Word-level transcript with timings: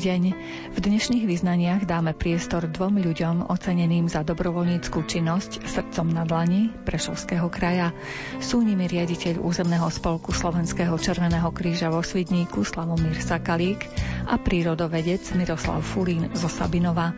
Deň. 0.00 0.32
V 0.72 0.78
dnešných 0.80 1.28
vyznaniach 1.28 1.84
dáme 1.84 2.16
priestor 2.16 2.64
dvom 2.64 3.04
ľuďom 3.04 3.52
oceneným 3.52 4.08
za 4.08 4.24
dobrovoľníckú 4.24 5.04
činnosť 5.04 5.68
srdcom 5.68 6.08
na 6.08 6.24
dlani 6.24 6.72
Prešovského 6.88 7.44
kraja. 7.52 7.92
Sú 8.40 8.64
nimi 8.64 8.88
riaditeľ 8.88 9.44
územného 9.44 9.84
spolku 9.92 10.32
Slovenského 10.32 10.96
Červeného 10.96 11.52
kríža 11.52 11.92
vo 11.92 12.00
Svidníku 12.00 12.64
Slavomír 12.64 13.20
Sakalík 13.20 13.84
a 14.30 14.38
prírodovedec 14.38 15.34
Miroslav 15.34 15.82
Fulín 15.82 16.30
zo 16.38 16.46
Sabinova. 16.46 17.10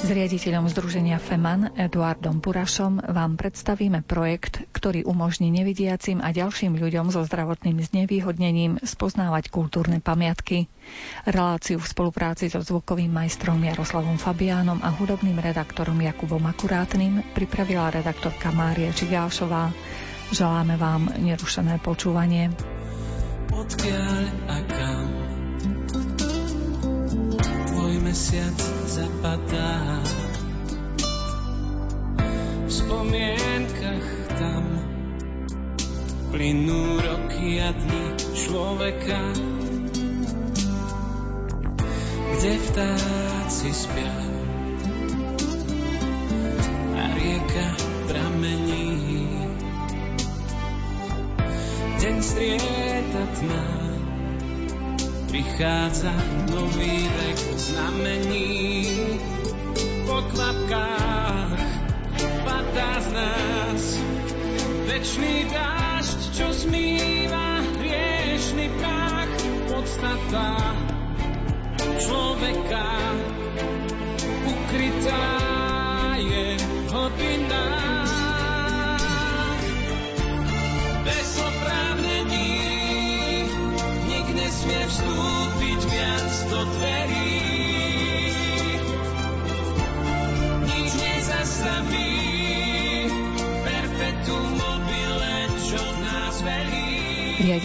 S 0.00 0.08
riaditeľom 0.08 0.64
Združenia 0.72 1.20
FEMAN 1.20 1.76
Eduardom 1.76 2.40
Burašom 2.40 3.04
vám 3.04 3.36
predstavíme 3.36 4.00
projekt, 4.00 4.64
ktorý 4.72 5.04
umožní 5.04 5.52
nevidiacim 5.52 6.24
a 6.24 6.32
ďalším 6.32 6.80
ľuďom 6.80 7.12
so 7.12 7.20
zdravotným 7.20 7.84
znevýhodnením 7.84 8.80
spoznávať 8.80 9.52
kultúrne 9.52 10.00
pamiatky. 10.00 10.72
Reláciu 11.28 11.76
v 11.76 11.84
spolupráci 11.84 12.48
so 12.48 12.64
zvukovým 12.64 13.12
majstrom 13.12 13.60
Jaroslavom 13.60 14.16
Fabiánom 14.16 14.80
a 14.80 14.88
hudobným 14.88 15.36
redaktorom 15.36 16.00
Jakubom 16.00 16.48
Akurátnym 16.48 17.36
pripravila 17.36 17.92
redaktorka 17.92 18.48
Mária 18.56 18.88
Čigášová. 18.88 19.68
Želáme 20.32 20.80
vám 20.80 21.12
nerušené 21.20 21.76
počúvanie. 21.84 22.48
Odkiaľ 23.52 24.24
a 24.48 24.56
kam 24.64 25.23
mesiac 28.14 28.60
zapadá. 28.86 29.98
V 32.62 32.70
spomienkach 32.70 34.06
tam 34.38 34.62
plynú 36.30 37.02
roky 37.02 37.58
a 37.58 37.74
dny 37.74 38.06
človeka 38.38 39.18
kde 42.38 42.52
vtáci 42.70 43.70
spia. 43.74 44.14
A 46.94 47.04
rieka 47.18 47.66
pramení. 48.06 48.94
Deň 51.98 52.16
strieta 52.22 53.22
tma, 53.42 53.93
prichádza 55.34 56.14
nový 56.54 57.10
vek 57.10 57.38
znamení. 57.58 58.86
Po 60.06 60.22
kvapkách 60.30 61.58
padá 62.46 62.94
z 63.02 63.08
nás 63.10 63.82
večný 64.86 65.50
dážď, 65.50 66.18
čo 66.38 66.46
zmýva 66.54 67.66
riešný 67.82 68.78
prach, 68.78 69.34
podstata 69.74 70.70
človeka 71.98 72.94
ukrytá 74.46 75.26
je 76.14 76.62
hodina. 76.94 77.53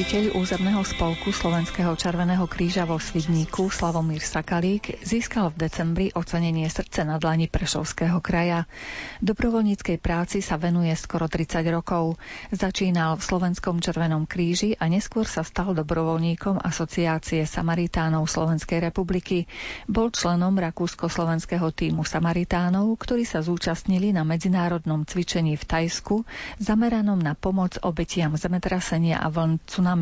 Riaditeľ 0.09 0.41
územného 0.41 0.81
spolku 0.81 1.29
Slovenského 1.29 1.93
Červeného 1.93 2.49
kríža 2.49 2.81
vo 2.81 2.97
Svidníku 2.97 3.69
Slavomír 3.69 4.25
Sakalík 4.25 5.05
získal 5.05 5.53
v 5.53 5.69
decembri 5.69 6.09
ocenenie 6.17 6.65
srdce 6.65 7.05
na 7.05 7.21
dlani 7.21 7.45
Prešovského 7.45 8.17
kraja. 8.17 8.65
Dobrovoľníckej 9.21 10.01
práci 10.01 10.41
sa 10.41 10.57
venuje 10.57 10.89
skoro 10.97 11.29
30 11.29 11.61
rokov. 11.69 12.17
Začínal 12.49 13.21
v 13.21 13.21
Slovenskom 13.21 13.85
Červenom 13.85 14.25
kríži 14.25 14.73
a 14.81 14.89
neskôr 14.89 15.29
sa 15.29 15.45
stal 15.45 15.77
dobrovoľníkom 15.77 16.57
Asociácie 16.57 17.45
Samaritánov 17.45 18.25
Slovenskej 18.25 18.81
republiky. 18.81 19.45
Bol 19.85 20.09
členom 20.09 20.57
rakúsko-slovenského 20.57 21.69
týmu 21.69 22.01
Samaritánov, 22.01 22.97
ktorí 22.97 23.29
sa 23.29 23.45
zúčastnili 23.45 24.09
na 24.09 24.25
medzinárodnom 24.25 25.05
cvičení 25.05 25.53
v 25.53 25.69
Tajsku 25.69 26.25
zameranom 26.57 27.21
na 27.21 27.37
pomoc 27.37 27.77
obetiam 27.85 28.33
zemetrasenia 28.33 29.21
a 29.21 29.29
vln 29.29 29.61
tsunami. 29.69 29.98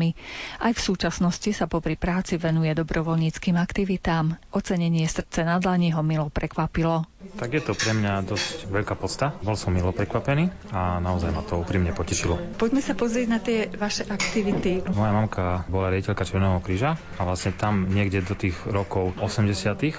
Aj 0.58 0.70
v 0.70 0.80
súčasnosti 0.80 1.50
sa 1.50 1.66
popri 1.66 1.98
práci 1.98 2.38
venuje 2.38 2.70
dobrovoľníckým 2.70 3.58
aktivitám. 3.58 4.38
Ocenenie 4.54 5.04
srdce 5.04 5.42
na 5.42 5.58
dlani 5.58 5.90
ho 5.90 6.02
milo 6.02 6.30
prekvapilo. 6.30 7.02
Tak 7.18 7.50
je 7.50 7.62
to 7.62 7.74
pre 7.74 7.98
mňa 7.98 8.22
dosť 8.22 8.70
veľká 8.70 8.94
podsta. 8.94 9.34
Bol 9.42 9.58
som 9.58 9.74
milo 9.74 9.90
prekvapený 9.90 10.54
a 10.70 11.02
naozaj 11.02 11.34
ma 11.34 11.42
to 11.42 11.58
úprimne 11.58 11.90
potešilo. 11.90 12.38
Poďme 12.54 12.78
sa 12.78 12.94
pozrieť 12.94 13.26
na 13.26 13.42
tie 13.42 13.66
vaše 13.74 14.06
aktivity. 14.06 14.86
Moja 14.94 15.10
mamka 15.10 15.66
bola 15.66 15.90
riaditeľka 15.90 16.22
Červeného 16.22 16.62
kríža 16.62 16.94
a 17.18 17.22
vlastne 17.26 17.58
tam 17.58 17.90
niekde 17.90 18.22
do 18.22 18.38
tých 18.38 18.54
rokov 18.70 19.18
80 19.18 19.50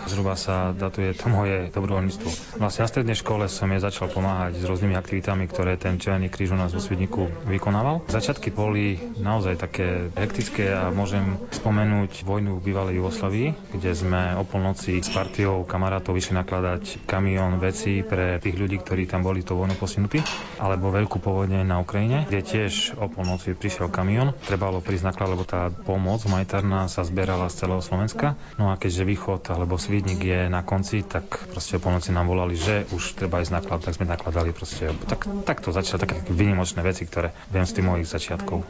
zhruba 0.07 0.39
sa 0.39 0.71
datuje 0.71 1.11
to 1.11 1.27
moje 1.27 1.67
dobrovoľníctvo. 1.75 2.55
Vlastne 2.55 2.87
na 2.87 2.91
strednej 2.91 3.17
škole 3.19 3.51
som 3.51 3.67
jej 3.67 3.83
začal 3.83 4.07
pomáhať 4.07 4.55
s 4.55 4.63
rôznymi 4.63 4.95
aktivitami, 4.95 5.51
ktoré 5.51 5.75
ten 5.75 5.99
Červený 5.99 6.31
kríž 6.31 6.55
u 6.55 6.59
nás 6.59 6.71
vo 6.71 6.79
Svidníku 6.79 7.27
vykonával. 7.51 8.07
Začiatky 8.07 8.47
boli 8.47 8.95
naozaj 9.19 9.59
také 9.59 10.07
hektické 10.15 10.71
a 10.71 10.87
môžem 10.87 11.35
spomenúť 11.51 12.23
vojnu 12.23 12.63
v 12.63 12.71
bývalej 12.71 13.03
Jugoslavii, 13.03 13.75
kde 13.75 13.91
sme 13.91 14.39
o 14.39 14.47
polnoci 14.47 15.03
s 15.03 15.11
partiou 15.11 15.67
kamarátov 15.67 16.15
vyšli 16.15 16.39
nakladať 16.39 17.08
kamión 17.09 17.57
veci 17.57 18.05
pre 18.05 18.37
tých 18.37 18.53
ľudí, 18.53 18.77
ktorí 18.77 19.09
tam 19.09 19.25
boli 19.25 19.41
to 19.41 19.57
vojnou 19.57 19.73
posunutí, 19.73 20.21
alebo 20.61 20.93
veľkú 20.93 21.17
povodne 21.17 21.65
na 21.65 21.81
Ukrajine, 21.81 22.29
kde 22.29 22.45
tiež 22.45 22.93
o 23.01 23.09
polnoci 23.09 23.57
prišiel 23.57 23.89
kamión. 23.89 24.37
Trebalo 24.45 24.85
prísť 24.85 25.09
naklad, 25.09 25.33
lebo 25.33 25.41
tá 25.41 25.73
pomoc 25.73 26.21
humanitárna 26.21 26.85
sa 26.85 27.01
zberala 27.01 27.49
z 27.49 27.65
celého 27.65 27.81
Slovenska. 27.81 28.37
No 28.61 28.69
a 28.69 28.77
keďže 28.77 29.09
východ 29.09 29.41
alebo 29.49 29.81
Svidník 29.81 30.21
je 30.21 30.45
na 30.45 30.61
konci, 30.61 31.01
tak 31.01 31.49
proste 31.49 31.81
o 31.81 31.83
polnoci 31.83 32.13
nám 32.13 32.29
volali, 32.29 32.53
že 32.53 32.85
už 32.93 33.17
treba 33.17 33.41
ísť 33.41 33.57
naklad, 33.57 33.81
tak 33.81 33.97
sme 33.97 34.05
nakladali 34.05 34.53
proste. 34.53 34.93
Tak, 35.09 35.25
tak 35.49 35.65
to 35.65 35.73
začalo, 35.73 36.05
také 36.05 36.21
vynimočné 36.29 36.85
veci, 36.85 37.09
ktoré 37.09 37.33
viem 37.49 37.65
z 37.65 37.73
tých 37.81 37.87
mojich 37.89 38.05
začiatkov. 38.05 38.61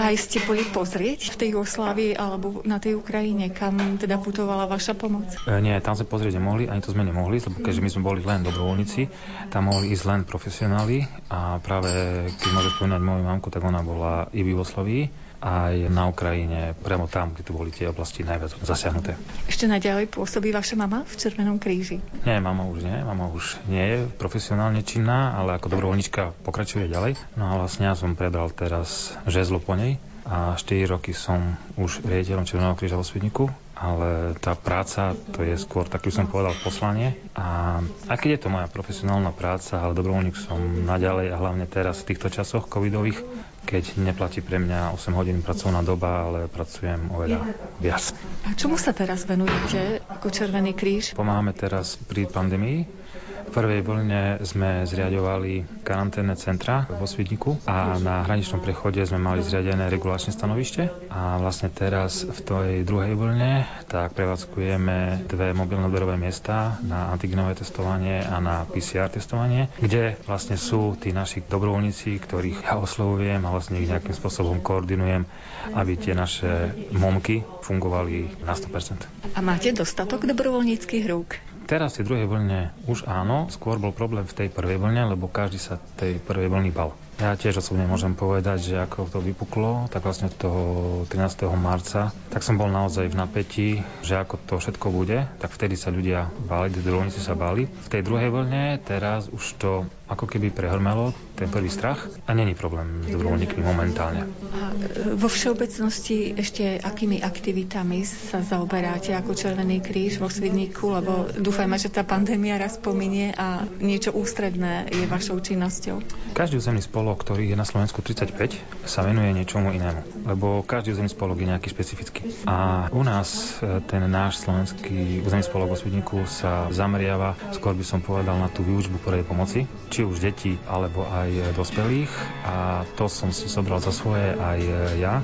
Aj 0.00 0.14
ste 0.16 0.40
boli 0.48 0.64
pozrieť 0.64 1.36
v 1.36 1.36
tej 1.36 1.48
Jugoslávii 1.52 2.16
alebo 2.16 2.64
na 2.64 2.80
tej 2.80 2.96
Ukrajine, 2.96 3.52
kam 3.52 3.76
teda 3.98 4.16
putovala 4.16 4.64
vaša 4.70 4.96
pomoc? 4.96 5.28
E, 5.44 5.60
nie, 5.60 5.74
tam 5.84 5.98
sme 5.98 6.06
pozrieť 6.08 6.38
nemohli, 6.38 6.70
ani 6.70 6.80
to 6.80 6.94
sme 6.94 7.04
nemohli, 7.04 7.42
lebo 7.42 7.58
keďže 7.58 7.81
my 7.82 7.90
sme 7.90 8.06
boli 8.06 8.22
len 8.22 8.46
dobrovoľníci, 8.46 9.10
tam 9.50 9.74
mohli 9.74 9.90
ísť 9.90 10.04
len 10.06 10.20
profesionáli 10.22 11.02
a 11.26 11.58
práve 11.58 11.90
keď 12.38 12.48
môžem 12.54 12.72
spomínať 12.78 13.02
moju 13.02 13.22
mamku, 13.26 13.50
tak 13.50 13.66
ona 13.66 13.82
bola 13.82 14.30
i 14.30 14.46
v 14.46 14.54
Jugoslavii 14.54 15.32
aj 15.42 15.90
na 15.90 16.06
Ukrajine, 16.06 16.78
priamo 16.78 17.10
tam, 17.10 17.34
kde 17.34 17.42
tu 17.42 17.50
boli 17.50 17.74
tie 17.74 17.90
oblasti 17.90 18.22
najviac 18.22 18.54
zasiahnuté. 18.62 19.18
Ešte 19.50 19.66
naďalej 19.66 20.06
pôsobí 20.06 20.54
vaša 20.54 20.78
mama 20.78 21.02
v 21.02 21.14
Červenom 21.18 21.58
kríži? 21.58 21.98
Nie, 22.22 22.38
mama 22.38 22.62
už 22.70 22.86
nie. 22.86 22.94
Mama 23.02 23.26
už 23.34 23.58
nie 23.66 23.82
je 23.82 23.98
profesionálne 24.06 24.86
činná, 24.86 25.34
ale 25.34 25.58
ako 25.58 25.74
dobrovoľnička 25.74 26.46
pokračuje 26.46 26.86
ďalej. 26.86 27.18
No 27.34 27.50
a 27.50 27.52
vlastne 27.58 27.90
ja 27.90 27.98
som 27.98 28.14
prebral 28.14 28.54
teraz 28.54 29.18
žezlo 29.26 29.58
po 29.58 29.74
nej 29.74 29.98
a 30.22 30.54
4 30.54 30.86
roky 30.86 31.10
som 31.10 31.58
už 31.74 32.06
riaditeľom 32.06 32.46
Červeného 32.46 32.78
kríža 32.78 32.94
vo 32.94 33.02
Svidniku 33.02 33.50
ale 33.82 34.38
tá 34.38 34.54
práca, 34.54 35.18
to 35.34 35.42
je 35.42 35.58
skôr, 35.58 35.90
tak 35.90 36.06
by 36.06 36.14
som 36.14 36.30
povedal, 36.30 36.54
poslanie. 36.62 37.18
A 37.34 37.82
aj 38.06 38.16
keď 38.22 38.38
je 38.38 38.40
to 38.46 38.54
moja 38.54 38.70
profesionálna 38.70 39.34
práca, 39.34 39.82
ale 39.82 39.98
dobrovoľník 39.98 40.38
som 40.38 40.86
naďalej 40.86 41.34
a 41.34 41.40
hlavne 41.42 41.66
teraz 41.66 42.06
v 42.06 42.14
týchto 42.14 42.30
časoch 42.30 42.70
covidových, 42.70 43.18
keď 43.66 43.98
neplatí 43.98 44.38
pre 44.38 44.62
mňa 44.62 44.94
8 44.94 45.18
hodín 45.18 45.42
pracovná 45.42 45.82
doba, 45.82 46.30
ale 46.30 46.38
pracujem 46.46 47.10
oveľa 47.10 47.42
viac. 47.82 48.14
A 48.46 48.54
čomu 48.54 48.78
sa 48.78 48.94
teraz 48.94 49.26
venujete 49.26 49.98
ako 50.06 50.30
Červený 50.30 50.78
kríž? 50.78 51.18
Pomáhame 51.18 51.50
teraz 51.50 51.98
pri 51.98 52.30
pandémii 52.30 53.01
v 53.46 53.50
prvej 53.50 53.80
vlne 53.82 54.22
sme 54.46 54.86
zriadovali 54.86 55.82
karanténne 55.82 56.34
centra 56.38 56.86
vo 56.86 57.06
Svidniku 57.06 57.58
a 57.66 57.98
na 57.98 58.22
hraničnom 58.22 58.62
prechode 58.62 59.02
sme 59.02 59.18
mali 59.18 59.42
zriadené 59.42 59.90
regulačné 59.90 60.34
stanovište 60.34 61.10
a 61.10 61.36
vlastne 61.38 61.68
teraz 61.68 62.22
v 62.22 62.38
tej 62.40 62.70
druhej 62.86 63.14
vlne 63.18 63.66
tak 63.90 64.14
prevádzkujeme 64.14 65.28
dve 65.28 65.52
mobilné 65.52 65.90
odberové 65.90 66.16
miesta 66.16 66.78
na 66.86 67.10
antigenové 67.12 67.58
testovanie 67.58 68.22
a 68.22 68.38
na 68.38 68.64
PCR 68.64 69.12
testovanie, 69.12 69.68
kde 69.82 70.16
vlastne 70.24 70.56
sú 70.56 70.96
tí 70.96 71.10
naši 71.12 71.44
dobrovoľníci, 71.44 72.18
ktorých 72.22 72.64
ja 72.64 72.78
oslovujem 72.78 73.42
a 73.44 73.52
vlastne 73.52 73.82
ich 73.82 73.90
nejakým 73.90 74.14
spôsobom 74.14 74.64
koordinujem, 74.64 75.28
aby 75.76 75.92
tie 75.98 76.16
naše 76.16 76.72
momky 76.94 77.44
fungovali 77.62 78.42
na 78.46 78.54
100%. 78.56 79.36
A 79.36 79.40
máte 79.40 79.70
dostatok 79.72 80.24
dobrovoľníckých 80.26 81.04
rúk? 81.08 81.51
Teraz 81.72 81.96
v 81.96 82.04
tej 82.04 82.06
druhej 82.12 82.28
vlne 82.28 82.60
už 82.84 83.08
áno, 83.08 83.48
skôr 83.48 83.80
bol 83.80 83.96
problém 83.96 84.28
v 84.28 84.44
tej 84.44 84.48
prvej 84.52 84.76
vlne, 84.76 85.16
lebo 85.16 85.24
každý 85.24 85.56
sa 85.56 85.80
tej 85.96 86.20
prvej 86.20 86.52
vlny 86.52 86.68
bal. 86.68 86.92
Ja 87.16 87.32
tiež 87.32 87.64
osobne 87.64 87.88
môžem 87.88 88.12
povedať, 88.12 88.60
že 88.60 88.76
ako 88.76 89.08
to 89.08 89.24
vypuklo, 89.24 89.88
tak 89.88 90.04
vlastne 90.04 90.28
toho 90.28 91.08
13. 91.08 91.48
marca, 91.56 92.12
tak 92.28 92.44
som 92.44 92.60
bol 92.60 92.68
naozaj 92.68 93.08
v 93.08 93.16
napätí, 93.16 93.68
že 94.04 94.20
ako 94.20 94.36
to 94.44 94.60
všetko 94.60 94.92
bude, 94.92 95.24
tak 95.40 95.48
vtedy 95.48 95.80
sa 95.80 95.88
ľudia 95.88 96.28
báli, 96.44 96.76
dobrovoľníci 96.76 97.24
sa 97.24 97.32
báli. 97.32 97.64
V 97.64 97.88
tej 97.88 98.04
druhej 98.04 98.28
vlne 98.28 98.76
teraz 98.84 99.32
už 99.32 99.44
to 99.56 99.88
ako 100.12 100.28
keby 100.28 100.52
prehrmelo, 100.52 101.16
ten 101.34 101.48
prvý 101.48 101.72
strach 101.72 102.12
a 102.28 102.30
není 102.36 102.52
problém 102.52 103.02
s 103.02 103.10
dobrovoľníkmi 103.10 103.62
momentálne. 103.64 104.28
A 104.52 104.76
vo 105.16 105.26
všeobecnosti 105.32 106.36
ešte 106.36 106.76
akými 106.76 107.24
aktivitami 107.24 108.04
sa 108.04 108.44
zaoberáte 108.44 109.16
ako 109.16 109.32
Červený 109.32 109.80
kríž 109.80 110.20
vo 110.20 110.28
Svidníku, 110.28 110.92
lebo 110.92 111.32
dúfajme, 111.32 111.80
že 111.80 111.88
tá 111.88 112.04
pandémia 112.04 112.60
raz 112.60 112.76
pominie 112.76 113.32
a 113.32 113.64
niečo 113.80 114.12
ústredné 114.12 114.92
je 114.92 115.08
vašou 115.08 115.40
činnosťou. 115.40 116.04
Každý 116.36 116.60
územný 116.60 116.84
spolok 116.84 117.22
ktorých 117.22 117.54
je 117.54 117.56
na 117.56 117.62
Slovensku 117.62 118.02
35, 118.02 118.84
sa 118.84 119.00
venuje 119.06 119.30
niečomu 119.30 119.70
inému, 119.70 120.26
lebo 120.26 120.66
každý 120.66 120.98
územný 120.98 121.08
spolok 121.08 121.38
je 121.38 121.50
nejaký 121.54 121.68
špecifický. 121.70 122.22
A 122.50 122.90
u 122.90 123.06
nás 123.06 123.56
e, 123.62 123.78
ten 123.86 124.02
náš 124.10 124.42
slovenský 124.42 125.22
územný 125.22 125.46
spolok 125.46 125.72
vo 125.72 125.78
Svidníku 125.78 126.26
sa 126.26 126.66
zameriava, 126.74 127.38
skôr 127.54 127.78
by 127.78 127.86
som 127.86 128.02
povedal, 128.02 128.34
na 128.36 128.50
tú 128.50 128.66
výučbu 128.66 128.98
prvej 129.00 129.22
pomoci, 129.22 129.70
či 129.88 130.01
už 130.04 130.22
detí 130.22 130.58
alebo 130.68 131.08
aj 131.08 131.56
dospelých. 131.56 132.12
A 132.46 132.84
to 132.94 133.08
som 133.08 133.32
si 133.32 133.48
zobral 133.48 133.80
za 133.80 133.90
svoje 133.90 134.36
aj 134.36 134.60
ja, 135.00 135.14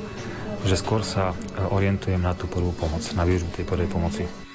že 0.64 0.75
skôr 0.80 1.06
sa 1.06 1.36
orientujem 1.70 2.19
na 2.19 2.34
tú 2.34 2.50
prvú 2.50 2.75
pomoc, 2.75 3.04
na 3.14 3.22
výučbu 3.22 3.54
tej 3.54 3.64
prvej 3.69 3.88
pomoci. 3.90 4.48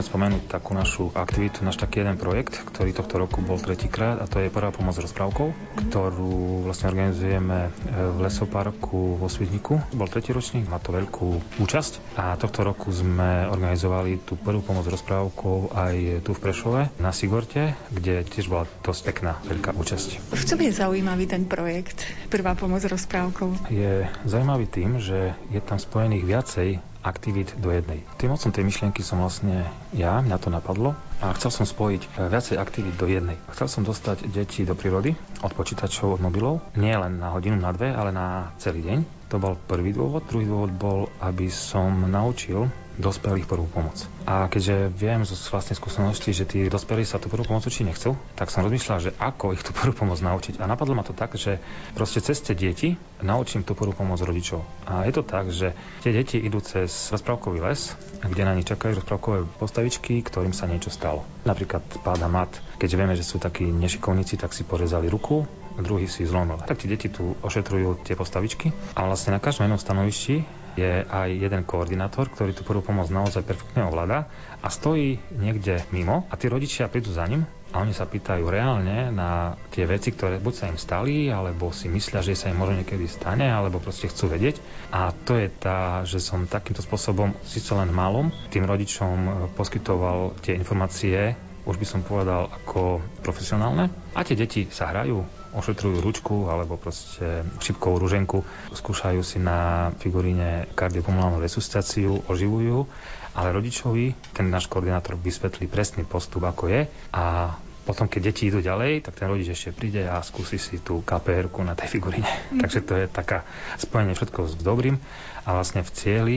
Môžem 0.00 0.16
spomenúť 0.16 0.48
takú 0.48 0.72
našu 0.72 1.12
aktivitu, 1.12 1.60
náš 1.60 1.76
taký 1.76 2.00
jeden 2.00 2.16
projekt, 2.16 2.56
ktorý 2.72 2.96
tohto 2.96 3.20
roku 3.20 3.44
bol 3.44 3.60
tretíkrát 3.60 4.16
a 4.16 4.24
to 4.24 4.40
je 4.40 4.48
prvá 4.48 4.72
pomoc 4.72 4.96
rozprávkou, 4.96 5.76
ktorú 5.76 6.64
vlastne 6.64 6.88
organizujeme 6.88 7.68
e, 7.68 7.70
v 8.08 8.18
Lesoparku 8.24 9.20
vo 9.20 9.28
Svidniku. 9.28 9.76
Bol 9.92 10.08
tretí 10.08 10.32
ročník, 10.32 10.72
má 10.72 10.80
to 10.80 10.96
veľkú 10.96 11.60
účasť 11.60 12.16
a 12.16 12.32
tohto 12.40 12.64
roku 12.64 12.88
sme 12.88 13.44
organizovali 13.52 14.24
tú 14.24 14.40
prvú 14.40 14.64
pomoc 14.64 14.88
rozprávkou 14.88 15.76
aj 15.76 16.24
tu 16.24 16.32
v 16.32 16.42
Prešove 16.48 16.80
na 16.96 17.12
Sigorte, 17.12 17.76
kde 17.92 18.24
tiež 18.24 18.48
bola 18.48 18.64
dosť 18.80 19.00
pekná 19.04 19.36
veľká 19.44 19.76
účasť. 19.76 20.32
V 20.32 20.44
čom 20.48 20.64
je 20.64 20.72
zaujímavý 20.72 21.28
ten 21.28 21.44
projekt 21.44 22.08
Prvá 22.32 22.56
pomoc 22.56 22.80
rozprávkou? 22.88 23.68
Je 23.68 24.08
zaujímavý 24.24 24.64
tým, 24.64 24.96
že 24.96 25.36
je 25.52 25.60
tam 25.60 25.76
spojených 25.76 26.24
viacej 26.24 26.89
aktivít 27.00 27.56
do 27.56 27.72
jednej. 27.72 28.04
Tým 28.20 28.36
mocom 28.36 28.52
tej 28.52 28.64
myšlienky 28.64 29.00
som 29.00 29.24
vlastne 29.24 29.64
ja, 29.96 30.20
mňa 30.20 30.36
to 30.36 30.52
napadlo 30.52 30.92
a 31.20 31.32
chcel 31.36 31.50
som 31.52 31.66
spojiť 31.68 32.02
eh, 32.04 32.28
viacej 32.28 32.56
aktivít 32.60 32.96
do 33.00 33.06
jednej. 33.08 33.36
Chcel 33.56 33.68
som 33.68 33.82
dostať 33.84 34.28
deti 34.28 34.64
do 34.68 34.76
prírody, 34.76 35.16
od 35.40 35.52
počítačov, 35.52 36.16
od 36.16 36.20
mobilov, 36.20 36.60
nie 36.76 36.92
len 36.92 37.20
na 37.20 37.32
hodinu, 37.32 37.56
na 37.56 37.72
dve, 37.72 37.92
ale 37.92 38.12
na 38.12 38.52
celý 38.60 38.84
deň. 38.84 38.98
To 39.30 39.38
bol 39.38 39.54
prvý 39.54 39.94
dôvod. 39.94 40.26
Druhý 40.26 40.50
dôvod 40.50 40.72
bol, 40.74 41.00
aby 41.22 41.46
som 41.48 42.10
naučil 42.10 42.66
dospelých 43.00 43.48
prvú 43.48 43.66
pomoc. 43.66 43.96
A 44.28 44.46
keďže 44.46 44.92
viem 44.92 45.24
zo 45.24 45.34
vlastnej 45.50 45.74
skúsenosti, 45.74 46.36
že 46.36 46.44
tí 46.44 46.68
dospelí 46.68 47.02
sa 47.02 47.16
tú 47.16 47.32
prvú 47.32 47.48
pomoc 47.48 47.64
učiť 47.66 47.88
nechcú, 47.88 48.14
tak 48.36 48.52
som 48.52 48.62
rozmýšľal, 48.62 48.98
že 49.00 49.16
ako 49.16 49.56
ich 49.56 49.64
tú 49.64 49.72
prvú 49.72 49.96
pomoc 49.96 50.20
naučiť. 50.20 50.60
A 50.60 50.68
napadlo 50.68 50.94
ma 50.94 51.02
to 51.02 51.16
tak, 51.16 51.34
že 51.34 51.58
proste 51.96 52.20
cez 52.20 52.38
tie 52.44 52.52
deti 52.52 53.00
naučím 53.24 53.64
tú 53.64 53.72
prvú 53.72 53.96
pomoc 53.96 54.20
rodičov. 54.20 54.62
A 54.84 55.08
je 55.08 55.12
to 55.16 55.24
tak, 55.24 55.48
že 55.50 55.72
tie 56.04 56.12
deti 56.12 56.36
idú 56.36 56.60
cez 56.60 56.92
rozprávkový 57.10 57.64
les, 57.64 57.96
kde 58.20 58.42
na 58.44 58.54
nich 58.54 58.68
čakajú 58.68 59.00
rozprávkové 59.00 59.48
postavičky, 59.56 60.20
ktorým 60.20 60.52
sa 60.52 60.68
niečo 60.68 60.92
stalo. 60.92 61.24
Napríklad 61.48 61.82
páda 62.04 62.28
mat. 62.28 62.52
Keďže 62.76 62.98
vieme, 63.00 63.16
že 63.16 63.24
sú 63.24 63.40
takí 63.40 63.64
nešikovníci, 63.64 64.36
tak 64.36 64.52
si 64.52 64.64
porezali 64.64 65.08
ruku, 65.08 65.48
druhý 65.80 66.06
si 66.08 66.28
zlomil. 66.28 66.60
Tak 66.60 66.84
tie 66.84 66.92
deti 66.92 67.08
tu 67.08 67.36
ošetrujú 67.40 68.04
tie 68.04 68.14
postavičky 68.18 68.72
a 68.96 69.08
vlastne 69.08 69.36
na 69.36 69.40
každom 69.40 69.68
jednom 69.68 69.80
stanovišti 69.80 70.59
je 70.78 71.02
aj 71.06 71.28
jeden 71.30 71.62
koordinátor, 71.66 72.30
ktorý 72.30 72.54
tú 72.54 72.62
prvú 72.62 72.84
pomoc 72.84 73.10
naozaj 73.10 73.42
perfektne 73.42 73.86
ovláda 73.86 74.30
a 74.60 74.68
stojí 74.68 75.18
niekde 75.34 75.82
mimo 75.90 76.28
a 76.30 76.34
tí 76.38 76.46
rodičia 76.46 76.90
prídu 76.90 77.10
za 77.10 77.26
ním 77.26 77.48
a 77.70 77.86
oni 77.86 77.94
sa 77.94 78.02
pýtajú 78.02 78.50
reálne 78.50 79.14
na 79.14 79.54
tie 79.70 79.86
veci, 79.86 80.10
ktoré 80.10 80.42
buď 80.42 80.54
sa 80.54 80.66
im 80.66 80.78
stali, 80.78 81.30
alebo 81.30 81.70
si 81.70 81.86
myslia, 81.86 82.18
že 82.18 82.34
sa 82.34 82.50
im 82.50 82.58
možno 82.58 82.82
niekedy 82.82 83.06
stane, 83.06 83.46
alebo 83.46 83.78
proste 83.78 84.10
chcú 84.10 84.26
vedieť. 84.26 84.58
A 84.90 85.14
to 85.14 85.38
je 85.38 85.46
tá, 85.46 86.02
že 86.02 86.18
som 86.18 86.50
takýmto 86.50 86.82
spôsobom, 86.82 87.30
síce 87.46 87.70
len 87.78 87.94
malom, 87.94 88.34
tým 88.50 88.66
rodičom 88.66 89.54
poskytoval 89.54 90.34
tie 90.42 90.58
informácie, 90.58 91.38
už 91.68 91.76
by 91.76 91.86
som 91.86 92.00
povedal, 92.00 92.48
ako 92.48 93.04
profesionálne. 93.20 93.92
A 94.16 94.20
tie 94.24 94.38
deti 94.38 94.64
sa 94.72 94.88
hrajú, 94.88 95.22
ošetrujú 95.52 96.00
ručku 96.00 96.48
alebo 96.48 96.80
proste 96.80 97.44
šipkovú 97.60 98.00
ruženku, 98.00 98.42
skúšajú 98.72 99.20
si 99.20 99.38
na 99.42 99.90
figuríne 100.00 100.70
kardiopulmonálnu 100.72 101.42
resuscitáciu, 101.42 102.24
oživujú, 102.30 102.88
ale 103.36 103.54
rodičovi 103.54 104.34
ten 104.34 104.50
náš 104.50 104.66
koordinátor 104.66 105.18
vysvetlí 105.20 105.70
presný 105.70 106.02
postup, 106.08 106.46
ako 106.46 106.70
je 106.70 106.80
a 107.14 107.54
potom, 107.80 108.06
keď 108.06 108.30
deti 108.30 108.46
idú 108.46 108.62
ďalej, 108.62 109.02
tak 109.02 109.18
ten 109.18 109.26
rodič 109.26 109.50
ešte 109.50 109.74
príde 109.74 110.04
a 110.06 110.22
skúsi 110.22 110.60
si 110.60 110.78
tú 110.78 111.02
kpr 111.02 111.50
na 111.64 111.74
tej 111.74 111.98
figuríne. 111.98 112.28
Mm. 112.54 112.60
Takže 112.62 112.80
to 112.86 112.94
je 112.94 113.06
taká 113.10 113.42
spojenie 113.80 114.14
všetko 114.14 114.46
s 114.46 114.54
dobrým 114.60 115.00
a 115.42 115.48
vlastne 115.56 115.82
v 115.82 115.90
cieli 115.90 116.36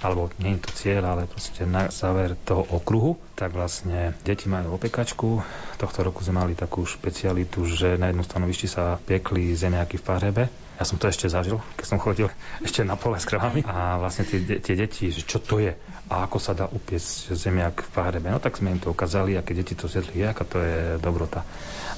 alebo 0.00 0.32
nie 0.40 0.56
je 0.56 0.64
to 0.64 0.70
cieľ, 0.72 1.02
ale 1.12 1.28
proste 1.28 1.68
na 1.68 1.92
záver 1.92 2.32
toho 2.48 2.64
okruhu, 2.64 3.20
tak 3.36 3.52
vlastne 3.52 4.16
deti 4.24 4.48
majú 4.48 4.80
opekačku. 4.80 5.44
Tohto 5.76 6.00
roku 6.00 6.24
sme 6.24 6.40
mali 6.40 6.56
takú 6.56 6.88
špecialitu, 6.88 7.68
že 7.68 8.00
na 8.00 8.08
jednom 8.08 8.24
stanovišti 8.24 8.68
sa 8.68 8.96
piekli 8.96 9.52
zemiaky 9.52 10.00
v 10.00 10.04
pahrebe. 10.04 10.44
Ja 10.80 10.88
som 10.88 10.96
to 10.96 11.12
ešte 11.12 11.28
zažil, 11.28 11.60
keď 11.76 11.86
som 11.86 12.00
chodil 12.00 12.32
ešte 12.66 12.80
na 12.80 12.96
pole 12.96 13.20
s 13.20 13.28
kravami. 13.28 13.60
A 13.68 14.00
vlastne 14.00 14.24
tie, 14.24 14.40
tie 14.40 14.74
deti, 14.76 15.12
že 15.12 15.28
čo 15.28 15.36
to 15.36 15.60
je 15.60 15.76
a 16.10 16.26
ako 16.26 16.42
sa 16.42 16.56
dá 16.56 16.66
upiecť 16.66 17.36
zemiak 17.38 17.86
v 17.86 17.90
pahrebe. 17.94 18.32
No 18.32 18.42
tak 18.42 18.58
sme 18.58 18.74
im 18.74 18.80
to 18.82 18.90
ukázali 18.90 19.38
a 19.38 19.44
keď 19.46 19.54
deti 19.62 19.74
to 19.78 19.86
zjedli, 19.86 20.26
aká 20.26 20.42
to 20.42 20.58
je 20.58 20.98
dobrota. 20.98 21.46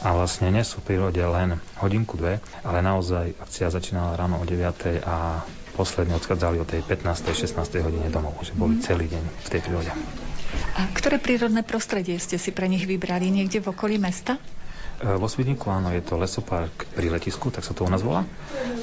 A 0.02 0.12
vlastne 0.12 0.50
nie 0.50 0.66
sú 0.66 0.82
v 0.82 0.92
prírode 0.92 1.22
len 1.22 1.62
hodinku, 1.78 2.18
dve, 2.18 2.42
ale 2.66 2.84
naozaj 2.84 3.38
akcia 3.38 3.70
začínala 3.72 4.18
ráno 4.18 4.36
o 4.36 4.44
9. 4.44 5.00
a 5.06 5.46
posledne 5.72 6.14
odchádzali 6.16 6.60
o 6.60 6.66
tej 6.68 6.84
15. 6.84 7.32
16. 7.32 7.84
hodine 7.84 8.08
domov, 8.12 8.36
že 8.44 8.52
boli 8.52 8.78
mhm. 8.78 8.82
celý 8.84 9.06
deň 9.08 9.24
v 9.24 9.48
tej 9.48 9.60
prírode. 9.64 9.90
A 10.76 10.88
ktoré 10.92 11.16
prírodné 11.16 11.64
prostredie 11.64 12.16
ste 12.20 12.36
si 12.36 12.52
pre 12.52 12.68
nich 12.68 12.84
vybrali? 12.84 13.28
Niekde 13.32 13.64
v 13.64 13.72
okolí 13.72 13.96
mesta? 13.96 14.36
E, 15.00 15.16
vo 15.16 15.28
Svidníku 15.28 15.68
áno, 15.72 15.92
je 15.92 16.04
to 16.04 16.20
lesopark 16.20 16.88
pri 16.92 17.08
letisku, 17.08 17.48
tak 17.48 17.64
sa 17.64 17.72
to 17.72 17.84
u 17.84 17.90
nás 17.90 18.04
volá. 18.04 18.24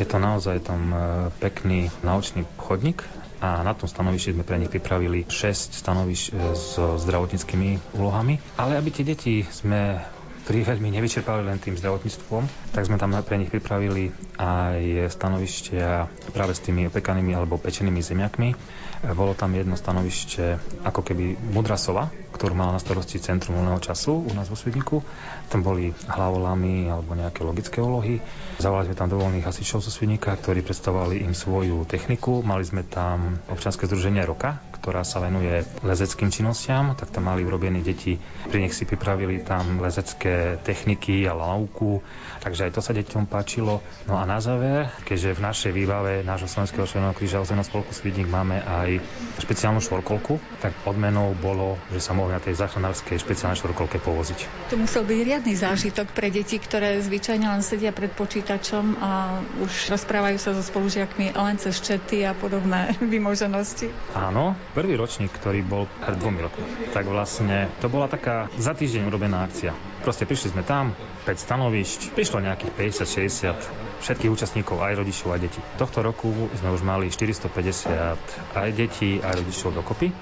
Je 0.01 0.05
to 0.05 0.17
naozaj 0.17 0.65
tam 0.65 0.81
e, 0.89 0.97
pekný 1.37 1.93
naučný 2.01 2.45
chodník 2.57 3.05
a 3.39 3.63
na 3.63 3.71
tom 3.71 3.87
stanovišti 3.87 4.35
sme 4.35 4.43
pre 4.43 4.59
nich 4.59 4.67
pripravili 4.67 5.23
6 5.23 5.79
stanovišť 5.79 6.25
e, 6.29 6.31
so 6.53 6.99
zdravotníckými 6.99 7.95
úlohami. 7.95 8.41
Ale 8.59 8.75
aby 8.75 8.89
tie 8.91 9.05
deti 9.07 9.47
sme 9.47 10.03
pri 10.49 10.65
veľmi 10.65 10.89
nevyčerpali 10.97 11.45
len 11.45 11.61
tým 11.61 11.77
zdravotníctvom, 11.77 12.73
tak 12.73 12.89
sme 12.89 12.97
tam 12.97 13.13
pre 13.21 13.37
nich 13.37 13.53
pripravili 13.53 14.09
aj 14.41 15.13
stanovištia 15.13 16.09
práve 16.33 16.57
s 16.57 16.65
tými 16.65 16.89
opekanými 16.89 17.37
alebo 17.37 17.61
pečenými 17.61 18.01
zemiakmi 18.01 18.57
bolo 18.99 19.31
tam 19.31 19.55
jedno 19.55 19.79
stanovište, 19.79 20.59
ako 20.83 20.99
keby 20.99 21.39
Mudrasova, 21.55 22.11
ktorú 22.35 22.51
mala 22.51 22.75
na 22.75 22.83
starosti 22.83 23.15
Centrum 23.15 23.55
voľného 23.55 23.79
času 23.79 24.27
u 24.27 24.31
nás 24.35 24.51
vo 24.51 24.59
Svidniku. 24.59 24.99
Tam 25.47 25.63
boli 25.63 25.95
hlavolamy 25.95 26.91
alebo 26.91 27.15
nejaké 27.15 27.47
logické 27.47 27.79
úlohy. 27.79 28.19
Zavolali 28.59 28.91
sme 28.91 28.99
tam 28.99 29.07
dovolných 29.07 29.47
hasičov 29.47 29.79
zo 29.79 29.87
Svidnika, 29.87 30.35
ktorí 30.35 30.67
predstavovali 30.67 31.23
im 31.23 31.31
svoju 31.31 31.87
techniku. 31.87 32.43
Mali 32.43 32.67
sme 32.67 32.83
tam 32.83 33.39
občanské 33.47 33.87
združenie 33.87 34.19
Roka, 34.27 34.59
ktorá 34.79 35.03
sa 35.03 35.19
venuje 35.19 35.61
lezeckým 35.83 36.31
činnostiam, 36.31 36.95
tak 36.95 37.11
tam 37.11 37.27
mali 37.27 37.43
urobené 37.43 37.83
deti, 37.83 38.15
pri 38.47 38.63
nich 38.63 38.73
si 38.73 38.87
pripravili 38.87 39.43
tam 39.43 39.83
lezecké 39.83 40.57
techniky 40.63 41.27
a 41.27 41.35
lauku, 41.35 41.99
takže 42.39 42.67
aj 42.67 42.71
to 42.73 42.81
sa 42.81 42.95
deťom 42.95 43.27
páčilo. 43.27 43.83
No 44.07 44.15
a 44.15 44.23
na 44.23 44.39
záver, 44.39 44.87
keďže 45.03 45.35
v 45.35 45.45
našej 45.45 45.71
výbave 45.75 46.23
nášho 46.23 46.47
Slovenského 46.47 46.87
červeného 46.87 47.15
kríža 47.15 47.43
Ozemného 47.43 47.67
spolku 47.67 47.91
Svidník 47.91 48.31
máme 48.31 48.63
aj 48.63 49.03
špeciálnu 49.43 49.83
štvorkolku, 49.83 50.39
tak 50.63 50.73
odmenou 50.87 51.35
bolo, 51.35 51.75
že 51.91 51.99
sa 51.99 52.15
mohli 52.15 52.33
na 52.33 52.41
tej 52.41 52.55
záchranárskej 52.57 53.19
špeciálnej 53.19 53.59
štvorkolke 53.59 53.99
povoziť. 53.99 54.71
To 54.71 54.79
musel 54.79 55.03
byť 55.03 55.19
riadny 55.19 55.53
zážitok 55.53 56.15
pre 56.15 56.31
deti, 56.31 56.55
ktoré 56.57 56.97
zvyčajne 57.03 57.45
len 57.45 57.61
sedia 57.61 57.91
pred 57.91 58.11
počítačom 58.15 58.97
a 58.99 59.41
už 59.59 59.91
rozprávajú 59.91 60.37
sa 60.39 60.55
so 60.55 60.63
spolužiakmi 60.63 61.35
len 61.35 61.55
cez 61.59 61.81
čety 61.83 62.23
a 62.23 62.31
podobné 62.31 62.95
vymoženosti. 63.13 63.91
Áno, 64.15 64.55
prvý 64.79 64.95
ročník, 64.95 65.35
ktorý 65.35 65.59
bol 65.59 65.91
pred 65.99 66.15
dvomi 66.15 66.39
rokmi, 66.39 66.63
tak 66.95 67.03
vlastne 67.03 67.67
to 67.83 67.91
bola 67.91 68.07
taká 68.07 68.47
za 68.55 68.71
týždeň 68.71 69.11
urobená 69.11 69.43
akcia. 69.43 69.75
Proste 70.07 70.23
prišli 70.23 70.55
sme 70.55 70.63
tam, 70.63 70.95
5 71.27 71.35
stanovišť, 71.35 72.15
prišlo 72.15 72.39
nejakých 72.39 72.95
50-60 72.95 73.99
všetkých 73.99 74.31
účastníkov, 74.31 74.79
aj 74.79 75.03
rodičov, 75.03 75.35
aj 75.35 75.41
detí. 75.43 75.59
Tohto 75.75 75.99
roku 75.99 76.31
sme 76.55 76.71
už 76.71 76.87
mali 76.87 77.11
450 77.11 78.55
aj 78.55 78.69
detí, 78.71 79.19
aj 79.19 79.43
rodičov 79.43 79.75
dokopy. 79.75 80.15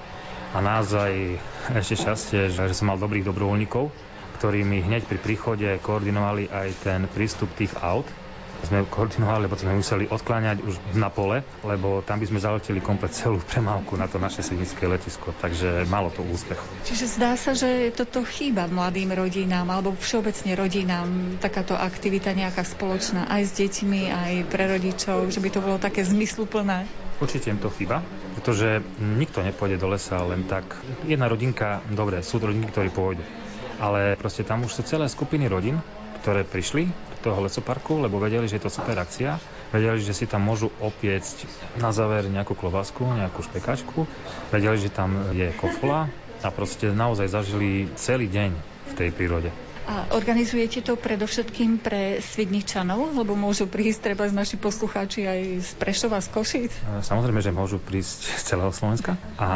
A 0.50 0.58
naozaj 0.58 1.38
ešte 1.78 1.94
šťastie, 1.94 2.50
že 2.50 2.74
som 2.74 2.90
mal 2.90 2.98
dobrých 2.98 3.30
dobrovoľníkov, 3.30 3.94
ktorí 4.42 4.66
mi 4.66 4.82
hneď 4.82 5.06
pri 5.06 5.22
príchode 5.22 5.70
koordinovali 5.86 6.50
aj 6.50 6.68
ten 6.82 7.00
prístup 7.06 7.46
tých 7.54 7.70
aut, 7.78 8.10
sme 8.66 8.82
koordinovali, 8.88 9.46
lebo 9.46 9.54
sme 9.54 9.78
museli 9.78 10.10
odkláňať 10.10 10.58
už 10.66 10.74
na 10.98 11.12
pole, 11.12 11.46
lebo 11.62 12.02
tam 12.02 12.18
by 12.18 12.26
sme 12.26 12.42
zaleteli 12.42 12.82
komplet 12.82 13.14
celú 13.14 13.38
premávku 13.38 13.94
na 13.94 14.10
to 14.10 14.18
naše 14.18 14.42
sednické 14.42 14.90
letisko, 14.90 15.30
takže 15.38 15.86
malo 15.86 16.10
to 16.10 16.26
úspech. 16.26 16.58
Čiže 16.88 17.06
zdá 17.18 17.38
sa, 17.38 17.54
že 17.54 17.94
toto 17.94 18.26
chýba 18.26 18.66
mladým 18.66 19.14
rodinám 19.14 19.68
alebo 19.70 19.94
všeobecne 19.94 20.58
rodinám, 20.58 21.08
takáto 21.38 21.78
aktivita 21.78 22.34
nejaká 22.34 22.66
spoločná 22.66 23.30
aj 23.30 23.42
s 23.46 23.52
deťmi, 23.54 24.02
aj 24.10 24.32
pre 24.50 24.64
rodičov, 24.66 25.30
že 25.30 25.38
by 25.38 25.48
to 25.54 25.60
bolo 25.62 25.76
také 25.78 26.02
zmysluplné. 26.02 26.88
Určite 27.18 27.50
im 27.50 27.58
to 27.58 27.70
chýba, 27.74 27.98
pretože 28.38 28.78
nikto 29.02 29.42
nepôjde 29.42 29.82
do 29.82 29.90
lesa 29.90 30.22
len 30.22 30.46
tak. 30.46 30.78
Jedna 31.02 31.26
rodinka, 31.26 31.82
dobre, 31.90 32.22
sú 32.22 32.38
rodinky, 32.38 32.70
ktorí 32.70 32.94
pôjdu. 32.94 33.26
Ale 33.82 34.14
proste 34.14 34.46
tam 34.46 34.62
už 34.62 34.74
sú 34.74 34.82
celé 34.86 35.10
skupiny 35.10 35.50
rodín, 35.50 35.82
ktoré 36.22 36.46
prišli 36.46 36.90
toho 37.28 37.44
lesoparku, 37.44 38.00
lebo 38.00 38.16
vedeli, 38.16 38.48
že 38.48 38.56
je 38.56 38.64
to 38.64 38.72
super 38.72 38.96
akcia. 38.96 39.36
Vedeli, 39.68 40.00
že 40.00 40.16
si 40.16 40.24
tam 40.24 40.48
môžu 40.48 40.72
opiecť 40.80 41.44
na 41.76 41.92
záver 41.92 42.24
nejakú 42.24 42.56
klobásku, 42.56 43.04
nejakú 43.04 43.44
špekačku. 43.44 44.08
Vedeli, 44.48 44.80
že 44.80 44.88
tam 44.88 45.28
je 45.36 45.52
kofola 45.60 46.08
a 46.40 46.48
proste 46.48 46.88
naozaj 46.88 47.28
zažili 47.28 47.92
celý 48.00 48.32
deň 48.32 48.50
v 48.88 48.92
tej 48.96 49.12
prírode. 49.12 49.52
A 49.88 50.04
organizujete 50.12 50.84
to 50.84 51.00
predovšetkým 51.00 51.80
pre 51.80 52.20
Svidničanov, 52.20 53.16
lebo 53.16 53.32
môžu 53.32 53.64
prísť 53.64 54.12
treba 54.12 54.28
z 54.28 54.36
naši 54.36 54.60
poslucháči 54.60 55.24
aj 55.24 55.40
z 55.64 55.70
Prešova, 55.80 56.20
z 56.20 56.28
Košic? 56.28 56.72
Samozrejme, 57.00 57.40
že 57.40 57.56
môžu 57.56 57.80
prísť 57.80 58.36
z 58.36 58.42
celého 58.52 58.68
Slovenska. 58.68 59.16
A 59.40 59.48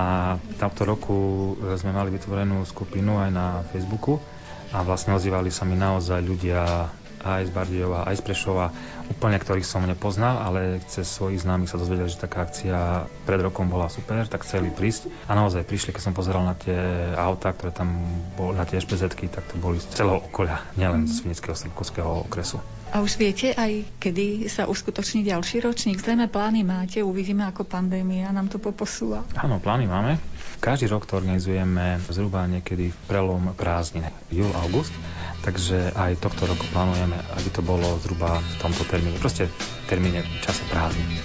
tamto 0.56 0.88
roku 0.88 1.52
sme 1.76 1.92
mali 1.92 2.08
vytvorenú 2.16 2.64
skupinu 2.64 3.20
aj 3.20 3.28
na 3.28 3.46
Facebooku 3.76 4.24
a 4.72 4.80
vlastne 4.80 5.12
ozývali 5.12 5.52
sa 5.52 5.68
mi 5.68 5.76
naozaj 5.76 6.24
ľudia 6.24 6.88
aj 7.22 7.48
z 7.48 7.50
Bardejova, 7.54 8.04
aj 8.06 8.18
z 8.18 8.22
Prešova, 8.22 8.66
úplne 9.08 9.38
ktorých 9.38 9.66
som 9.66 9.86
nepoznal, 9.86 10.42
ale 10.42 10.82
cez 10.86 11.06
svojich 11.06 11.42
známych 11.42 11.70
sa 11.70 11.78
dozvedeli, 11.78 12.10
že 12.10 12.22
taká 12.22 12.46
akcia 12.46 13.06
pred 13.24 13.40
rokom 13.40 13.70
bola 13.70 13.86
super, 13.90 14.26
tak 14.26 14.42
chceli 14.42 14.70
prísť 14.70 15.08
a 15.26 15.38
naozaj 15.38 15.66
prišli, 15.66 15.94
keď 15.94 16.02
som 16.02 16.14
pozeral 16.14 16.42
na 16.42 16.58
tie 16.58 16.76
autá, 17.14 17.54
ktoré 17.54 17.70
tam 17.70 17.94
boli, 18.34 18.58
na 18.58 18.66
tie 18.66 18.82
špz 18.82 19.14
tak 19.30 19.44
to 19.48 19.56
boli 19.58 19.78
z 19.78 19.86
celého 19.94 20.20
okolia, 20.20 20.60
nielen 20.74 21.06
z 21.06 21.22
Vinického 21.24 21.54
Srbkovského 21.54 22.26
okresu. 22.26 22.58
A 22.92 23.00
už 23.00 23.16
viete 23.16 23.56
aj, 23.56 23.88
kedy 23.96 24.52
sa 24.52 24.68
uskutoční 24.68 25.24
ďalší 25.24 25.64
ročník? 25.64 25.96
Zrejme 25.96 26.28
plány 26.28 26.60
máte, 26.60 27.00
uvidíme, 27.00 27.48
ako 27.48 27.64
pandémia 27.64 28.28
nám 28.28 28.52
to 28.52 28.60
poposúva. 28.60 29.24
Áno, 29.32 29.56
plány 29.56 29.88
máme. 29.88 30.20
Každý 30.60 30.92
rok 30.92 31.08
to 31.08 31.16
organizujeme 31.16 31.98
zhruba 32.12 32.44
niekedy 32.46 32.92
v 32.92 32.98
prelom 33.08 33.56
prázdnin, 33.56 34.06
júl-august. 34.28 34.92
Takže 35.42 35.90
aj 35.98 36.22
tohto 36.22 36.46
roku 36.46 36.62
plánujeme, 36.70 37.18
aby 37.34 37.48
to 37.50 37.66
bolo 37.66 37.98
zhruba 37.98 38.38
v 38.38 38.54
tomto 38.62 38.86
termíne. 38.86 39.18
Proste 39.18 39.50
v 39.50 39.54
termíne 39.90 40.22
čase 40.38 40.62
prázdnin. 40.70 41.18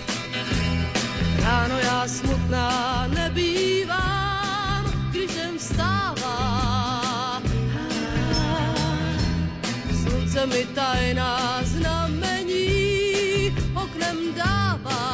Ráno 1.48 1.78
ja 1.80 2.04
smutná 2.10 2.70
nebývam, 3.14 4.84
když 5.14 5.32
jen 5.38 5.56
vstává. 5.62 6.38
Slunce 9.94 10.42
mi 10.50 10.66
tajná 10.76 11.62
znamení 11.64 13.54
oknem 13.78 14.34
dává. 14.34 15.06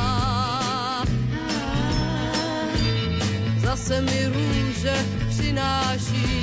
Zase 3.62 4.02
mi 4.02 4.20
růže 4.32 4.96
přináší 5.30 6.43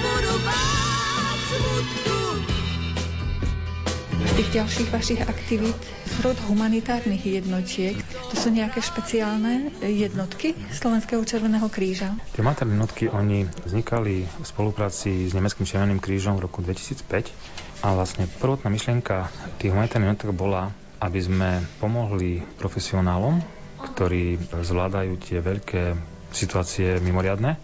tých 4.41 4.57
ďalších 4.57 4.89
vašich 4.89 5.21
aktivít 5.21 5.77
rod 6.25 6.33
humanitárnych 6.49 7.21
jednotiek, 7.21 7.93
to 8.33 8.33
sú 8.33 8.49
nejaké 8.49 8.81
špeciálne 8.81 9.69
jednotky 9.85 10.57
Slovenského 10.73 11.21
Červeného 11.21 11.69
kríža? 11.69 12.17
Tie 12.33 12.41
humanitárne 12.41 12.73
jednotky, 12.73 13.05
oni 13.05 13.45
vznikali 13.45 14.25
v 14.25 14.41
spolupráci 14.41 15.29
s 15.29 15.37
Nemeckým 15.37 15.69
Červeným 15.69 16.01
krížom 16.01 16.41
v 16.41 16.49
roku 16.49 16.65
2005 16.65 17.85
a 17.85 17.93
vlastne 17.93 18.25
prvotná 18.41 18.73
myšlienka 18.73 19.29
tých 19.61 19.77
humanitárnych 19.77 20.17
jednotok 20.17 20.33
bola, 20.33 20.73
aby 20.97 21.21
sme 21.21 21.61
pomohli 21.77 22.41
profesionálom, 22.57 23.45
ktorí 23.93 24.41
zvládajú 24.41 25.21
tie 25.21 25.37
veľké 25.37 25.93
situácie 26.33 26.97
mimoriadne, 26.97 27.61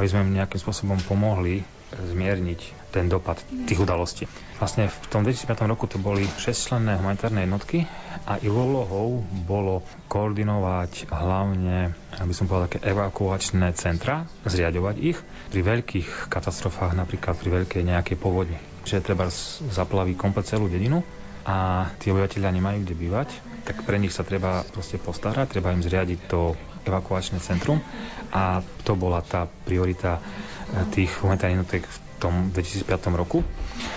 aby 0.00 0.06
sme 0.08 0.24
im 0.24 0.40
nejakým 0.40 0.56
spôsobom 0.56 0.96
pomohli 1.04 1.60
zmierniť 1.92 2.83
ten 2.94 3.10
dopad 3.10 3.42
tých 3.66 3.82
udalostí. 3.82 4.30
Vlastne 4.62 4.86
v 4.86 5.06
tom 5.10 5.26
2005 5.26 5.66
roku 5.66 5.90
to 5.90 5.98
boli 5.98 6.22
6-členné 6.38 7.02
humanitárne 7.02 7.42
jednotky 7.42 7.90
a 8.22 8.38
ich 8.38 8.54
úlohou 8.54 9.26
bolo 9.42 9.82
koordinovať 10.06 11.10
hlavne, 11.10 11.90
aby 12.22 12.30
som 12.30 12.46
povedal, 12.46 12.70
také 12.70 12.86
evakuačné 12.86 13.74
centra, 13.74 14.30
zriadovať 14.46 14.96
ich 15.02 15.18
pri 15.50 15.60
veľkých 15.66 16.30
katastrofách, 16.30 16.94
napríklad 16.94 17.34
pri 17.34 17.50
veľkej 17.62 17.82
nejakej 17.82 18.14
povodni. 18.14 18.62
Že 18.86 19.02
treba 19.02 19.26
zaplaví 19.74 20.14
komplet 20.14 20.46
celú 20.46 20.70
dedinu 20.70 21.02
a 21.42 21.90
tí 21.98 22.14
obyvateľia 22.14 22.54
nemajú 22.54 22.86
kde 22.86 22.94
bývať, 22.94 23.28
tak 23.66 23.82
pre 23.82 23.98
nich 23.98 24.14
sa 24.14 24.22
treba 24.22 24.62
proste 24.70 24.96
postarať, 24.96 25.58
treba 25.58 25.74
im 25.74 25.82
zriadiť 25.82 26.30
to 26.30 26.54
evakuačné 26.84 27.40
centrum 27.40 27.80
a 28.30 28.60
to 28.84 28.92
bola 28.94 29.24
tá 29.24 29.48
priorita 29.66 30.20
tých 30.92 31.10
humanitárnych 31.20 31.64
jednotiek 31.64 31.84
v 31.84 31.98
2005 32.30 32.88
roku. 33.16 33.42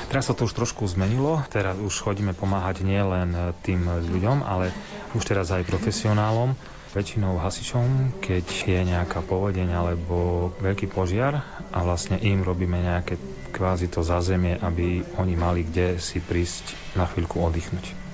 Teraz 0.07 0.27
sa 0.27 0.34
to 0.34 0.48
už 0.48 0.55
trošku 0.55 0.88
zmenilo, 0.89 1.43
teraz 1.51 1.77
už 1.77 1.93
chodíme 2.03 2.31
pomáhať 2.34 2.84
nielen 2.84 3.55
tým 3.63 3.88
ľuďom, 3.88 4.43
ale 4.43 4.72
už 5.13 5.24
teraz 5.24 5.51
aj 5.51 5.67
profesionálom, 5.67 6.55
väčšinou 6.96 7.38
hasičom, 7.38 8.17
keď 8.24 8.46
je 8.65 8.79
nejaká 8.88 9.22
povodeň 9.22 9.69
alebo 9.69 10.50
veľký 10.57 10.89
požiar 10.89 11.46
a 11.69 11.77
vlastne 11.84 12.17
im 12.17 12.41
robíme 12.41 12.79
nejaké 12.79 13.19
kvázi 13.53 13.91
to 13.91 14.01
zázemie, 14.01 14.57
aby 14.57 15.05
oni 15.19 15.36
mali 15.38 15.62
kde 15.67 16.01
si 16.01 16.17
prísť 16.24 16.74
na 16.98 17.05
chvíľku 17.05 17.38
oddychnúť. 17.38 18.07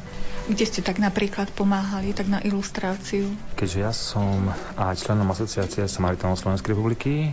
Kde 0.44 0.66
ste 0.68 0.84
tak 0.84 1.00
napríklad 1.00 1.56
pomáhali, 1.56 2.12
tak 2.12 2.28
na 2.28 2.44
ilustráciu? 2.44 3.32
Keďže 3.56 3.80
ja 3.80 3.96
som 3.96 4.52
aj 4.76 5.00
členom 5.00 5.32
asociácie 5.32 5.88
Samaritánov 5.88 6.36
Slovenskej 6.36 6.76
republiky, 6.76 7.32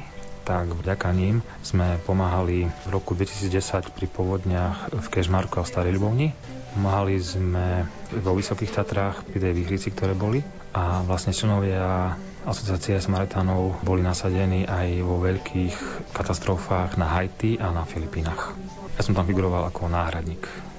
tak 0.50 0.74
vďaka 0.74 1.14
ním 1.14 1.46
sme 1.62 2.02
pomáhali 2.02 2.66
v 2.66 2.86
roku 2.90 3.14
2010 3.14 3.94
pri 3.94 4.06
povodniach 4.10 4.90
v 4.90 5.06
Kežmarku 5.06 5.62
a 5.62 5.62
v 5.62 5.70
Starej 5.70 5.94
Ľubovni. 5.94 6.34
Pomáhali 6.74 7.22
sme 7.22 7.86
vo 8.18 8.34
Vysokých 8.34 8.74
Tatrách 8.74 9.22
pri 9.30 9.38
tej 9.38 9.52
výhrici, 9.54 9.94
ktoré 9.94 10.18
boli 10.18 10.42
a 10.74 11.06
vlastne 11.06 11.30
členovia 11.30 12.18
asociácie 12.42 12.98
Samaritánov 12.98 13.78
boli 13.86 14.02
nasadení 14.02 14.66
aj 14.66 15.06
vo 15.06 15.22
veľkých 15.22 16.10
katastrofách 16.18 16.98
na 16.98 17.06
Haiti 17.14 17.54
a 17.54 17.70
na 17.70 17.86
Filipínach. 17.86 18.50
Ja 18.98 19.06
som 19.06 19.14
tam 19.14 19.30
figuroval 19.30 19.70
ako 19.70 19.86
náhradník 19.86 20.69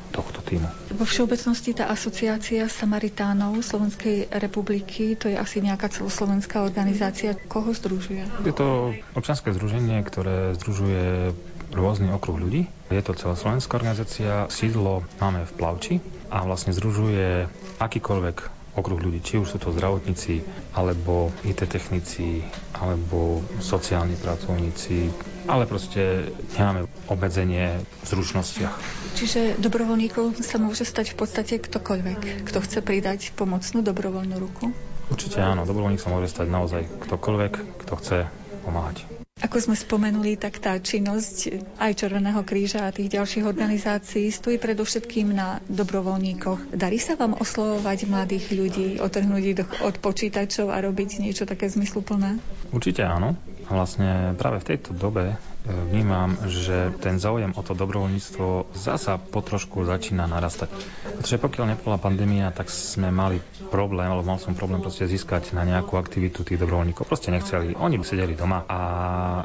týmu. 0.51 0.67
Vo 0.91 1.05
všeobecnosti 1.07 1.71
tá 1.71 1.87
asociácia 1.87 2.67
Samaritánov 2.67 3.63
Slovenskej 3.63 4.27
republiky, 4.35 5.15
to 5.15 5.31
je 5.31 5.39
asi 5.39 5.63
nejaká 5.63 5.87
celoslovenská 5.87 6.67
organizácia. 6.67 7.31
Koho 7.47 7.71
združuje? 7.71 8.27
Je 8.43 8.51
to 8.51 8.91
občanské 9.15 9.55
združenie, 9.55 10.03
ktoré 10.03 10.51
združuje 10.59 11.31
rôzny 11.71 12.11
okruh 12.11 12.35
ľudí. 12.35 12.67
Je 12.91 12.99
to 12.99 13.15
celoslovenská 13.15 13.79
organizácia, 13.79 14.51
sídlo 14.51 15.07
máme 15.23 15.47
v 15.47 15.51
Plavči 15.55 15.93
a 16.27 16.43
vlastne 16.43 16.75
združuje 16.75 17.47
akýkoľvek 17.79 18.61
okruh 18.71 18.99
ľudí, 18.99 19.19
či 19.19 19.35
už 19.39 19.55
sú 19.55 19.57
to 19.59 19.75
zdravotníci, 19.75 20.43
alebo 20.75 21.31
IT 21.43 21.67
technici, 21.67 22.39
alebo 22.75 23.43
sociálni 23.59 24.15
pracovníci, 24.15 25.11
ale 25.51 25.67
proste 25.67 26.31
nemáme 26.55 26.87
obmedzenie 27.11 27.83
v 27.83 28.05
zručnostiach. 28.07 28.71
Čiže 29.19 29.59
dobrovoľníkov 29.59 30.39
sa 30.39 30.55
môže 30.55 30.87
stať 30.87 31.11
v 31.11 31.19
podstate 31.19 31.59
ktokoľvek, 31.59 32.47
kto 32.47 32.59
chce 32.63 32.79
pridať 32.79 33.35
pomocnú 33.35 33.83
dobrovoľnú 33.83 34.39
ruku? 34.39 34.71
Určite 35.11 35.43
áno, 35.43 35.67
dobrovoľník 35.67 35.99
sa 35.99 36.07
môže 36.07 36.31
stať 36.31 36.47
naozaj 36.47 36.87
ktokoľvek, 37.03 37.83
kto 37.83 37.93
chce 37.99 38.17
pomáhať. 38.63 39.03
Ako 39.41 39.57
sme 39.57 39.73
spomenuli, 39.73 40.37
tak 40.37 40.61
tá 40.61 40.77
činnosť 40.77 41.65
aj 41.81 41.97
Červeného 41.97 42.45
kríža 42.45 42.85
a 42.85 42.93
tých 42.93 43.09
ďalších 43.09 43.41
organizácií 43.41 44.29
stojí 44.29 44.61
predovšetkým 44.61 45.33
na 45.33 45.57
dobrovoľníkoch. 45.65 46.77
Darí 46.77 47.01
sa 47.01 47.17
vám 47.17 47.33
oslovovať 47.41 48.05
mladých 48.05 48.45
ľudí, 48.53 48.87
otrhnúť 49.01 49.43
ich 49.43 49.57
od 49.81 49.97
počítačov 49.97 50.69
a 50.69 50.77
robiť 50.85 51.25
niečo 51.25 51.49
také 51.49 51.73
zmysluplné? 51.73 52.37
Určite 52.69 53.01
áno. 53.01 53.33
Vlastne 53.67 54.33
práve 54.35 54.59
v 54.59 54.67
tejto 54.73 54.95
dobe 54.95 55.37
vnímam, 55.65 56.33
že 56.49 56.89
ten 57.01 57.21
záujem 57.21 57.53
o 57.53 57.61
to 57.61 57.77
dobrovoľníctvo 57.77 58.73
zasa 58.73 59.21
potrošku 59.21 59.85
začína 59.85 60.25
narastať. 60.25 60.73
Pretože 61.21 61.37
pokiaľ 61.37 61.65
nebola 61.77 62.01
pandémia, 62.01 62.49
tak 62.49 62.73
sme 62.73 63.13
mali 63.13 63.37
problém, 63.69 64.09
alebo 64.09 64.25
mal 64.25 64.41
som 64.41 64.57
problém 64.57 64.81
proste 64.81 65.05
získať 65.05 65.53
na 65.53 65.61
nejakú 65.61 65.97
aktivitu 65.97 66.41
tých 66.41 66.57
dobrovoľníkov. 66.57 67.05
Proste 67.05 67.29
nechceli. 67.29 67.77
Oni 67.77 68.01
by 68.01 68.05
sedeli 68.05 68.33
doma 68.33 68.65
a 68.65 68.79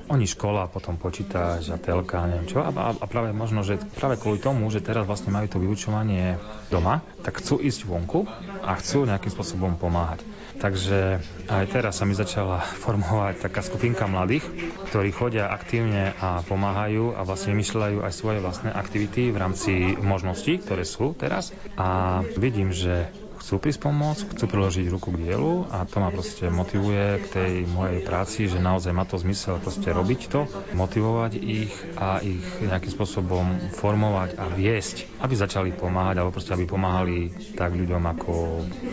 oni 0.08 0.24
škola, 0.24 0.72
potom 0.72 0.96
počítač 0.96 1.68
a 1.68 1.76
telka, 1.76 2.24
neviem 2.24 2.48
čo. 2.48 2.64
A, 2.64 2.70
a 2.72 3.06
práve 3.08 3.36
možno, 3.36 3.60
že 3.60 3.76
práve 4.00 4.16
kvôli 4.16 4.40
tomu, 4.40 4.68
že 4.72 4.80
teraz 4.80 5.04
vlastne 5.04 5.34
majú 5.34 5.46
to 5.50 5.58
vyučovanie 5.60 6.40
doma, 6.72 7.04
tak 7.26 7.42
chcú 7.42 7.60
ísť 7.60 7.84
vonku 7.84 8.24
a 8.64 8.72
chcú 8.78 9.04
nejakým 9.04 9.32
spôsobom 9.32 9.74
pomáhať. 9.76 10.24
Takže 10.56 11.20
aj 11.52 11.64
teraz 11.68 12.00
sa 12.00 12.08
mi 12.08 12.16
začala 12.16 12.64
formovať 12.64 13.44
taká 13.44 13.60
skupinka 13.60 14.08
mladých, 14.08 14.46
ktorí 14.88 15.12
chodia 15.12 15.52
aktívne 15.52 16.05
a 16.14 16.42
pomáhajú 16.46 17.14
a 17.16 17.26
vlastne 17.26 17.56
vymýšľajú 17.56 17.98
aj 18.04 18.12
svoje 18.12 18.38
vlastné 18.38 18.70
aktivity 18.70 19.30
v 19.32 19.40
rámci 19.40 19.72
možností, 19.98 20.60
ktoré 20.60 20.86
sú 20.86 21.16
teraz. 21.16 21.50
A 21.74 22.20
vidím, 22.36 22.70
že 22.70 23.10
chcú 23.46 23.62
prísť 23.62 23.86
pomôcť, 23.86 24.22
chcú 24.34 24.44
priložiť 24.50 24.90
ruku 24.90 25.14
k 25.14 25.22
dielu 25.22 25.70
a 25.70 25.86
to 25.86 26.02
ma 26.02 26.10
proste 26.10 26.50
motivuje 26.50 27.22
k 27.22 27.26
tej 27.30 27.52
mojej 27.70 28.02
práci, 28.02 28.50
že 28.50 28.58
naozaj 28.58 28.90
má 28.90 29.06
to 29.06 29.22
zmysel 29.22 29.62
proste 29.62 29.86
robiť 29.86 30.20
to, 30.26 30.50
motivovať 30.74 31.38
ich 31.38 31.70
a 31.94 32.18
ich 32.18 32.42
nejakým 32.58 32.90
spôsobom 32.90 33.70
formovať 33.78 34.34
a 34.34 34.50
viesť, 34.50 35.22
aby 35.22 35.34
začali 35.38 35.70
pomáhať 35.78 36.18
alebo 36.18 36.34
proste 36.34 36.58
aby 36.58 36.66
pomáhali 36.66 37.30
tak 37.54 37.70
ľuďom, 37.70 38.02
ako 38.18 38.32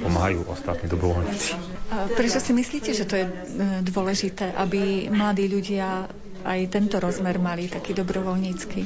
pomáhajú 0.06 0.46
ostatní 0.46 0.86
dobrovoľníci. 0.86 1.58
Prečo 2.14 2.38
si 2.38 2.52
myslíte, 2.54 2.94
že 2.94 3.10
to 3.10 3.16
je 3.18 3.26
e, 3.26 3.34
dôležité, 3.86 4.54
aby 4.54 5.10
mladí 5.10 5.50
ľudia 5.50 6.10
aj 6.44 6.60
tento 6.70 7.00
rozmer 7.00 7.40
mali 7.40 7.68
taký 7.68 7.96
dobrovoľnícky? 7.96 8.82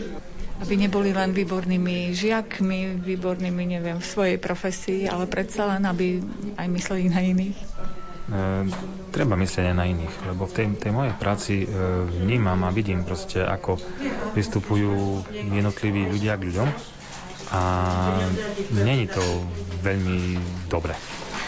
aby 0.57 0.73
neboli 0.73 1.13
len 1.13 1.37
výbornými 1.37 2.17
žiakmi, 2.17 2.97
výbornými, 3.05 3.77
neviem, 3.77 4.01
v 4.01 4.07
svojej 4.09 4.37
profesii, 4.41 5.05
ale 5.05 5.29
predsa 5.29 5.69
len, 5.69 5.85
aby 5.85 6.17
aj 6.57 6.67
mysleli 6.73 7.13
na 7.13 7.21
iných? 7.21 7.57
E, 7.57 7.65
treba 9.13 9.37
myslieť 9.37 9.65
aj 9.69 9.77
na 9.77 9.85
iných, 9.85 10.15
lebo 10.33 10.49
v 10.49 10.53
tej, 10.57 10.67
tej 10.81 10.91
mojej 10.91 11.13
práci 11.13 11.53
e, 11.61 11.65
vnímam 12.25 12.57
a 12.65 12.73
vidím 12.73 13.05
proste, 13.05 13.45
ako 13.45 13.77
vystupujú 14.33 15.21
jednotliví 15.29 16.09
ľudia 16.09 16.41
k 16.41 16.49
ľuďom 16.49 16.69
a 17.53 17.61
není 18.73 19.07
to 19.07 19.23
veľmi 19.85 20.41
dobre. 20.67 20.97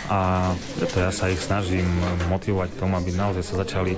A 0.10 0.54
preto 0.80 1.06
ja 1.06 1.14
sa 1.14 1.30
ich 1.30 1.38
snažím 1.38 1.86
motivovať 2.32 2.82
tomu, 2.82 2.98
aby 2.98 3.14
naozaj 3.14 3.44
sa 3.46 3.62
začali 3.62 3.94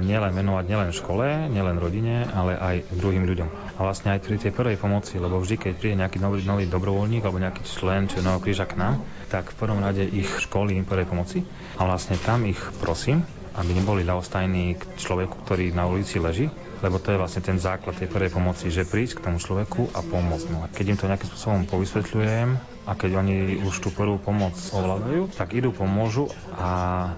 nielen 0.00 0.32
venovať 0.32 0.64
nielen 0.64 0.90
škole, 0.96 1.52
nielen 1.52 1.76
rodine, 1.76 2.24
ale 2.28 2.56
aj 2.56 2.76
druhým 2.96 3.28
ľuďom. 3.28 3.48
A 3.76 3.80
vlastne 3.84 4.16
aj 4.16 4.24
pri 4.24 4.36
tej 4.40 4.52
prvej 4.52 4.80
pomoci, 4.80 5.20
lebo 5.20 5.38
vždy, 5.38 5.56
keď 5.60 5.72
príde 5.76 6.00
nejaký 6.00 6.18
nový, 6.18 6.42
nový 6.42 6.64
dobrovoľník 6.66 7.22
alebo 7.22 7.38
nejaký 7.40 7.62
člen 7.68 8.08
Černého 8.08 8.40
kríža 8.40 8.64
k 8.64 8.80
nám, 8.80 9.04
tak 9.28 9.52
v 9.52 9.58
prvom 9.60 9.80
rade 9.84 10.02
ich 10.02 10.28
školím 10.40 10.88
prvej 10.88 11.06
pomoci 11.06 11.38
a 11.76 11.84
vlastne 11.84 12.16
tam 12.16 12.48
ich 12.48 12.58
prosím, 12.80 13.22
aby 13.58 13.70
neboli 13.74 14.06
ľahostajní 14.06 14.78
k 14.78 14.82
človeku, 15.02 15.42
ktorý 15.42 15.74
na 15.74 15.90
ulici 15.90 16.22
leží, 16.22 16.46
lebo 16.78 17.02
to 17.02 17.10
je 17.10 17.18
vlastne 17.18 17.42
ten 17.42 17.58
základ 17.58 17.98
tej 17.98 18.06
prvej 18.06 18.30
pomoci, 18.30 18.70
že 18.70 18.86
prísť 18.86 19.18
k 19.18 19.24
tomu 19.26 19.42
človeku 19.42 19.90
a 19.90 20.00
pomôcť 20.00 20.46
mu. 20.54 20.62
Keď 20.70 20.86
im 20.86 20.98
to 20.98 21.10
nejakým 21.10 21.28
spôsobom 21.34 21.62
povysvetľujem 21.66 22.48
a 22.86 22.92
keď 22.94 23.10
oni 23.18 23.36
už 23.66 23.74
tú 23.82 23.90
prvú 23.90 24.22
pomoc 24.22 24.54
ovládajú, 24.70 25.34
tak 25.34 25.58
idú, 25.58 25.74
pomôžu 25.74 26.30
a 26.54 26.70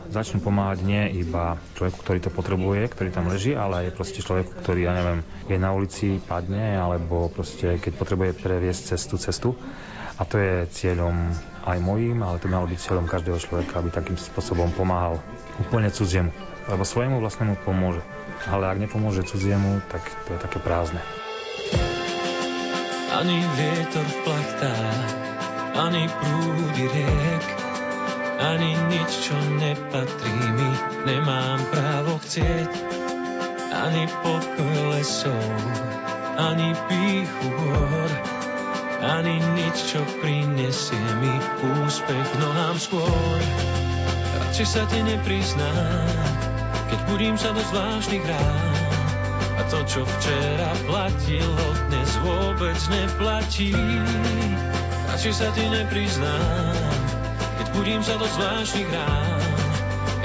začnú 0.09 0.40
pomáhať 0.40 0.81
nie 0.81 1.12
iba 1.20 1.61
človeku, 1.76 2.00
ktorý 2.00 2.18
to 2.24 2.33
potrebuje, 2.33 2.88
ktorý 2.88 3.09
tam 3.12 3.29
leží, 3.29 3.53
ale 3.53 3.87
aj 3.87 3.94
proste 4.00 4.24
človeku, 4.24 4.64
ktorý, 4.64 4.88
ja 4.88 4.96
neviem, 4.96 5.20
je 5.44 5.57
na 5.61 5.70
ulici, 5.76 6.18
padne, 6.24 6.81
alebo 6.81 7.29
proste 7.29 7.76
keď 7.76 7.92
potrebuje 8.00 8.31
previesť 8.40 8.96
cestu, 8.96 9.20
cestu. 9.20 9.50
A 10.20 10.29
to 10.29 10.37
je 10.37 10.68
cieľom 10.68 11.33
aj 11.64 11.81
mojím, 11.81 12.20
ale 12.20 12.37
to 12.37 12.48
malo 12.48 12.68
byť 12.68 12.76
cieľom 12.76 13.09
každého 13.09 13.40
človeka, 13.40 13.81
aby 13.81 13.88
takým 13.88 14.20
spôsobom 14.20 14.68
pomáhal 14.72 15.16
úplne 15.61 15.92
cudziemu, 15.92 16.33
lebo 16.66 16.83
svojemu 16.83 17.20
vlastnému 17.20 17.61
pomôže 17.62 18.01
ale 18.49 18.73
ak 18.73 18.79
nepomôže 18.81 19.27
cudziemu, 19.29 19.85
tak 19.92 20.01
to 20.25 20.33
je 20.33 20.40
také 20.40 20.59
prázdne. 20.64 21.03
Ani 23.12 23.44
vietor 23.59 24.07
v 24.07 24.16
plachtách, 24.25 25.11
ani 25.77 26.09
prúdy 26.09 26.85
riek, 26.88 27.44
ani 28.40 28.73
nič, 28.88 29.11
čo 29.29 29.37
nepatrí 29.61 30.40
mi, 30.57 30.70
nemám 31.05 31.61
právo 31.68 32.16
chcieť. 32.25 32.70
Ani 33.70 34.05
pokoj 34.25 34.77
lesov, 34.96 35.53
ani 36.40 36.73
píchu 36.88 37.49
hor, 37.55 38.11
ani 39.05 39.37
nič, 39.57 39.94
čo 39.94 40.01
prinesie 40.25 41.01
mi 41.20 41.35
úspech 41.85 42.29
nohám 42.40 42.77
skôr. 42.81 43.89
Radšej 44.61 44.77
sa 44.77 44.85
ti 44.92 45.01
nepriznám, 45.01 46.37
keď 46.92 47.01
budím 47.09 47.33
sa 47.40 47.49
do 47.57 47.64
zvláštnych 47.73 48.20
rád. 48.29 48.92
A 49.57 49.64
to, 49.73 49.81
čo 49.88 50.05
včera 50.05 50.77
platilo, 50.85 51.64
dnes 51.88 52.11
vôbec 52.20 52.77
neplatí. 52.92 53.73
Radšej 55.09 55.33
sa 55.33 55.49
ti 55.57 55.64
nepriznám, 55.64 56.77
keď 57.57 57.66
budím 57.73 58.05
sa 58.05 58.20
do 58.20 58.29
zvláštnych 58.29 58.90
rád. 58.92 59.49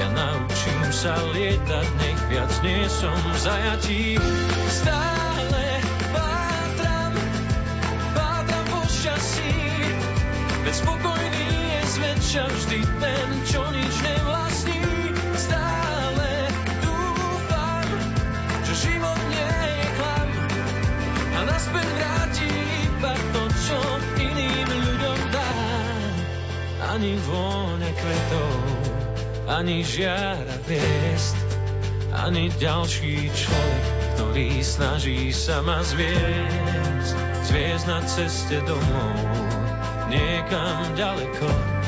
Ja 0.04 0.08
naučím 0.12 0.84
sa 0.92 1.16
lietať, 1.32 1.86
nech 1.96 2.20
viac 2.28 2.52
nie 2.60 2.84
som 2.92 3.16
v 3.16 3.36
zajatí. 3.40 4.20
Stále 4.68 5.35
kľúča 12.36 12.52
vždy 12.52 12.80
ten, 13.00 13.28
čo 13.48 13.62
nič 13.72 13.94
nevlastní. 14.04 14.80
Stále 15.40 16.28
dúfam, 16.84 17.88
že 18.60 18.74
život 18.76 19.20
nie 19.32 19.56
je 19.56 19.88
a 21.32 21.40
naspäť 21.48 21.88
vráti 21.96 22.48
iba 22.84 23.14
to, 23.32 23.42
čo 23.64 23.80
iným 24.20 24.68
ľuďom 24.68 25.18
dá. 25.32 25.52
Ani 26.92 27.16
vône 27.24 27.88
kvetov, 27.88 28.52
ani 29.48 29.80
žiara 29.80 30.56
hviezd, 30.68 31.36
ani 32.20 32.52
ďalší 32.60 33.32
človek, 33.32 33.84
ktorý 34.20 34.60
snaží 34.60 35.32
sa 35.32 35.64
ma 35.64 35.80
zviesť, 35.80 37.16
zviesť 37.48 37.84
na 37.88 38.00
ceste 38.04 38.60
domov, 38.68 39.24
niekam 40.12 40.84
ďaleko 41.00 41.85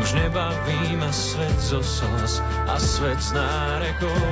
už 0.00 0.16
nebaví 0.16 0.96
ma 0.96 1.12
svet 1.12 1.60
zo 1.60 1.84
slz 1.84 2.40
a 2.72 2.80
svet 2.80 3.20
s 3.20 3.36
nárekou. 3.36 4.24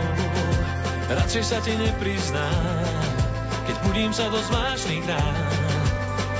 Radšej 1.12 1.44
sa 1.44 1.61
ti 1.61 1.76
nepriznám, 1.76 3.04
keď 3.68 3.76
budím 3.85 4.12
sa 4.16 4.33
do 4.33 4.40
zvláštnych 4.40 5.04
rán 5.04 5.37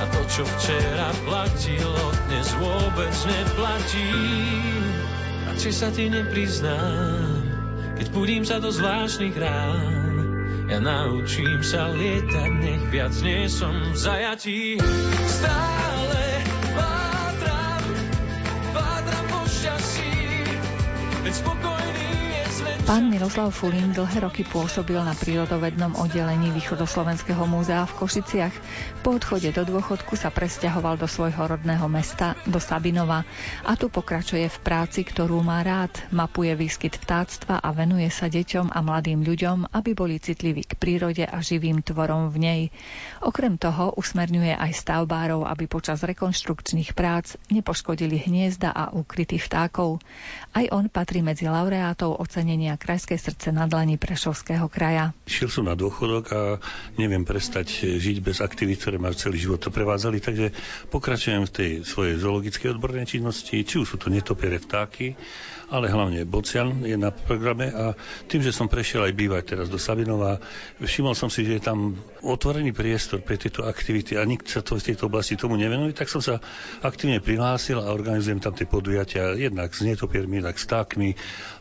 a 0.01 0.03
to, 0.09 0.21
čo 0.33 0.43
včera 0.49 1.13
platilo, 1.29 2.03
dnes 2.25 2.47
vôbec 2.57 3.13
neplatí. 3.29 4.09
či 5.59 5.69
sa 5.75 5.93
ti 5.93 6.09
nepriznám, 6.09 7.45
keď 8.01 8.07
budím 8.15 8.43
sa 8.47 8.57
do 8.57 8.73
zvláštnych 8.73 9.37
rán. 9.37 10.09
Ja 10.73 10.81
naučím 10.81 11.61
sa 11.61 11.89
lietať, 11.93 12.51
nech 12.61 12.83
viac 12.89 13.13
nie 13.21 13.45
som 13.45 13.93
v 13.93 13.97
zajatí. 13.97 14.61
Stále 15.25 16.38
Pán 22.89 23.05
Miroslav 23.05 23.53
Fulín 23.53 23.93
dlhé 23.93 24.25
roky 24.25 24.41
pôsobil 24.41 24.97
na 24.97 25.13
prírodovednom 25.13 25.93
oddelení 26.01 26.49
Východoslovenského 26.57 27.45
múzea 27.45 27.85
v 27.85 27.93
Košiciach. 28.01 28.55
Po 29.05 29.13
odchode 29.13 29.53
do 29.53 29.61
dôchodku 29.61 30.17
sa 30.17 30.33
presťahoval 30.33 30.97
do 30.97 31.05
svojho 31.05 31.37
rodného 31.37 31.85
mesta, 31.85 32.33
do 32.49 32.57
Sabinova 32.57 33.29
a 33.61 33.77
tu 33.77 33.93
pokračuje 33.93 34.49
v 34.49 34.57
práci, 34.65 35.05
ktorú 35.05 35.37
má 35.45 35.61
rád. 35.61 35.93
Mapuje 36.09 36.49
výskyt 36.57 36.97
vtáctva 36.97 37.61
a 37.61 37.69
venuje 37.77 38.09
sa 38.09 38.25
deťom 38.25 38.73
a 38.73 38.81
mladým 38.81 39.21
ľuďom, 39.21 39.69
aby 39.69 39.93
boli 39.93 40.17
citliví 40.17 40.65
k 40.65 40.73
prírode 40.73 41.29
a 41.29 41.37
živým 41.45 41.85
tvorom 41.85 42.33
v 42.33 42.37
nej. 42.41 42.61
Okrem 43.21 43.61
toho 43.61 43.93
usmerňuje 44.01 44.57
aj 44.57 44.73
stavbárov, 44.73 45.45
aby 45.45 45.69
počas 45.69 46.01
rekonštrukčných 46.01 46.97
prác 46.97 47.37
nepoškodili 47.53 48.17
hniezda 48.17 48.73
a 48.73 48.89
úkryty 48.97 49.37
vtákov. 49.37 50.01
Aj 50.57 50.65
on 50.73 50.89
patrí 50.89 51.21
medzi 51.21 51.45
laureátov 51.45 52.17
ocenenia 52.17 52.78
Krajské 52.79 53.19
srdce 53.19 53.51
na 53.51 53.67
dlani 53.67 53.99
Prešovského 53.99 54.71
kraja. 54.71 55.11
Šiel 55.27 55.51
som 55.51 55.67
na 55.67 55.75
dôchodok 55.75 56.25
a 56.31 56.41
neviem 56.95 57.27
prestať 57.27 57.83
žiť 57.99 58.23
bez 58.23 58.39
aktivít, 58.39 58.79
ktoré 58.79 58.95
ma 58.95 59.11
celý 59.11 59.35
život 59.35 59.59
to 59.59 59.67
prevádzali, 59.67 60.23
takže 60.23 60.55
pokračujem 60.87 61.43
v 61.43 61.51
tej 61.51 61.71
svojej 61.83 62.15
zoologickej 62.23 62.79
odbornej 62.79 63.05
činnosti, 63.05 63.67
či 63.67 63.75
už 63.83 63.85
sú 63.85 63.97
to 63.99 64.07
netopiere 64.07 64.63
vtáky, 64.63 65.19
ale 65.69 65.89
hlavne 65.89 66.25
Bocian 66.25 66.81
je 66.81 66.97
na 66.97 67.13
programe 67.13 67.69
a 67.69 67.93
tým, 68.25 68.41
že 68.41 68.49
som 68.53 68.65
prešiel 68.65 69.05
aj 69.05 69.13
bývať 69.13 69.43
teraz 69.55 69.67
do 69.69 69.77
Sabinova, 69.77 70.41
všimol 70.81 71.13
som 71.13 71.29
si, 71.29 71.45
že 71.45 71.61
je 71.61 71.63
tam 71.63 71.93
otvorený 72.25 72.73
priestor 72.73 73.21
pre 73.21 73.37
tieto 73.37 73.63
aktivity 73.65 74.17
a 74.17 74.25
nikto 74.25 74.49
sa 74.49 74.61
to 74.65 74.75
v 74.75 74.85
tejto 74.91 75.07
oblasti 75.07 75.37
tomu 75.37 75.55
nevenuje, 75.55 75.93
tak 75.93 76.09
som 76.09 76.19
sa 76.19 76.41
aktívne 76.81 77.21
prihlásil 77.21 77.77
a 77.77 77.93
organizujem 77.93 78.41
tam 78.41 78.57
tie 78.57 78.65
podujatia 78.65 79.37
jednak 79.37 79.69
s 79.71 79.85
netopiermi, 79.85 80.41
jednak 80.41 80.57
s 80.57 80.65
tákmi 80.65 81.09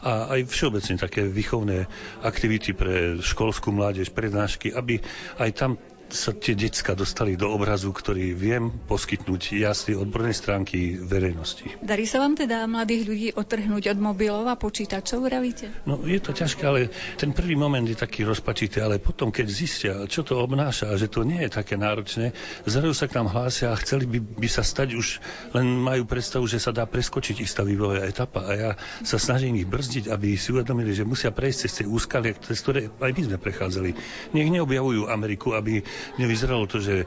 a 0.03 0.33
aj 0.33 0.41
všeobecne 0.49 0.97
také 0.97 1.29
výchovné 1.29 1.85
aktivity 2.25 2.73
pre 2.73 3.21
školskú 3.21 3.71
mládež, 3.71 4.11
prednášky, 4.11 4.73
aby 4.73 4.99
aj 5.37 5.51
tam 5.53 5.71
sa 6.09 6.33
tie 6.33 6.57
decka 6.57 6.97
dostali 6.97 7.37
do 7.37 7.49
obrazu, 7.53 7.93
ktorý 7.93 8.33
viem 8.33 8.73
poskytnúť 8.89 9.61
jasne 9.61 9.97
odbornej 9.97 10.33
stránky 10.33 10.97
verejnosti. 10.97 11.69
Darí 11.85 12.09
sa 12.09 12.25
vám 12.25 12.37
teda 12.37 12.65
mladých 12.65 13.03
ľudí 13.05 13.29
otrhnúť 13.37 13.93
od 13.93 13.99
mobilov 14.01 14.49
a 14.49 14.57
počítačov, 14.57 15.29
vravíte? 15.29 15.69
No 15.85 16.01
je 16.05 16.21
to 16.21 16.33
ťažké, 16.33 16.63
ale 16.65 16.89
ten 17.21 17.37
prvý 17.37 17.55
moment 17.55 17.85
je 17.85 17.97
taký 17.97 18.25
rozpačitý, 18.25 18.81
ale 18.81 19.01
potom, 19.01 19.29
keď 19.29 19.47
zistia, 19.49 19.93
čo 20.09 20.25
to 20.25 20.41
obnáša 20.41 20.93
a 20.93 20.99
že 20.99 21.13
to 21.13 21.25
nie 21.25 21.45
je 21.45 21.51
také 21.53 21.77
náročné, 21.77 22.33
zrazu 22.65 22.97
sa 22.97 23.07
k 23.07 23.21
nám 23.21 23.29
hlásia 23.29 23.73
a 23.73 23.81
chceli 23.81 24.09
by, 24.09 24.19
by 24.21 24.49
sa 24.49 24.65
stať 24.65 24.97
už, 24.97 25.21
len 25.53 25.67
majú 25.77 26.09
predstavu, 26.09 26.49
že 26.49 26.61
sa 26.61 26.73
dá 26.73 26.89
preskočiť 26.89 27.37
istá 27.45 27.61
vývojová 27.65 28.09
etapa 28.09 28.49
a 28.49 28.53
ja 28.57 28.71
sa 29.05 29.21
snažím 29.21 29.61
ich 29.61 29.69
brzdiť, 29.69 30.09
aby 30.09 30.41
si 30.41 30.57
uvedomili, 30.57 30.97
že 30.97 31.05
musia 31.05 31.29
prejsť 31.29 31.59
cez 31.69 31.73
tie 31.83 31.87
úskalie, 31.87 32.33
cez 32.41 32.59
ktoré 32.65 32.89
aj 32.89 33.13
my 33.13 33.23
sme 33.29 33.37
prechádzali. 33.37 33.91
Nech 34.33 34.49
neobjavujú 34.49 35.11
Ameriku, 35.13 35.53
aby 35.53 35.85
nevyzeralo 36.17 36.65
to, 36.67 36.79
že 36.81 37.07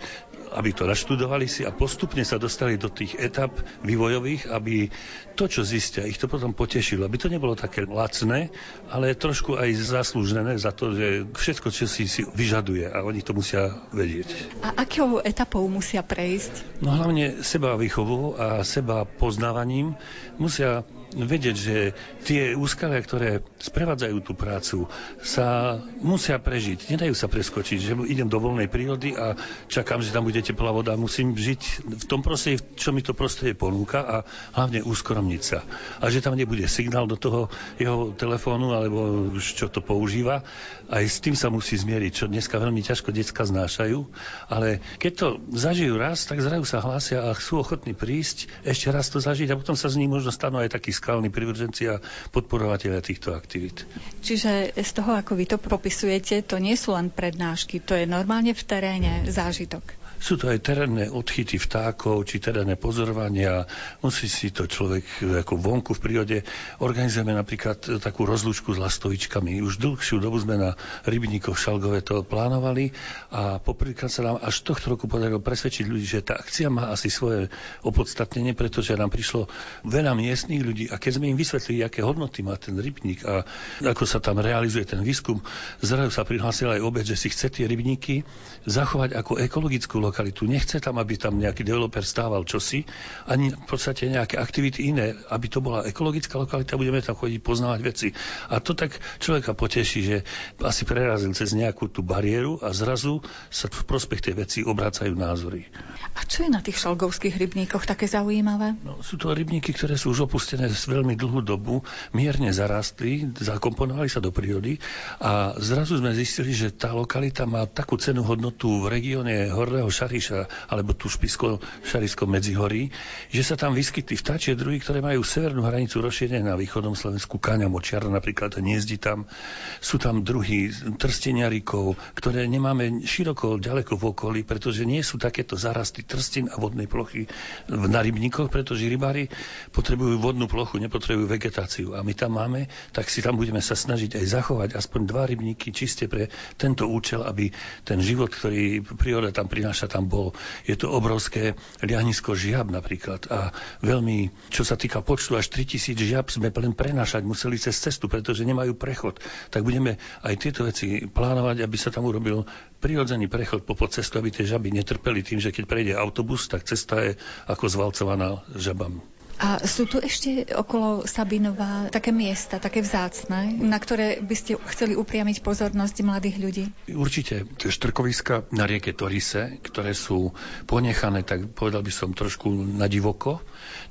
aby 0.52 0.76
to 0.76 0.84
naštudovali 0.84 1.48
si 1.48 1.64
a 1.64 1.72
postupne 1.72 2.24
sa 2.28 2.36
dostali 2.36 2.76
do 2.76 2.92
tých 2.92 3.16
etap 3.16 3.56
vývojových, 3.88 4.52
aby 4.52 4.92
to, 5.40 5.48
čo 5.48 5.64
zistia, 5.64 6.04
ich 6.04 6.20
to 6.20 6.28
potom 6.28 6.52
potešilo. 6.52 7.08
Aby 7.08 7.18
to 7.18 7.32
nebolo 7.32 7.56
také 7.56 7.88
lacné, 7.88 8.52
ale 8.92 9.16
trošku 9.16 9.56
aj 9.56 9.72
zaslúžené 9.80 10.60
za 10.60 10.76
to, 10.76 10.92
že 10.92 11.24
všetko, 11.32 11.68
čo 11.72 11.88
si, 11.88 12.04
si 12.08 12.28
vyžaduje 12.28 12.92
a 12.92 13.00
oni 13.08 13.24
to 13.24 13.32
musia 13.32 13.80
vedieť. 13.96 14.60
A 14.60 14.84
akou 14.84 15.24
etapou 15.24 15.64
musia 15.72 16.04
prejsť? 16.04 16.84
No 16.84 16.92
hlavne 16.92 17.40
seba 17.48 17.80
výchovou 17.80 18.36
a 18.36 18.68
seba 18.68 19.08
poznávaním 19.08 19.96
musia 20.36 20.84
vedieť, 21.12 21.56
že 21.56 21.78
tie 22.24 22.56
úskalia, 22.56 23.04
ktoré 23.04 23.44
sprevádzajú 23.60 24.18
tú 24.24 24.34
prácu, 24.34 24.78
sa 25.20 25.80
musia 26.00 26.40
prežiť. 26.40 26.88
Nedajú 26.88 27.12
sa 27.12 27.28
preskočiť, 27.28 27.78
že 27.80 27.94
idem 28.08 28.32
do 28.32 28.40
voľnej 28.40 28.72
prírody 28.72 29.14
a 29.16 29.36
čakám, 29.68 30.00
že 30.00 30.16
tam 30.16 30.24
bude 30.24 30.40
teplá 30.40 30.72
voda. 30.72 30.96
Musím 30.96 31.36
žiť 31.36 31.62
v 31.84 32.06
tom 32.08 32.24
prostredí, 32.24 32.64
čo 32.80 32.96
mi 32.96 33.04
to 33.04 33.12
prostredie 33.12 33.54
ponúka 33.58 34.00
a 34.02 34.16
hlavne 34.56 34.84
úskoromniť 34.88 35.42
sa. 35.44 35.68
A 36.00 36.08
že 36.08 36.24
tam 36.24 36.40
nebude 36.40 36.64
signál 36.72 37.06
do 37.06 37.20
toho 37.20 37.52
jeho 37.76 38.16
telefónu 38.16 38.72
alebo 38.72 39.32
čo 39.40 39.68
to 39.68 39.84
používa. 39.84 40.48
Aj 40.88 41.04
s 41.04 41.20
tým 41.20 41.36
sa 41.36 41.52
musí 41.52 41.76
zmieriť, 41.76 42.12
čo 42.12 42.26
dneska 42.32 42.56
veľmi 42.60 42.84
ťažko 42.84 43.12
decka 43.12 43.44
znášajú. 43.44 44.00
Ale 44.48 44.80
keď 45.00 45.12
to 45.16 45.28
zažijú 45.52 46.00
raz, 46.00 46.24
tak 46.24 46.40
zrazu 46.40 46.64
sa 46.64 46.84
hlásia 46.84 47.24
a 47.28 47.36
sú 47.36 47.60
ochotní 47.60 47.92
prísť, 47.92 48.48
ešte 48.64 48.88
raz 48.92 49.12
to 49.12 49.20
zažiť 49.20 49.52
a 49.52 49.60
potom 49.60 49.76
sa 49.76 49.92
z 49.92 50.00
nich 50.00 50.12
možno 50.12 50.32
stanú 50.32 50.60
aj 50.60 50.76
takí 50.76 50.92
skalní 51.02 51.34
privrženci 51.34 51.90
a 51.90 51.98
podporovateľia 52.30 53.02
týchto 53.02 53.34
aktivít. 53.34 53.90
Čiže 54.22 54.78
z 54.78 54.92
toho, 54.94 55.18
ako 55.18 55.34
vy 55.34 55.50
to 55.50 55.58
popisujete, 55.58 56.46
to 56.46 56.62
nie 56.62 56.78
sú 56.78 56.94
len 56.94 57.10
prednášky, 57.10 57.82
to 57.82 57.98
je 57.98 58.06
normálne 58.06 58.54
v 58.54 58.62
teréne 58.62 59.26
zážitok. 59.26 60.01
Sú 60.22 60.38
to 60.38 60.54
aj 60.54 60.62
terénne 60.62 61.10
odchyty 61.10 61.58
vtákov, 61.58 62.30
či 62.30 62.38
terénne 62.38 62.78
pozorovania. 62.78 63.66
Musí 64.06 64.30
si 64.30 64.54
to 64.54 64.70
človek 64.70 65.02
ako 65.42 65.58
vonku 65.58 65.98
v 65.98 66.04
prírode. 66.06 66.38
Organizujeme 66.78 67.34
napríklad 67.34 67.98
takú 67.98 68.30
rozlúčku 68.30 68.78
s 68.78 68.78
lastovičkami. 68.78 69.66
Už 69.66 69.82
dlhšiu 69.82 70.22
dobu 70.22 70.38
sme 70.38 70.62
na 70.62 70.78
rybníkoch 71.10 71.58
Šalgové 71.58 72.06
to 72.06 72.22
plánovali 72.22 72.94
a 73.34 73.58
poprvýkrát 73.58 74.14
sa 74.14 74.22
nám 74.22 74.38
až 74.46 74.62
tohto 74.62 74.94
roku 74.94 75.10
podarilo 75.10 75.42
presvedčiť 75.42 75.90
ľudí, 75.90 76.06
že 76.06 76.22
tá 76.22 76.38
akcia 76.38 76.70
má 76.70 76.94
asi 76.94 77.10
svoje 77.10 77.50
opodstatnenie, 77.82 78.54
pretože 78.54 78.94
nám 78.94 79.10
prišlo 79.10 79.50
veľa 79.90 80.14
miestných 80.14 80.62
ľudí 80.62 80.86
a 80.94 81.02
keď 81.02 81.18
sme 81.18 81.34
im 81.34 81.38
vysvetlili, 81.42 81.82
aké 81.82 82.06
hodnoty 82.06 82.46
má 82.46 82.62
ten 82.62 82.78
rybník 82.78 83.26
a 83.26 83.42
ako 83.82 84.06
sa 84.06 84.22
tam 84.22 84.38
realizuje 84.38 84.86
ten 84.86 85.02
výskum, 85.02 85.42
zrazu 85.82 86.14
sa 86.14 86.22
prihlásila 86.22 86.78
aj 86.78 86.86
obec, 86.86 87.10
že 87.10 87.18
si 87.18 87.34
chce 87.34 87.50
tie 87.50 87.66
rybníky 87.66 88.22
zachovať 88.70 89.18
ako 89.18 89.42
ekologickú 89.42 89.98
lokalitu. 90.12 90.44
Nechce 90.44 90.84
tam, 90.84 91.00
aby 91.00 91.16
tam 91.16 91.40
nejaký 91.40 91.64
developer 91.64 92.04
stával 92.04 92.44
čosi, 92.44 92.84
ani 93.32 93.56
v 93.56 93.66
podstate 93.66 94.12
nejaké 94.12 94.36
aktivity 94.36 94.92
iné, 94.92 95.16
aby 95.32 95.48
to 95.48 95.64
bola 95.64 95.88
ekologická 95.88 96.36
lokalita, 96.36 96.76
budeme 96.76 97.00
tam 97.00 97.16
chodiť 97.16 97.40
poznávať 97.40 97.80
veci. 97.82 98.08
A 98.52 98.60
to 98.60 98.76
tak 98.76 99.00
človeka 99.24 99.56
poteší, 99.56 100.00
že 100.04 100.18
asi 100.60 100.84
prerazil 100.84 101.32
cez 101.32 101.56
nejakú 101.56 101.88
tú 101.88 102.04
bariéru 102.04 102.60
a 102.60 102.76
zrazu 102.76 103.24
sa 103.48 103.72
v 103.72 103.88
prospech 103.88 104.20
tej 104.20 104.34
veci 104.36 104.60
obrácajú 104.62 105.16
názory. 105.16 105.66
A 106.12 106.28
čo 106.28 106.44
je 106.44 106.52
na 106.52 106.60
tých 106.60 106.76
šalgovských 106.82 107.40
rybníkoch 107.40 107.88
také 107.88 108.06
zaujímavé? 108.06 108.76
No, 108.84 109.00
sú 109.00 109.16
to 109.16 109.32
rybníky, 109.32 109.72
ktoré 109.72 109.96
sú 109.96 110.12
už 110.12 110.28
opustené 110.28 110.68
z 110.68 110.84
veľmi 110.92 111.16
dlhú 111.16 111.40
dobu, 111.40 111.88
mierne 112.12 112.52
zarastli, 112.52 113.32
zakomponovali 113.40 114.12
sa 114.12 114.20
do 114.20 114.36
prírody 114.36 114.76
a 115.24 115.56
zrazu 115.62 116.02
sme 116.02 116.12
zistili, 116.12 116.52
že 116.52 116.76
tá 116.76 116.92
lokalita 116.92 117.48
má 117.48 117.64
takú 117.64 117.96
cenu 117.96 118.26
hodnotu 118.28 118.84
v 118.84 118.92
regióne 118.92 119.48
Horného 119.54 119.88
Šariša, 120.02 120.70
alebo 120.74 120.98
tu 120.98 121.06
špisko 121.06 121.62
Šarisko 121.86 122.26
Medzihorí, 122.26 122.90
že 123.30 123.46
sa 123.46 123.54
tam 123.54 123.78
vyskytli 123.78 124.18
vtáčie 124.18 124.58
druhy, 124.58 124.82
ktoré 124.82 124.98
majú 125.06 125.22
severnú 125.22 125.62
hranicu 125.62 126.02
rozšírené 126.02 126.42
na 126.42 126.58
východnom 126.58 126.98
Slovensku, 126.98 127.38
Káňa 127.38 127.70
močiara 127.70 128.10
napríklad, 128.10 128.58
hniezdi 128.58 128.98
tam. 128.98 129.30
Sú 129.78 130.02
tam 130.02 130.26
druhy 130.26 130.74
trsteniarikov, 130.98 132.02
ktoré 132.18 132.50
nemáme 132.50 133.06
široko 133.06 133.62
ďaleko 133.62 133.94
v 133.94 134.04
okolí, 134.10 134.42
pretože 134.42 134.90
nie 134.90 135.06
sú 135.06 135.22
takéto 135.22 135.54
zarasty 135.54 136.02
trstin 136.02 136.50
a 136.50 136.58
vodnej 136.58 136.90
plochy 136.90 137.30
na 137.70 138.02
rybníkoch, 138.02 138.50
pretože 138.50 138.90
rybári 138.90 139.30
potrebujú 139.70 140.18
vodnú 140.18 140.50
plochu, 140.50 140.82
nepotrebujú 140.82 141.30
vegetáciu. 141.30 141.94
A 141.94 142.02
my 142.02 142.18
tam 142.18 142.42
máme, 142.42 142.66
tak 142.90 143.06
si 143.12 143.22
tam 143.22 143.38
budeme 143.38 143.62
sa 143.62 143.78
snažiť 143.78 144.18
aj 144.18 144.26
zachovať 144.26 144.70
aspoň 144.74 145.02
dva 145.06 145.30
rybníky 145.30 145.70
čiste 145.70 146.10
pre 146.10 146.32
tento 146.58 146.90
účel, 146.90 147.22
aby 147.22 147.52
ten 147.84 148.00
život, 148.00 148.32
ktorý 148.32 148.82
príroda 148.96 149.36
tam 149.36 149.52
prináša, 149.52 149.91
tam 149.92 150.08
bol. 150.08 150.32
Je 150.64 150.80
to 150.80 150.88
obrovské 150.88 151.60
liahnisko 151.84 152.32
žiab 152.32 152.72
napríklad 152.72 153.28
a 153.28 153.52
veľmi, 153.84 154.32
čo 154.48 154.64
sa 154.64 154.80
týka 154.80 155.04
počtu, 155.04 155.36
až 155.36 155.52
3000 155.52 156.00
žiab 156.00 156.32
sme 156.32 156.48
len 156.48 156.72
prenášať 156.72 157.28
museli 157.28 157.60
cez 157.60 157.76
cestu, 157.76 158.08
pretože 158.08 158.48
nemajú 158.48 158.80
prechod. 158.80 159.20
Tak 159.52 159.68
budeme 159.68 160.00
aj 160.24 160.34
tieto 160.40 160.64
veci 160.64 161.04
plánovať, 161.04 161.60
aby 161.60 161.76
sa 161.76 161.92
tam 161.92 162.08
urobil 162.08 162.48
prirodzený 162.80 163.28
prechod 163.28 163.68
po 163.68 163.76
cestu, 163.92 164.18
aby 164.24 164.32
tie 164.32 164.48
žaby 164.48 164.72
netrpeli 164.72 165.20
tým, 165.22 165.44
že 165.44 165.52
keď 165.52 165.64
prejde 165.68 165.94
autobus, 166.00 166.48
tak 166.48 166.64
cesta 166.64 167.04
je 167.04 167.12
ako 167.52 167.66
zvalcovaná 167.68 168.40
žabami. 168.56 169.21
A 169.42 169.58
sú 169.66 169.90
tu 169.90 169.98
ešte 169.98 170.46
okolo 170.54 171.10
Sabinova 171.10 171.90
také 171.90 172.14
miesta, 172.14 172.62
také 172.62 172.86
vzácne, 172.86 173.58
na 173.58 173.82
ktoré 173.82 174.22
by 174.22 174.36
ste 174.38 174.54
chceli 174.70 174.94
upriamiť 174.94 175.42
pozornosť 175.42 175.96
mladých 176.06 176.38
ľudí? 176.38 176.66
Určite. 176.94 177.50
Tie 177.58 177.74
štrkoviska 177.74 178.54
na 178.54 178.70
rieke 178.70 178.94
Torise, 178.94 179.58
ktoré 179.66 179.98
sú 179.98 180.30
ponechané, 180.70 181.26
tak 181.26 181.58
povedal 181.58 181.82
by 181.82 181.90
som 181.90 182.14
trošku 182.14 182.54
na 182.54 182.86
divoko, 182.86 183.42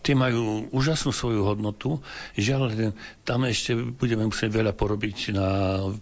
Tie 0.01 0.15
majú 0.17 0.69
úžasnú 0.73 1.13
svoju 1.13 1.45
hodnotu. 1.45 2.01
Žiaľ, 2.39 2.93
tam 3.23 3.45
ešte 3.45 3.75
budeme 3.75 4.27
musieť 4.27 4.51
veľa 4.51 4.73
porobiť 4.73 5.19
na 5.35 5.49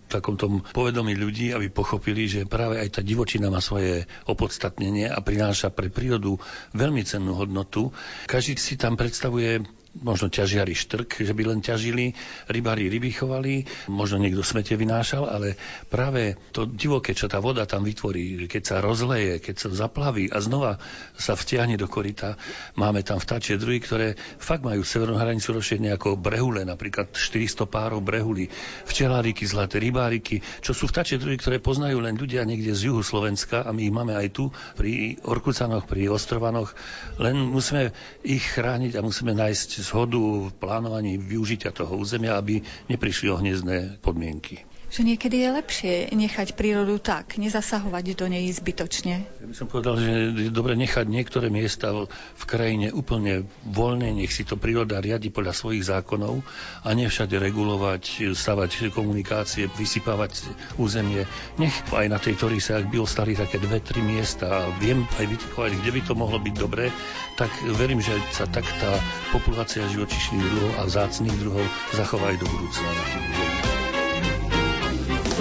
takom 0.06 0.38
tom 0.38 0.62
povedomí 0.62 1.18
ľudí, 1.18 1.50
aby 1.52 1.68
pochopili, 1.68 2.30
že 2.30 2.48
práve 2.48 2.78
aj 2.78 2.98
tá 2.98 3.00
divočina 3.02 3.50
má 3.50 3.58
svoje 3.58 4.06
opodstatnenie 4.28 5.10
a 5.10 5.18
prináša 5.24 5.72
pre 5.72 5.90
prírodu 5.90 6.38
veľmi 6.76 7.02
cennú 7.02 7.34
hodnotu. 7.34 7.90
Každý 8.26 8.54
si 8.58 8.74
tam 8.78 8.94
predstavuje 8.94 9.62
možno 10.02 10.30
ťažiari 10.30 10.74
štrk, 10.74 11.22
že 11.22 11.32
by 11.34 11.42
len 11.54 11.60
ťažili, 11.60 12.14
rybári 12.48 12.86
ryby 12.86 13.10
chovali, 13.14 13.66
možno 13.90 14.22
niekto 14.22 14.46
smete 14.46 14.78
vynášal, 14.78 15.26
ale 15.26 15.58
práve 15.90 16.38
to 16.54 16.66
divoké, 16.66 17.14
čo 17.14 17.26
tá 17.26 17.42
voda 17.42 17.66
tam 17.66 17.82
vytvorí, 17.82 18.46
keď 18.46 18.62
sa 18.62 18.76
rozleje, 18.78 19.42
keď 19.42 19.54
sa 19.58 19.68
zaplaví 19.86 20.30
a 20.30 20.38
znova 20.38 20.78
sa 21.18 21.34
vtiahne 21.34 21.74
do 21.74 21.90
korita, 21.90 22.38
máme 22.78 23.02
tam 23.02 23.18
vtáčie 23.18 23.58
druhy, 23.58 23.82
ktoré 23.82 24.14
fakt 24.38 24.62
majú 24.62 24.86
severnú 24.86 25.18
hranicu 25.18 25.54
rozšírenia 25.56 25.98
ako 25.98 26.18
brehule, 26.18 26.62
napríklad 26.62 27.14
400 27.14 27.66
párov 27.66 28.00
brehuli, 28.02 28.48
včeláriky, 28.86 29.44
zlaté 29.44 29.82
rybáriky, 29.82 30.40
čo 30.62 30.72
sú 30.72 30.86
vtáčie 30.86 31.18
druhy, 31.18 31.38
ktoré 31.38 31.58
poznajú 31.58 31.98
len 32.00 32.14
ľudia 32.14 32.46
niekde 32.46 32.74
z 32.74 32.90
juhu 32.92 33.02
Slovenska 33.02 33.66
a 33.66 33.70
my 33.74 33.80
ich 33.82 33.94
máme 33.94 34.14
aj 34.14 34.28
tu 34.30 34.50
pri 34.78 35.18
Orkucanoch, 35.26 35.84
pri 35.88 36.08
Ostrovanoch, 36.08 36.72
len 37.18 37.38
musíme 37.38 37.90
ich 38.22 38.44
chrániť 38.44 38.98
a 38.98 39.04
musíme 39.04 39.34
nájsť 39.34 39.87
zhodu 39.88 40.20
v 40.46 40.54
plánovaní 40.54 41.16
využitia 41.16 41.72
toho 41.72 41.96
územia, 41.96 42.36
aby 42.36 42.60
neprišli 42.86 43.32
o 43.32 43.40
hniezdne 43.40 43.96
podmienky 44.04 44.67
že 44.88 45.04
niekedy 45.04 45.44
je 45.44 45.50
lepšie 45.52 45.94
nechať 46.16 46.56
prírodu 46.56 46.96
tak, 46.96 47.36
nezasahovať 47.36 48.04
do 48.16 48.26
nej 48.26 48.48
zbytočne. 48.48 49.14
Ja 49.28 49.46
by 49.46 49.54
som 49.54 49.68
povedal, 49.68 50.00
že 50.00 50.10
je 50.48 50.50
dobre 50.52 50.74
nechať 50.80 51.04
niektoré 51.04 51.52
miesta 51.52 51.92
v 52.08 52.44
krajine 52.48 52.88
úplne 52.96 53.44
voľné, 53.68 54.16
nech 54.16 54.32
si 54.32 54.48
to 54.48 54.56
príroda 54.56 55.00
riadi 55.04 55.28
podľa 55.28 55.52
svojich 55.52 55.84
zákonov 55.84 56.40
a 56.84 56.88
ne 56.96 57.04
všade 57.04 57.36
regulovať, 57.36 58.32
stavať 58.32 58.88
komunikácie, 58.88 59.68
vysypávať 59.68 60.48
územie. 60.80 61.28
Nech 61.60 61.74
aj 61.92 62.06
na 62.08 62.16
tej 62.16 62.40
sa, 62.58 62.80
ak 62.80 62.88
by 62.88 62.98
ostali 63.04 63.36
také 63.36 63.60
dve, 63.60 63.84
tri 63.84 64.00
miesta 64.00 64.48
a 64.48 64.60
viem 64.80 65.04
aj 65.20 65.26
vytipovať, 65.28 65.70
kde 65.84 65.90
by 65.94 66.00
to 66.00 66.12
mohlo 66.16 66.38
byť 66.40 66.54
dobré, 66.56 66.88
tak 67.36 67.52
verím, 67.76 68.00
že 68.00 68.16
sa 68.32 68.48
tak 68.48 68.64
tá 68.80 68.92
populácia 69.30 69.84
živočišných 69.84 70.42
druhov 70.42 70.72
a 70.80 70.82
vzácných 70.88 71.36
druhov 71.44 71.64
zachová 71.92 72.32
aj 72.32 72.36
do 72.40 72.46
budúcna 72.48 73.87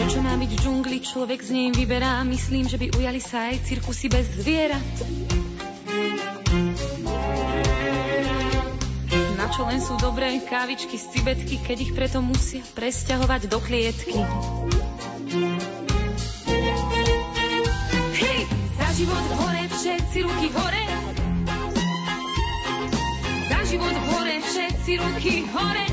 čo 0.07 0.23
má 0.23 0.39
byť 0.39 0.51
v 0.55 0.61
džungli, 0.63 0.97
človek 1.03 1.43
z 1.43 1.51
nej 1.51 1.67
vyberá. 1.75 2.23
Myslím, 2.23 2.63
že 2.63 2.79
by 2.79 2.95
ujali 2.95 3.19
sa 3.19 3.51
aj 3.51 3.59
cirkusy 3.67 4.07
bez 4.07 4.23
zvierat. 4.39 4.95
Na 9.35 9.51
čo 9.51 9.67
len 9.67 9.83
sú 9.83 9.99
dobré 9.99 10.39
kávičky 10.47 10.95
z 10.95 11.11
cibetky, 11.11 11.59
keď 11.59 11.77
ich 11.83 11.91
preto 11.91 12.23
musia 12.23 12.63
presťahovať 12.71 13.51
do 13.51 13.59
klietky. 13.59 14.15
Hej, 18.15 18.39
za 18.79 18.87
život 18.95 19.25
hore, 19.43 19.63
všetci 19.67 20.17
ruky 20.23 20.47
hore. 20.55 20.83
Za 23.51 23.59
život 23.67 23.97
hore, 24.07 24.35
všetci 24.39 24.91
ruky 25.03 25.33
hore. 25.51 25.85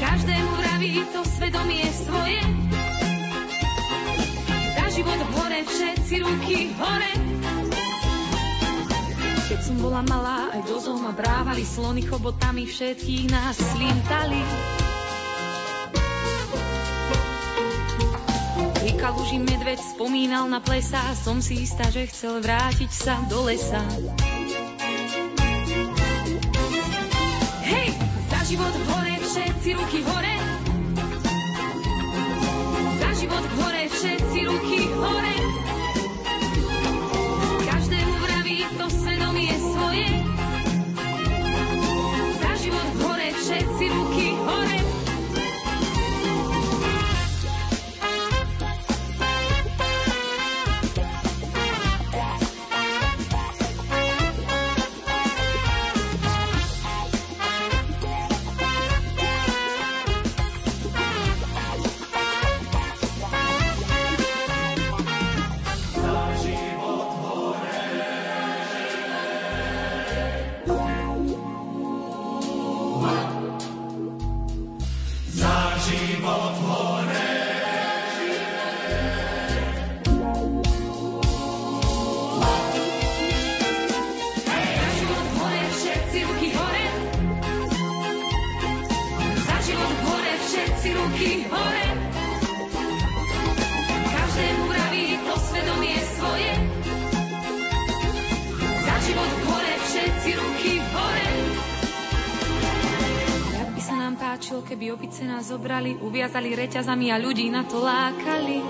Každému 0.00 0.51
vraví 0.82 1.06
to 1.14 1.22
svedomie 1.22 1.86
svoje. 1.94 2.42
Za 4.74 4.86
život 4.90 5.20
hore, 5.30 5.62
všetci 5.62 6.14
ruky 6.26 6.58
hore. 6.74 7.12
Keď 9.46 9.60
som 9.62 9.76
bola 9.78 10.02
malá, 10.02 10.50
aj 10.58 10.66
do 10.66 10.98
ma 10.98 11.14
brávali 11.14 11.62
slony 11.62 12.02
chobotami, 12.02 12.66
všetkých 12.66 13.30
nás 13.30 13.54
slintali. 13.62 14.42
Kaluži 19.02 19.38
medveď 19.42 19.82
spomínal 19.82 20.46
na 20.46 20.62
plesa, 20.62 21.02
som 21.18 21.42
si 21.42 21.66
istá, 21.66 21.90
že 21.90 22.06
chcel 22.06 22.38
vrátiť 22.38 22.90
sa 22.90 23.18
do 23.26 23.46
lesa. 23.46 23.82
Hej, 27.66 27.98
za 28.30 28.40
život 28.46 28.70
hore, 28.70 29.14
všetci 29.26 29.68
ruky 29.74 30.00
hore. 30.06 30.31
Hore, 33.56 33.88
všetci 33.88 34.38
ruky 34.46 34.80
hore. 34.96 35.71
Zobrali, 106.22 106.54
uviazali 106.54 106.54
reťazami 106.54 107.06
a 107.10 107.18
ľudí 107.18 107.50
na 107.50 107.66
to 107.66 107.82
lákali. 107.82 108.62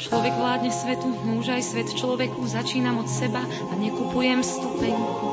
Človek 0.00 0.32
vládne 0.32 0.72
svetu, 0.72 1.12
núž 1.28 1.52
aj 1.52 1.62
svet 1.68 1.88
človeku, 1.92 2.40
začínam 2.48 2.96
od 2.96 3.08
seba 3.12 3.44
a 3.44 3.72
nekupujem 3.76 4.40
stupenku. 4.40 5.27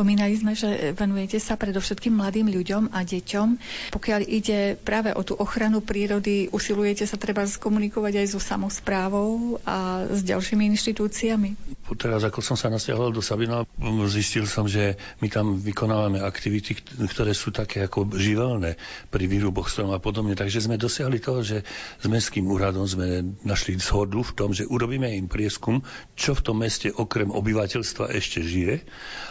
Spomínali 0.00 0.32
sme, 0.32 0.56
že 0.56 0.96
venujete 0.96 1.36
sa 1.36 1.60
predovšetkým 1.60 2.16
mladým 2.16 2.48
ľuďom 2.48 2.88
a 2.96 3.04
deťom. 3.04 3.48
Pokiaľ 3.92 4.24
ide 4.24 4.80
práve 4.80 5.12
o 5.12 5.20
tú 5.20 5.36
ochranu 5.36 5.84
prírody, 5.84 6.48
usilujete 6.48 7.04
sa 7.04 7.20
treba 7.20 7.44
skomunikovať 7.44 8.24
aj 8.24 8.26
so 8.32 8.40
samozprávou 8.40 9.60
a 9.68 10.08
s 10.08 10.24
ďalšími 10.24 10.72
inštitúciami? 10.72 11.52
Teraz, 11.98 12.22
ako 12.22 12.38
som 12.44 12.54
sa 12.54 12.70
nasťahoval 12.70 13.10
do 13.10 13.22
Sabina, 13.24 13.66
zistil 14.06 14.46
som, 14.46 14.70
že 14.70 14.94
my 15.18 15.28
tam 15.32 15.58
vykonávame 15.58 16.22
aktivity, 16.22 16.78
ktoré 17.10 17.34
sú 17.34 17.50
také 17.50 17.82
ako 17.86 18.14
živelné 18.14 18.78
pri 19.10 19.24
výruboch 19.26 19.66
stromov 19.66 19.98
a 19.98 20.02
podobne. 20.02 20.38
Takže 20.38 20.70
sme 20.70 20.78
dosiahli 20.78 21.18
toho, 21.18 21.42
že 21.42 21.66
s 21.98 22.06
mestským 22.06 22.46
úradom 22.46 22.86
sme 22.86 23.34
našli 23.42 23.74
zhodu 23.82 24.22
v 24.22 24.32
tom, 24.36 24.54
že 24.54 24.68
urobíme 24.68 25.10
im 25.18 25.26
prieskum, 25.26 25.82
čo 26.14 26.38
v 26.38 26.44
tom 26.46 26.62
meste 26.62 26.94
okrem 26.94 27.32
obyvateľstva 27.34 28.14
ešte 28.14 28.44
žije 28.44 28.86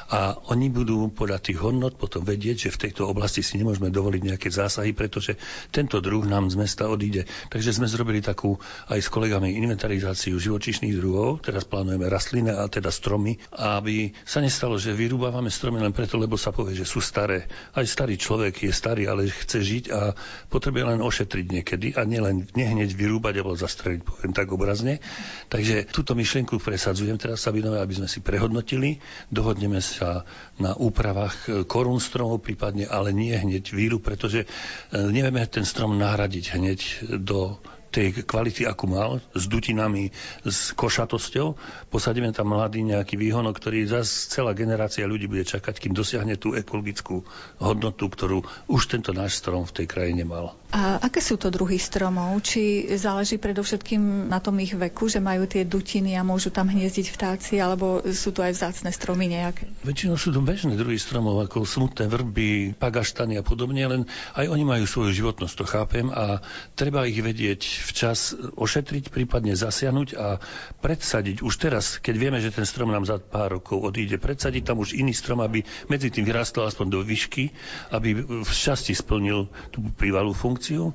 a 0.10 0.36
oni 0.50 0.74
budú 0.74 1.14
podľa 1.14 1.38
tých 1.38 1.62
hodnot 1.62 1.96
potom 2.02 2.26
vedieť, 2.26 2.70
že 2.70 2.74
v 2.74 2.82
tejto 2.90 3.06
oblasti 3.06 3.46
si 3.46 3.62
nemôžeme 3.62 3.94
dovoliť 3.94 4.22
nejaké 4.34 4.50
zásahy, 4.50 4.98
pretože 4.98 5.38
tento 5.70 6.02
druh 6.02 6.26
nám 6.26 6.50
z 6.50 6.58
mesta 6.58 6.90
odíde. 6.90 7.30
Takže 7.54 7.78
sme 7.78 7.86
zrobili 7.86 8.18
takú 8.20 8.58
aj 8.90 9.06
s 9.06 9.08
kolegami 9.14 9.54
inventarizáciu 9.62 10.42
živočíšnych 10.42 10.98
druhov, 10.98 11.46
teraz 11.46 11.62
plánujeme 11.70 12.10
rastliny 12.10 12.49
a 12.54 12.66
teda 12.68 12.90
stromy, 12.90 13.38
aby 13.56 14.12
sa 14.26 14.42
nestalo, 14.44 14.76
že 14.76 14.96
vyrúbávame 14.96 15.50
stromy 15.50 15.82
len 15.82 15.94
preto, 15.96 16.18
lebo 16.18 16.36
sa 16.36 16.50
povie, 16.54 16.78
že 16.78 16.86
sú 16.86 17.00
staré. 17.00 17.48
Aj 17.74 17.86
starý 17.86 18.18
človek 18.20 18.70
je 18.70 18.74
starý, 18.74 19.08
ale 19.08 19.30
chce 19.30 19.60
žiť 19.62 19.84
a 19.94 20.14
potrebuje 20.50 20.84
len 20.96 21.00
ošetriť 21.00 21.46
niekedy 21.50 21.88
a 21.96 22.04
nielen 22.04 22.50
nehneď 22.54 22.94
vyrúbať 22.94 23.34
alebo 23.40 23.58
zastreliť, 23.58 24.02
poviem 24.04 24.34
tak 24.34 24.50
obrazne. 24.52 25.02
Takže 25.48 25.90
túto 25.90 26.14
myšlienku 26.14 26.60
presadzujem 26.62 27.18
teraz 27.18 27.46
Sabinové, 27.46 27.82
aby 27.82 27.94
sme 27.98 28.10
si 28.12 28.20
prehodnotili, 28.22 29.02
dohodneme 29.30 29.82
sa 29.82 30.28
na 30.60 30.76
úpravách 30.76 31.66
korún 31.66 31.98
stromov 32.04 32.44
prípadne, 32.44 32.86
ale 32.86 33.16
nie 33.16 33.34
hneď 33.34 33.72
výrub, 33.72 34.04
pretože 34.04 34.44
eh, 34.44 34.48
nevieme 34.92 35.46
ten 35.50 35.64
strom 35.64 35.96
nahradiť 35.98 36.46
hneď 36.56 36.80
do 37.22 37.58
tej 37.90 38.24
kvality, 38.26 38.70
akú 38.70 38.86
mal, 38.86 39.22
s 39.34 39.50
dutinami, 39.50 40.14
s 40.46 40.72
košatosťou. 40.78 41.58
Posadíme 41.90 42.30
tam 42.32 42.54
mladý 42.54 42.86
nejaký 42.86 43.18
výhonok, 43.18 43.58
ktorý 43.58 43.90
zase 43.90 44.30
celá 44.30 44.54
generácia 44.54 45.10
ľudí 45.10 45.26
bude 45.26 45.46
čakať, 45.46 45.82
kým 45.82 45.94
dosiahne 45.98 46.38
tú 46.38 46.54
ekologickú 46.54 47.26
hodnotu, 47.58 48.06
ktorú 48.06 48.46
už 48.70 48.82
tento 48.94 49.10
náš 49.12 49.42
strom 49.42 49.66
v 49.66 49.84
tej 49.84 49.86
krajine 49.90 50.24
mal. 50.24 50.54
A 50.70 51.02
aké 51.02 51.18
sú 51.18 51.42
to 51.42 51.50
druhy 51.50 51.82
stromov? 51.82 52.38
Či 52.46 52.94
záleží 52.94 53.42
predovšetkým 53.42 54.30
na 54.30 54.38
tom 54.38 54.62
ich 54.62 54.78
veku, 54.78 55.10
že 55.10 55.18
majú 55.18 55.50
tie 55.50 55.66
dutiny 55.66 56.14
a 56.14 56.22
môžu 56.22 56.54
tam 56.54 56.70
hniezdiť 56.70 57.10
vtáci, 57.10 57.58
alebo 57.58 58.06
sú 58.14 58.30
to 58.30 58.46
aj 58.46 58.54
vzácne 58.54 58.94
stromy 58.94 59.34
nejaké? 59.34 59.66
Väčšinou 59.82 60.14
sú 60.22 60.30
to 60.30 60.46
bežné 60.46 60.78
druhy 60.78 61.02
stromov, 61.02 61.42
ako 61.42 61.66
smutné 61.66 62.06
vrby, 62.06 62.78
pagaštany 62.78 63.42
a 63.42 63.44
podobne, 63.44 63.82
len 63.82 64.02
aj 64.38 64.46
oni 64.46 64.62
majú 64.62 64.86
svoju 64.86 65.10
životnosť, 65.10 65.56
to 65.58 65.66
chápem, 65.66 66.08
a 66.14 66.46
treba 66.78 67.10
ich 67.10 67.18
vedieť 67.18 67.79
včas 67.80 68.36
ošetriť, 68.36 69.10
prípadne 69.10 69.56
zasiahnuť 69.56 70.10
a 70.20 70.38
predsadiť 70.84 71.42
už 71.42 71.54
teraz, 71.56 71.98
keď 72.00 72.16
vieme, 72.20 72.40
že 72.44 72.54
ten 72.54 72.68
strom 72.68 72.92
nám 72.92 73.08
za 73.08 73.18
pár 73.20 73.60
rokov 73.60 73.80
odíde, 73.80 74.20
predsadiť 74.20 74.64
tam 74.68 74.84
už 74.84 74.96
iný 74.96 75.16
strom, 75.16 75.40
aby 75.40 75.64
medzi 75.88 76.12
tým 76.12 76.28
vyrastol 76.28 76.68
aspoň 76.68 76.88
do 76.92 77.00
výšky, 77.02 77.52
aby 77.96 78.16
v 78.44 78.52
časti 78.52 78.92
splnil 78.92 79.48
tú 79.72 79.84
prívalú 79.96 80.36
funkciu. 80.36 80.92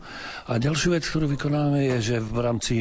A 0.50 0.60
ďalšiu 0.60 0.94
vec, 0.94 1.04
ktorú 1.08 1.30
vykonávame, 1.34 1.88
je, 1.96 2.14
že 2.14 2.16
v 2.20 2.38
rámci 2.40 2.74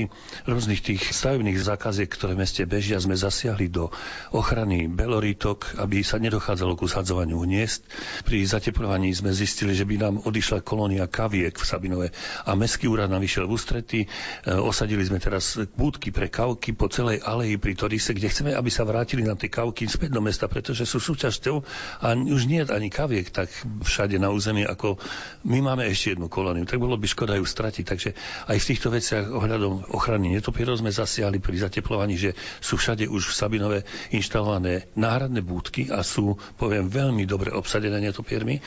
rôznych 0.46 0.84
tých 0.84 1.02
stavebných 1.14 1.58
zákaziek, 1.60 2.10
ktoré 2.10 2.36
v 2.36 2.44
meste 2.44 2.64
bežia, 2.68 3.00
sme 3.00 3.16
zasiahli 3.16 3.72
do 3.72 3.90
ochrany 4.36 4.92
belorítok, 4.92 5.80
aby 5.80 6.04
sa 6.04 6.20
nedochádzalo 6.20 6.76
k 6.76 6.86
usadzovaniu 6.86 7.42
hniezd. 7.44 7.86
Pri 8.28 8.44
zateplovaní 8.44 9.14
sme 9.16 9.32
zistili, 9.32 9.78
že 9.78 9.88
by 9.88 9.96
nám 10.00 10.16
odišla 10.26 10.66
kolónia 10.66 11.06
kaviek 11.08 11.56
v 11.56 11.66
Sabinove 11.66 12.08
a 12.44 12.52
mestský 12.54 12.90
úrad 12.90 13.10
nám 13.10 13.22
vyšiel 13.24 13.46
v 13.46 13.56
ústretí 13.56 13.93
projekty. 13.94 14.10
E, 14.50 14.58
osadili 14.58 15.06
sme 15.06 15.22
teraz 15.22 15.62
búdky 15.78 16.10
pre 16.10 16.28
kavky 16.28 16.74
po 16.74 16.90
celej 16.90 17.22
aleji 17.22 17.62
pri 17.62 17.74
Torise, 17.78 18.12
kde 18.18 18.28
chceme, 18.30 18.52
aby 18.58 18.70
sa 18.74 18.84
vrátili 18.84 19.22
nám 19.22 19.38
tie 19.38 19.54
kavky 19.54 19.86
späť 19.86 20.18
do 20.18 20.22
mesta, 20.24 20.50
pretože 20.50 20.90
sú 20.90 20.98
súčasťou 20.98 21.62
a 22.02 22.18
už 22.18 22.50
nie 22.50 22.66
je 22.66 22.74
ani 22.74 22.90
kaviek 22.90 23.30
tak 23.30 23.50
všade 23.86 24.18
na 24.18 24.34
území, 24.34 24.66
ako 24.66 24.98
my 25.46 25.60
máme 25.62 25.86
ešte 25.86 26.18
jednu 26.18 26.28
kolóniu. 26.28 26.66
Tak 26.66 26.82
bolo 26.82 26.98
by 26.98 27.06
škoda 27.06 27.38
ju 27.38 27.46
stratiť. 27.46 27.86
Takže 27.86 28.10
aj 28.50 28.58
v 28.58 28.68
týchto 28.74 28.90
veciach 28.90 29.26
ohľadom 29.30 29.94
ochrany 29.94 30.34
netopierov 30.34 30.80
sme 30.82 30.90
zasiahli 30.90 31.38
pri 31.38 31.62
zateplovaní, 31.62 32.18
že 32.18 32.32
sú 32.64 32.80
všade 32.80 33.06
už 33.06 33.30
v 33.30 33.38
Sabinove 33.38 33.80
inštalované 34.10 34.90
náhradné 34.98 35.44
búdky 35.44 35.92
a 35.94 36.02
sú, 36.02 36.40
poviem, 36.58 36.88
veľmi 36.88 37.28
dobre 37.28 37.52
obsadené 37.54 38.00
netopiermi. 38.00 38.58
E, 38.58 38.62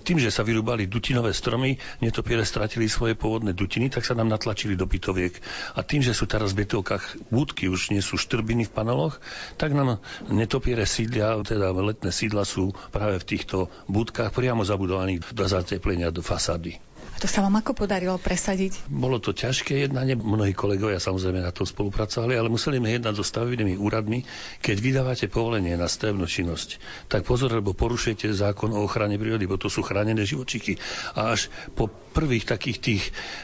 tým, 0.00 0.22
že 0.22 0.30
sa 0.32 0.46
vyrúbali 0.46 0.86
dutinové 0.86 1.34
stromy, 1.34 1.76
netopiere 2.00 2.46
stratili 2.46 2.86
svoje 2.86 3.18
pôvodné 3.18 3.52
dutiny, 3.52 3.90
tak 3.90 4.06
sa 4.06 4.14
nám 4.14 4.30
natlačili 4.30 4.69
vrátili 4.70 4.78
do 4.78 4.86
bytoviek. 4.86 5.34
A 5.74 5.82
tým, 5.82 6.02
že 6.02 6.14
sú 6.14 6.26
teraz 6.30 6.54
v 6.54 6.62
bytovkách 6.62 7.30
budky, 7.30 7.66
už 7.66 7.90
nie 7.90 8.02
sú 8.02 8.14
štrbiny 8.14 8.70
v 8.70 8.74
paneloch, 8.74 9.18
tak 9.58 9.74
nám 9.74 9.98
netopiere 10.30 10.86
sídlia, 10.86 11.42
teda 11.42 11.74
letné 11.74 12.14
sídla 12.14 12.46
sú 12.46 12.70
práve 12.94 13.18
v 13.18 13.28
týchto 13.36 13.66
budkách 13.90 14.30
priamo 14.30 14.62
zabudovaných 14.62 15.34
do 15.34 15.44
zateplenia 15.46 16.14
do 16.14 16.22
fasády. 16.22 16.89
To 17.20 17.28
sa 17.28 17.44
vám 17.44 17.60
ako 17.60 17.84
podarilo 17.84 18.16
presadiť? 18.16 18.88
Bolo 18.88 19.20
to 19.20 19.36
ťažké 19.36 19.84
jednanie, 19.84 20.16
mnohí 20.16 20.56
kolegovia 20.56 20.96
samozrejme 20.96 21.44
na 21.44 21.52
tom 21.52 21.68
spolupracovali, 21.68 22.32
ale 22.32 22.48
museli 22.48 22.80
sme 22.80 22.96
jednať 22.96 23.20
so 23.20 23.24
stavebnými 23.28 23.76
úradmi. 23.76 24.24
Keď 24.64 24.76
vydávate 24.80 25.28
povolenie 25.28 25.76
na 25.76 25.84
stavebnú 25.84 26.24
činnosť, 26.24 26.80
tak 27.12 27.28
pozor, 27.28 27.52
lebo 27.52 27.76
porušujete 27.76 28.32
zákon 28.32 28.72
o 28.72 28.80
ochrane 28.80 29.20
prírody, 29.20 29.44
bo 29.44 29.60
to 29.60 29.68
sú 29.68 29.84
chránené 29.84 30.24
živočíky. 30.24 30.80
A 31.12 31.36
až 31.36 31.52
po 31.76 31.92
prvých 31.92 32.48
takých 32.48 32.78
tých 32.80 33.02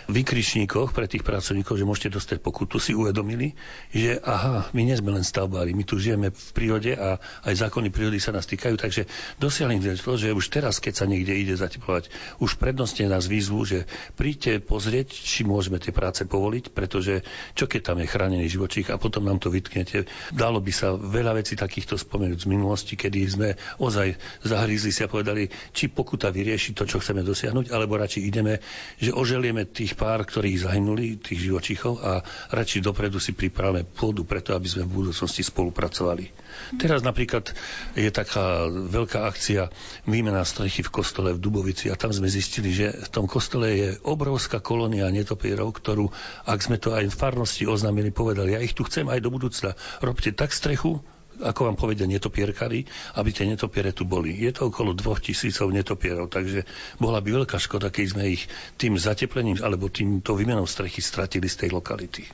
vykričníkoch 0.08 0.96
pre 0.96 1.04
tých 1.04 1.20
pracovníkov, 1.20 1.76
že 1.76 1.84
môžete 1.84 2.16
dostať 2.16 2.40
pokutu, 2.40 2.80
si 2.80 2.96
uvedomili, 2.96 3.52
že 3.92 4.24
aha, 4.24 4.72
my 4.72 4.82
nie 4.88 4.96
sme 4.96 5.12
len 5.12 5.22
stavbári, 5.22 5.76
my 5.76 5.84
tu 5.84 6.00
žijeme 6.00 6.32
v 6.32 6.48
prírode 6.56 6.96
a 6.96 7.20
aj 7.44 7.68
zákony 7.68 7.92
prírody 7.92 8.24
sa 8.24 8.32
nás 8.32 8.48
týkajú, 8.48 8.80
takže 8.80 9.04
dosiahli 9.36 9.84
to, 10.00 10.16
že 10.16 10.32
už 10.32 10.48
teraz, 10.48 10.80
keď 10.80 10.94
sa 10.96 11.06
niekde 11.06 11.36
ide 11.36 11.54
zateplovať, 11.60 12.08
už 12.40 12.56
prednostne 12.56 13.12
nás 13.12 13.28
výzvu, 13.28 13.65
že 13.66 13.84
príďte 14.14 14.62
pozrieť, 14.62 15.10
či 15.10 15.42
môžeme 15.42 15.82
tie 15.82 15.90
práce 15.90 16.22
povoliť, 16.22 16.70
pretože 16.70 17.26
čo 17.52 17.66
keď 17.66 17.92
tam 17.92 17.98
je 17.98 18.06
chránený 18.06 18.46
živočích 18.46 18.94
a 18.94 19.00
potom 19.02 19.26
nám 19.26 19.42
to 19.42 19.50
vytknete. 19.50 20.06
Dalo 20.30 20.62
by 20.62 20.70
sa 20.70 20.94
veľa 20.94 21.42
vecí 21.42 21.58
takýchto 21.58 21.98
spomenúť 21.98 22.46
z 22.46 22.50
minulosti, 22.50 22.94
kedy 22.94 23.18
sme 23.26 23.48
ozaj 23.82 24.14
zahrízli 24.46 24.94
si 24.94 25.02
a 25.02 25.10
povedali, 25.10 25.50
či 25.74 25.90
pokuta 25.90 26.30
vyrieši 26.30 26.76
to, 26.76 26.86
čo 26.86 27.02
chceme 27.02 27.26
dosiahnuť, 27.26 27.74
alebo 27.74 27.98
radšej 27.98 28.22
ideme, 28.22 28.62
že 29.00 29.10
oželieme 29.10 29.66
tých 29.66 29.96
pár, 29.96 30.22
ktorí 30.22 30.54
zahynuli, 30.60 31.18
tých 31.18 31.50
živočíchov 31.50 31.98
a 32.04 32.20
radšej 32.54 32.84
dopredu 32.84 33.18
si 33.18 33.32
pripravíme 33.32 33.88
pôdu 33.96 34.28
preto, 34.28 34.52
aby 34.52 34.68
sme 34.68 34.84
v 34.84 35.02
budúcnosti 35.02 35.40
spolupracovali. 35.40 36.28
Teraz 36.76 37.00
napríklad 37.00 37.56
je 37.96 38.10
taká 38.12 38.68
veľká 38.68 39.24
akcia 39.24 39.72
výmena 40.04 40.44
strechy 40.44 40.84
v 40.84 40.92
kostole 40.92 41.32
v 41.32 41.40
Dubovici 41.40 41.88
a 41.88 41.96
tam 41.96 42.12
sme 42.12 42.28
zistili, 42.28 42.76
že 42.76 42.92
v 42.92 43.08
tom 43.08 43.24
kostole 43.24 43.55
je 43.64 43.88
obrovská 44.04 44.60
kolónia 44.60 45.08
netopierov, 45.08 45.72
ktorú, 45.72 46.12
ak 46.44 46.60
sme 46.60 46.76
to 46.76 46.92
aj 46.92 47.08
v 47.08 47.16
farnosti 47.16 47.64
oznámili, 47.64 48.12
povedali, 48.12 48.52
ja 48.52 48.60
ich 48.60 48.76
tu 48.76 48.84
chcem 48.84 49.08
aj 49.08 49.24
do 49.24 49.32
budúcna. 49.32 49.72
Robte 50.04 50.36
tak 50.36 50.52
strechu, 50.52 51.00
ako 51.40 51.68
vám 51.68 51.76
povedia 51.76 52.08
netopierkari, 52.08 52.88
aby 53.16 53.30
tie 53.32 53.44
netopiere 53.48 53.92
tu 53.92 54.08
boli. 54.08 54.32
Je 54.32 54.52
to 54.52 54.72
okolo 54.72 54.96
dvoch 54.96 55.20
tisícov 55.20 55.68
netopierov, 55.68 56.32
takže 56.32 56.64
bola 56.96 57.20
by 57.20 57.44
veľká 57.44 57.56
škoda, 57.60 57.92
keď 57.92 58.06
sme 58.16 58.24
ich 58.36 58.48
tým 58.80 58.96
zateplením 58.96 59.60
alebo 59.60 59.92
týmto 59.92 60.32
výmenou 60.32 60.64
strechy 60.64 61.04
stratili 61.04 61.48
z 61.48 61.66
tej 61.66 61.70
lokality. 61.76 62.24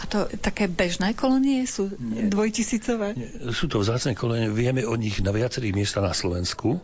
A 0.00 0.08
to 0.08 0.24
také 0.40 0.64
bežné 0.64 1.12
kolónie 1.12 1.68
sú 1.68 1.92
Nie. 2.00 2.32
dvojtisícové? 2.32 3.20
Nie. 3.20 3.52
Sú 3.52 3.68
to 3.68 3.84
vzácne 3.84 4.16
kolónie, 4.16 4.48
vieme 4.48 4.80
o 4.88 4.96
nich 4.96 5.20
na 5.20 5.28
viacerých 5.28 5.76
miestach 5.76 6.00
na 6.00 6.16
Slovensku. 6.16 6.80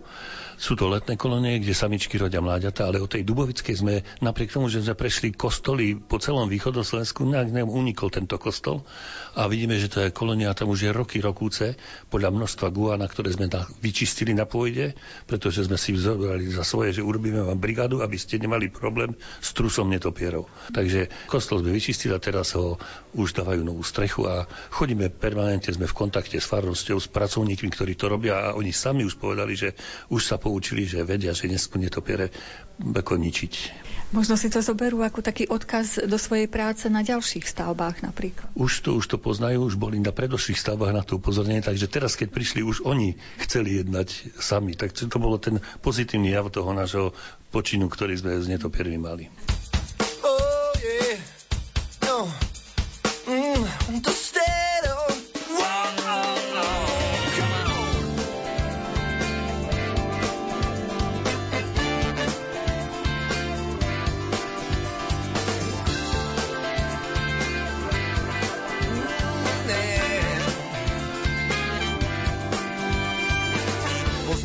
Sú 0.57 0.73
to 0.73 0.89
letné 0.89 1.21
kolónie, 1.21 1.61
kde 1.61 1.77
samičky 1.77 2.17
rodia 2.17 2.41
mláďata, 2.41 2.89
ale 2.89 2.97
o 2.97 3.05
tej 3.05 3.29
Dubovickej 3.29 3.77
sme, 3.77 3.95
napriek 4.25 4.57
tomu, 4.57 4.73
že 4.73 4.81
sme 4.81 4.97
prešli 4.97 5.37
kostoly 5.37 6.01
po 6.01 6.17
celom 6.17 6.49
východoslovensku, 6.49 7.29
nejak 7.29 7.53
nám 7.53 7.69
unikol 7.69 8.09
tento 8.09 8.41
kostol 8.41 8.81
a 9.37 9.45
vidíme, 9.53 9.77
že 9.77 9.93
to 9.93 10.01
je 10.01 10.17
kolónia 10.17 10.57
tam 10.57 10.73
už 10.73 10.89
je 10.89 10.91
roky, 10.97 11.21
rokúce, 11.21 11.77
podľa 12.09 12.33
množstva 12.33 12.73
guana, 12.73 13.05
ktoré 13.05 13.37
sme 13.37 13.53
na, 13.53 13.69
vyčistili 13.85 14.33
na 14.33 14.49
pôjde, 14.49 14.97
pretože 15.29 15.69
sme 15.69 15.77
si 15.77 15.93
vzobrali 15.93 16.49
za 16.49 16.65
svoje, 16.65 16.97
že 16.97 17.05
urobíme 17.05 17.45
vám 17.45 17.61
brigádu, 17.61 18.01
aby 18.01 18.17
ste 18.17 18.41
nemali 18.41 18.73
problém 18.73 19.13
s 19.45 19.53
trusom 19.53 19.93
netopierov. 19.93 20.49
Takže 20.73 21.29
kostol 21.29 21.61
sme 21.61 21.77
vyčistili 21.77 22.17
a 22.17 22.21
teraz 22.23 22.57
ho 22.57 22.81
už 23.13 23.37
dávajú 23.37 23.61
novú 23.61 23.85
strechu 23.85 24.25
a 24.25 24.49
chodíme 24.73 25.13
permanentne, 25.13 25.77
sme 25.77 25.85
v 25.85 25.93
kontakte 25.93 26.41
s 26.41 26.49
farnosťou, 26.49 26.97
s 26.97 27.13
pracovníkmi, 27.13 27.69
ktorí 27.69 27.93
to 27.93 28.09
robia 28.09 28.41
a 28.41 28.57
oni 28.57 28.73
sami 28.73 29.05
už 29.05 29.21
povedali, 29.21 29.53
že 29.53 29.77
už 30.09 30.25
sa 30.25 30.41
poučili, 30.47 30.87
že 30.87 31.03
vedia, 31.03 31.35
že 31.35 31.51
nesmú 31.51 31.83
netopiere 31.83 32.31
ako 32.79 33.19
ničiť. 33.19 33.53
Možno 34.15 34.39
si 34.39 34.47
to 34.47 34.63
zoberú 34.63 35.03
ako 35.03 35.19
taký 35.19 35.51
odkaz 35.51 35.99
do 36.07 36.15
svojej 36.15 36.47
práce 36.47 36.87
na 36.87 37.03
ďalších 37.03 37.43
stavbách 37.43 38.07
napríklad. 38.07 38.47
Už 38.55 38.87
to, 38.87 38.95
už 38.95 39.11
to 39.11 39.19
poznajú, 39.19 39.67
už 39.67 39.75
boli 39.75 39.99
na 39.99 40.15
predošlých 40.15 40.63
stavbách 40.63 40.95
na 40.95 41.03
to 41.03 41.19
upozornenie, 41.19 41.67
takže 41.67 41.91
teraz, 41.91 42.15
keď 42.15 42.31
prišli, 42.31 42.63
už 42.63 42.87
oni 42.87 43.19
chceli 43.43 43.83
jednať 43.83 44.39
sami. 44.39 44.79
Tak 44.79 44.95
to 44.95 45.19
bolo 45.19 45.43
ten 45.43 45.59
pozitívny 45.83 46.31
jav 46.31 46.47
toho 46.55 46.71
nášho 46.71 47.11
počinu, 47.51 47.91
ktorý 47.91 48.15
sme 48.15 48.39
z 48.39 48.47
netopiermi 48.55 48.95
mali. 49.03 49.27
Oh, 50.23 50.71
yeah. 50.79 51.19
no. 52.07 52.31
mm, 53.27 54.16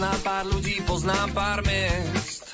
pár 0.01 0.49
ľudí, 0.49 0.81
poznám 0.89 1.29
pár 1.37 1.61
miest. 1.61 2.49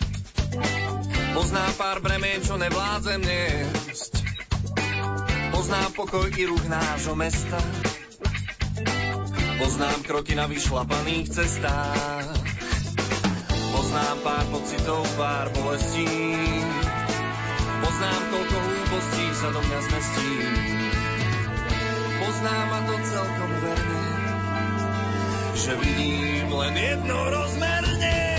Poznám 1.31 1.71
pár 1.79 1.97
bremien, 2.03 2.43
čo 2.43 2.59
nevládzem 2.59 3.23
niesť. 3.23 4.13
Poznám 5.55 5.89
pokoj 5.95 6.27
i 6.27 6.43
ruch 6.43 6.65
nášho 6.67 7.15
mesta. 7.15 7.55
Poznám 9.63 9.99
kroky 10.03 10.35
na 10.35 10.43
vyšlapaných 10.51 11.27
cestách. 11.31 12.27
Poznám 13.71 14.17
pár 14.27 14.45
pocitov, 14.51 15.07
pár 15.15 15.47
bolestí. 15.55 16.09
Poznám, 17.79 18.21
koľko 18.27 18.57
hlúpostí 18.59 19.25
sa 19.39 19.47
do 19.55 19.61
mňa 19.63 19.79
zmestí. 19.87 20.31
Poznám 22.19 22.67
a 22.75 22.79
to 22.83 22.95
celkom 23.07 23.51
verne, 23.63 24.16
že 25.57 25.73
vidím 25.75 26.53
len 26.53 26.77
jedno 26.77 27.29
rozmerne, 27.29 28.36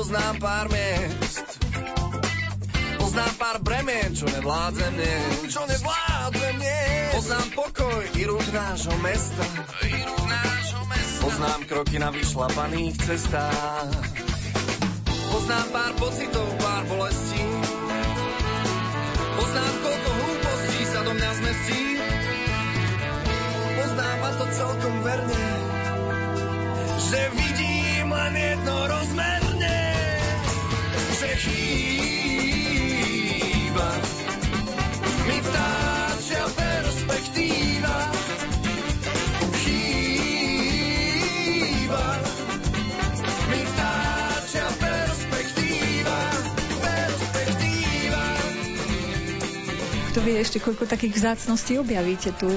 poznám 0.00 0.40
pár 0.40 0.66
miest. 0.72 1.44
Poznám 2.96 3.34
pár 3.36 3.56
bremien, 3.60 4.16
čo 4.16 4.24
nevládzem 4.32 4.96
nie. 4.96 5.20
Čo 5.52 5.68
nevládzem 5.68 6.56
nie. 6.56 6.84
Poznám 7.12 7.48
pokoj 7.52 8.02
i 8.16 8.22
ruch 8.24 8.48
nášho 8.48 8.96
mesta. 9.04 9.44
I 9.84 10.00
ruch 10.00 10.24
nášho 10.24 10.82
mesta. 10.88 11.20
Poznám 11.20 11.60
kroky 11.68 12.00
na 12.00 12.08
vyšlapaných 12.16 12.96
cestách. 12.96 13.92
Poznám 15.28 15.68
pár 15.68 15.92
pocitov, 16.00 16.48
pár 16.64 16.82
bolestí. 16.88 17.44
Poznám, 19.36 19.74
koľko 19.84 20.10
hlúpostí 20.16 20.80
sa 20.88 21.00
do 21.04 21.12
mňa 21.12 21.30
zmestí. 21.44 21.82
Poznám 23.76 24.18
a 24.24 24.30
to 24.32 24.44
celkom 24.48 24.94
verne, 25.04 25.48
že 27.04 27.20
vidím 27.36 28.08
len 28.08 28.32
jedno 28.32 28.76
rozmerne, 28.88 29.39
že 31.40 31.89
Kto 50.10 50.26
vie 50.26 50.42
ešte, 50.42 50.58
koľko 50.58 50.90
takých 50.90 51.22
vzácností 51.22 51.78
objavíte 51.78 52.34
tu 52.34 52.50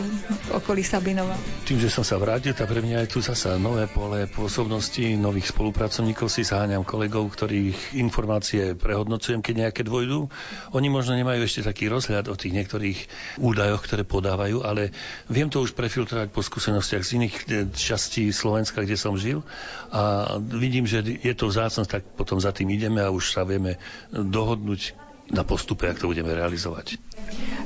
okolí 0.49 0.81
Sabinova? 0.81 1.37
Tým, 1.69 1.77
že 1.77 1.93
som 1.93 2.01
sa 2.01 2.17
vrátil, 2.17 2.57
tak 2.57 2.65
pre 2.65 2.81
mňa 2.81 3.05
je 3.05 3.13
tu 3.13 3.21
zasa 3.21 3.61
nové 3.61 3.85
pole 3.85 4.25
pôsobnosti, 4.25 5.05
nových 5.21 5.53
spolupracovníkov 5.53 6.33
si 6.33 6.41
zaháňam 6.41 6.81
kolegov, 6.81 7.29
ktorých 7.29 7.93
informácie 8.01 8.73
prehodnocujem, 8.73 9.45
keď 9.45 9.69
nejaké 9.69 9.85
dvojdu. 9.85 10.33
Oni 10.73 10.89
možno 10.89 11.13
nemajú 11.13 11.45
ešte 11.45 11.61
taký 11.61 11.93
rozhľad 11.93 12.25
o 12.25 12.33
tých 12.33 12.57
niektorých 12.57 12.99
údajoch, 13.37 13.85
ktoré 13.85 14.01
podávajú, 14.01 14.65
ale 14.65 14.89
viem 15.29 15.45
to 15.45 15.61
už 15.61 15.77
prefiltrovať 15.77 16.33
po 16.33 16.41
skúsenostiach 16.41 17.05
z 17.05 17.21
iných 17.21 17.35
eh, 17.37 17.69
častí 17.69 18.33
Slovenska, 18.33 18.81
kde 18.81 18.97
som 18.97 19.13
žil 19.13 19.45
a 19.93 20.41
vidím, 20.41 20.89
že 20.89 21.05
je 21.05 21.33
to 21.37 21.53
vzácnosť, 21.53 22.01
tak 22.01 22.01
potom 22.17 22.41
za 22.41 22.49
tým 22.49 22.73
ideme 22.73 23.05
a 23.05 23.13
už 23.13 23.29
sa 23.37 23.45
vieme 23.45 23.77
dohodnúť 24.09 25.12
na 25.33 25.43
postupe, 25.43 25.89
ak 25.89 25.97
to 25.97 26.07
budeme 26.07 26.29
realizovať. 26.29 27.01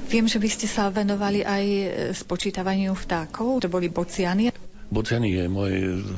Viem, 0.07 0.31
že 0.31 0.39
by 0.39 0.49
ste 0.49 0.67
sa 0.71 0.87
venovali 0.87 1.43
aj 1.43 1.65
spočítavaniu 2.15 2.95
vtákov, 2.95 3.59
to 3.59 3.67
boli 3.67 3.91
bociany. 3.91 4.55
Bociany 4.87 5.35
je 5.35 5.45
môj 5.51 5.73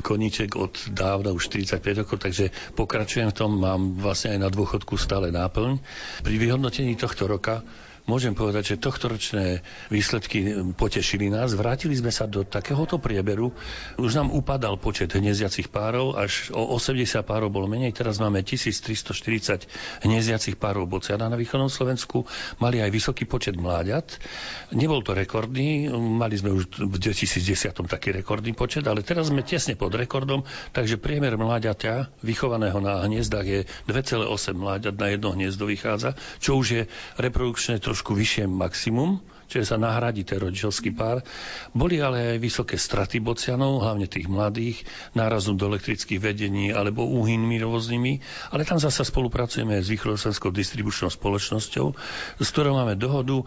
koníček 0.06 0.54
od 0.54 0.94
dávna, 0.94 1.34
už 1.34 1.50
45 1.50 2.06
rokov, 2.06 2.22
takže 2.22 2.54
pokračujem 2.78 3.34
v 3.34 3.38
tom, 3.38 3.58
mám 3.58 3.98
vlastne 3.98 4.38
aj 4.38 4.40
na 4.46 4.50
dôchodku 4.54 4.94
stále 4.94 5.34
náplň. 5.34 5.82
Pri 6.22 6.36
vyhodnotení 6.38 6.94
tohto 6.94 7.26
roka 7.26 7.66
môžem 8.10 8.34
povedať, 8.34 8.74
že 8.74 8.82
tohtoročné 8.82 9.62
výsledky 9.94 10.66
potešili 10.74 11.30
nás. 11.30 11.54
Vrátili 11.54 11.94
sme 11.94 12.10
sa 12.10 12.26
do 12.26 12.42
takéhoto 12.42 12.98
prieberu. 12.98 13.54
Už 14.02 14.18
nám 14.18 14.34
upadal 14.34 14.82
počet 14.82 15.14
hniezdiacich 15.14 15.70
párov, 15.70 16.18
až 16.18 16.50
o 16.50 16.74
80 16.74 17.22
párov 17.22 17.54
bolo 17.54 17.70
menej. 17.70 17.94
Teraz 17.94 18.18
máme 18.18 18.42
1340 18.42 19.70
hniezdiacich 20.02 20.58
párov 20.58 20.90
bociana 20.90 21.30
na 21.30 21.38
východnom 21.38 21.70
Slovensku. 21.70 22.26
Mali 22.58 22.82
aj 22.82 22.90
vysoký 22.90 23.30
počet 23.30 23.54
mláďat. 23.54 24.18
Nebol 24.74 25.06
to 25.06 25.14
rekordný, 25.14 25.94
mali 25.94 26.34
sme 26.34 26.50
už 26.50 26.90
v 26.90 26.98
2010 26.98 27.78
taký 27.86 28.10
rekordný 28.10 28.58
počet, 28.58 28.90
ale 28.90 29.06
teraz 29.06 29.30
sme 29.30 29.46
tesne 29.46 29.78
pod 29.78 29.94
rekordom, 29.94 30.42
takže 30.74 30.98
priemer 30.98 31.38
mláďaťa 31.38 32.24
vychovaného 32.26 32.82
na 32.82 33.06
hniezdach 33.06 33.46
je 33.46 33.70
2,8 33.86 34.26
mláďat 34.56 34.96
na 34.98 35.08
jedno 35.14 35.36
hniezdo 35.36 35.70
vychádza, 35.70 36.16
čo 36.42 36.58
už 36.58 36.68
je 36.72 36.82
reprodukčné 37.20 37.84
trošku 37.84 37.99
trošku 38.00 38.16
vyššie 38.16 38.48
maximum, 38.48 39.20
čiže 39.52 39.76
sa 39.76 39.78
nahradí 39.78 40.24
ten 40.24 40.40
rodičovský 40.40 40.96
pár. 40.96 41.20
Boli 41.76 42.00
ale 42.00 42.32
aj 42.32 42.40
vysoké 42.40 42.80
straty 42.80 43.20
bocianov, 43.20 43.84
hlavne 43.84 44.08
tých 44.08 44.32
mladých, 44.32 44.88
nárazom 45.12 45.60
do 45.60 45.68
elektrických 45.68 46.16
vedení 46.16 46.72
alebo 46.72 47.04
úhynmi 47.04 47.60
rôznymi, 47.60 48.14
ale 48.56 48.64
tam 48.64 48.80
zase 48.80 49.04
spolupracujeme 49.04 49.84
s 49.84 49.92
východoslovenskou 49.92 50.48
distribučnou 50.48 51.12
spoločnosťou, 51.12 51.86
s 52.40 52.48
ktorou 52.48 52.80
máme 52.80 52.96
dohodu 52.96 53.44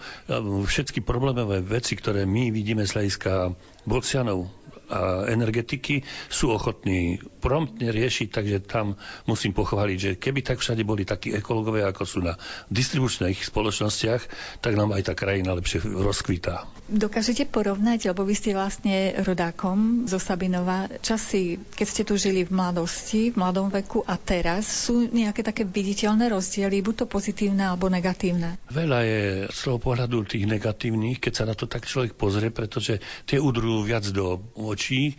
všetky 0.69 1.01
problémové 1.01 1.65
veci, 1.65 1.97
ktoré 1.97 2.29
my 2.29 2.53
vidíme 2.53 2.85
z 2.85 2.93
hľadiska 2.93 3.57
bocianov 3.89 4.53
a 4.93 5.25
energetiky 5.33 6.05
sú 6.29 6.53
ochotní 6.53 7.17
promptne 7.41 7.89
riešiť, 7.89 8.29
takže 8.29 8.57
tam 8.69 9.01
musím 9.25 9.57
pochváliť, 9.57 9.99
že 9.99 10.11
keby 10.21 10.45
tak 10.45 10.61
všade 10.61 10.85
boli 10.85 11.09
takí 11.09 11.33
ekológovia, 11.33 11.89
ako 11.89 12.03
sú 12.05 12.21
na 12.21 12.37
distribučných 12.69 13.41
spoločnostiach, 13.41 14.23
tak 14.61 14.73
nám 14.77 14.93
aj 14.93 15.09
tá 15.09 15.15
krajina 15.17 15.57
lepšie 15.57 15.81
rozkvítá. 15.83 16.69
Dokážete 16.93 17.49
porovnať, 17.49 18.13
lebo 18.13 18.29
vy 18.29 18.35
ste 18.37 18.53
vlastne 18.53 19.17
rodákom 19.25 20.05
zo 20.05 20.21
Sabinova, 20.21 20.93
časy, 21.01 21.57
keď 21.73 21.87
ste 21.89 22.03
tu 22.05 22.21
žili 22.21 22.45
v 22.45 22.53
mladosti, 22.53 23.33
v 23.33 23.41
mladom 23.41 23.73
veku 23.73 24.05
a 24.05 24.21
teraz, 24.21 24.69
sú 24.69 25.09
nejaké 25.09 25.41
také 25.41 25.65
viditeľné 25.65 26.29
rozdiely, 26.29 26.85
buď 26.85 26.95
to 27.03 27.07
pozitívne 27.09 27.65
alebo 27.65 27.89
negatívne? 27.89 28.61
Veľa 28.69 29.01
je 29.09 29.21
z 29.49 29.59
toho 29.65 29.79
pohľadu 29.81 30.29
tých 30.29 30.45
negatívnych, 30.45 31.17
keď 31.17 31.33
sa 31.33 31.45
na 31.49 31.55
to 31.57 31.65
tak 31.65 31.89
človek 31.89 32.13
pozrie, 32.19 32.53
pretože 32.53 33.01
tie 33.25 33.39
udrú 33.41 33.81
viac 33.87 34.05
do 34.11 34.43
očí 34.59 34.82
očí. 34.83 35.17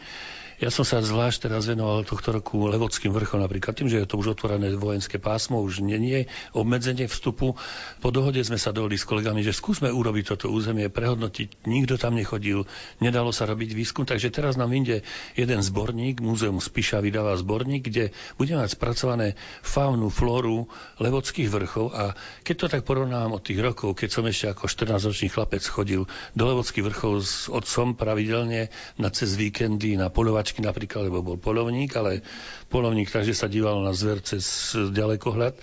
Ja 0.62 0.70
som 0.70 0.86
sa 0.86 1.02
zvlášť 1.02 1.50
teraz 1.50 1.66
venoval 1.66 2.06
tohto 2.06 2.30
roku 2.30 2.70
Levodským 2.70 3.10
vrchom 3.10 3.42
napríklad 3.42 3.74
tým, 3.74 3.90
že 3.90 4.04
je 4.04 4.10
to 4.10 4.22
už 4.22 4.38
otvorené 4.38 4.70
vojenské 4.78 5.18
pásmo, 5.18 5.58
už 5.62 5.82
nie 5.82 5.98
je 5.98 6.22
obmedzenie 6.54 7.10
vstupu. 7.10 7.58
Po 8.04 8.10
dohode 8.14 8.38
sme 8.46 8.62
sa 8.62 8.70
dohodli 8.70 9.00
s 9.00 9.08
kolegami, 9.08 9.42
že 9.42 9.56
skúsme 9.56 9.90
urobiť 9.90 10.36
toto 10.36 10.54
územie, 10.54 10.94
prehodnotiť. 10.94 11.66
Nikto 11.66 11.98
tam 11.98 12.14
nechodil, 12.14 12.70
nedalo 13.02 13.34
sa 13.34 13.50
robiť 13.50 13.74
výskum, 13.74 14.06
takže 14.06 14.30
teraz 14.30 14.54
nám 14.54 14.70
inde 14.78 15.02
jeden 15.34 15.60
zborník, 15.64 16.22
Múzeum 16.22 16.62
Spiša 16.62 17.02
vydáva 17.02 17.34
zborník, 17.34 17.90
kde 17.90 18.14
budeme 18.38 18.62
mať 18.62 18.78
spracované 18.78 19.34
faunu, 19.66 20.14
flóru 20.14 20.70
Levodských 21.02 21.50
vrchov 21.50 21.96
a 21.96 22.14
keď 22.46 22.56
to 22.56 22.68
tak 22.68 22.82
porovnám 22.86 23.34
od 23.34 23.42
tých 23.42 23.64
rokov, 23.64 23.98
keď 23.98 24.10
som 24.12 24.24
ešte 24.30 24.52
ako 24.54 24.70
14-ročný 24.70 25.28
chlapec 25.34 25.64
chodil 25.66 26.06
do 26.38 26.44
Levodských 26.46 26.86
vrchov 26.86 27.14
s 27.24 27.50
otcom 27.50 27.98
pravidelne 27.98 28.70
na 29.00 29.10
cez 29.10 29.34
víkendy 29.40 29.96
na 29.96 30.14
polovať 30.14 30.43
kovačky 30.44 30.60
napríklad, 30.60 31.08
lebo 31.08 31.24
bol 31.24 31.38
polovník, 31.40 31.96
ale 31.96 32.20
polovník 32.68 33.08
takže 33.08 33.32
sa 33.32 33.48
díval 33.48 33.80
na 33.80 33.96
zver 33.96 34.20
cez 34.20 34.76
ďalekohľad, 34.76 35.56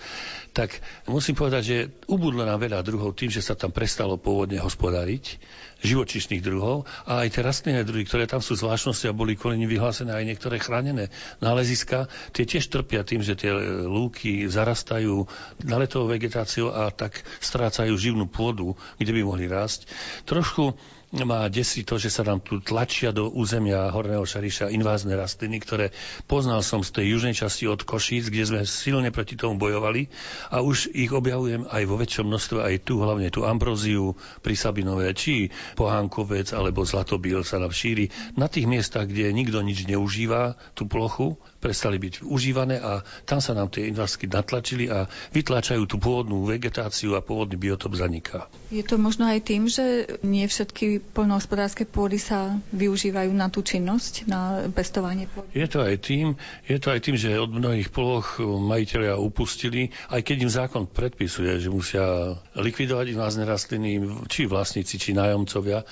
tak 0.57 0.81
musím 1.05 1.37
povedať, 1.37 1.61
že 1.61 1.77
ubudlo 2.09 2.41
nám 2.41 2.57
veľa 2.57 2.81
druhov 2.81 3.13
tým, 3.13 3.29
že 3.29 3.45
sa 3.45 3.53
tam 3.53 3.69
prestalo 3.69 4.17
pôvodne 4.17 4.57
hospodáriť, 4.57 5.37
živočišných 5.85 6.41
druhov 6.41 6.89
a 7.05 7.21
aj 7.21 7.29
tie 7.29 7.45
rastlinné 7.45 7.85
druhy, 7.85 8.09
ktoré 8.09 8.25
tam 8.25 8.41
sú 8.41 8.57
zvláštnosti 8.57 9.05
a 9.05 9.13
boli 9.13 9.37
kvôli 9.37 9.61
vyhlásené 9.69 10.09
aj 10.17 10.25
niektoré 10.25 10.57
chránené 10.57 11.13
náleziska, 11.45 12.09
tie 12.33 12.49
tiež 12.49 12.73
trpia 12.73 13.05
tým, 13.05 13.21
že 13.21 13.37
tie 13.37 13.53
lúky 13.85 14.49
zarastajú 14.49 15.29
naletovou 15.61 16.09
vegetáciou 16.09 16.73
a 16.73 16.89
tak 16.89 17.21
strácajú 17.37 17.93
živnú 18.01 18.25
pôdu, 18.25 18.73
kde 18.97 19.13
by 19.13 19.21
mohli 19.21 19.45
rásť. 19.45 19.85
Trošku 20.25 20.73
má 21.11 21.51
desí 21.51 21.83
to, 21.83 21.99
že 21.99 22.07
sa 22.07 22.23
nám 22.23 22.39
tu 22.39 22.63
tlačia 22.63 23.11
do 23.11 23.27
územia 23.27 23.91
Horného 23.91 24.23
Šariša 24.23 24.71
invázne 24.71 25.19
rastliny, 25.19 25.59
ktoré 25.59 25.91
poznal 26.23 26.63
som 26.63 26.79
z 26.87 26.95
tej 26.95 27.05
južnej 27.19 27.35
časti 27.35 27.67
od 27.67 27.83
Košíc, 27.83 28.31
kde 28.31 28.47
sme 28.47 28.61
silne 28.63 29.11
proti 29.11 29.35
tomu 29.35 29.59
bojovali 29.59 30.07
a 30.47 30.63
už 30.63 30.95
ich 30.95 31.11
objavujem 31.11 31.67
aj 31.67 31.83
vo 31.83 31.99
väčšom 31.99 32.31
množstve, 32.31 32.63
aj 32.63 32.75
tu, 32.87 33.03
hlavne 33.03 33.27
tu 33.27 33.43
ambroziu 33.43 34.15
pri 34.39 34.55
Sabinové, 34.55 35.11
či 35.11 35.51
pohánkovec 35.75 36.55
alebo 36.55 36.87
zlatobil 36.87 37.43
sa 37.43 37.59
nám 37.59 37.75
šíri. 37.75 38.07
Na 38.39 38.47
tých 38.47 38.71
miestach, 38.71 39.11
kde 39.11 39.35
nikto 39.35 39.59
nič 39.59 39.83
neužíva, 39.83 40.55
tú 40.79 40.87
plochu, 40.87 41.35
prestali 41.61 42.01
byť 42.01 42.25
užívané 42.25 42.81
a 42.81 43.05
tam 43.29 43.37
sa 43.37 43.53
nám 43.53 43.69
tie 43.69 43.85
invazky 43.85 44.25
natlačili 44.25 44.89
a 44.89 45.05
vytláčajú 45.29 45.85
tú 45.85 46.01
pôvodnú 46.01 46.49
vegetáciu 46.49 47.13
a 47.13 47.21
pôvodný 47.21 47.61
biotop 47.61 47.93
zaniká. 47.93 48.49
Je 48.73 48.81
to 48.81 48.97
možno 48.97 49.29
aj 49.29 49.45
tým, 49.45 49.69
že 49.69 50.17
nie 50.25 50.49
všetky 50.49 51.13
poľnohospodárske 51.13 51.85
pôdy 51.85 52.17
sa 52.17 52.57
využívajú 52.73 53.29
na 53.29 53.53
tú 53.53 53.61
činnosť, 53.61 54.25
na 54.25 54.65
pestovanie 54.73 55.29
pôdy? 55.29 55.53
Je 55.53 55.67
to 55.69 55.85
aj 55.85 56.01
tým, 56.01 56.33
je 56.65 56.77
to 56.81 56.89
aj 56.89 56.99
tým, 57.05 57.15
že 57.19 57.37
od 57.37 57.53
mnohých 57.53 57.93
ploch 57.93 58.41
majiteľia 58.41 59.21
upustili, 59.21 59.93
aj 60.09 60.25
keď 60.25 60.37
im 60.41 60.51
zákon 60.51 60.83
predpisuje, 60.89 61.61
že 61.61 61.69
musia 61.69 62.33
likvidovať 62.57 63.13
invázne 63.13 63.43
rastliny, 63.45 64.01
či 64.25 64.49
vlastníci, 64.49 64.97
či 64.97 65.13
nájomcovia. 65.13 65.85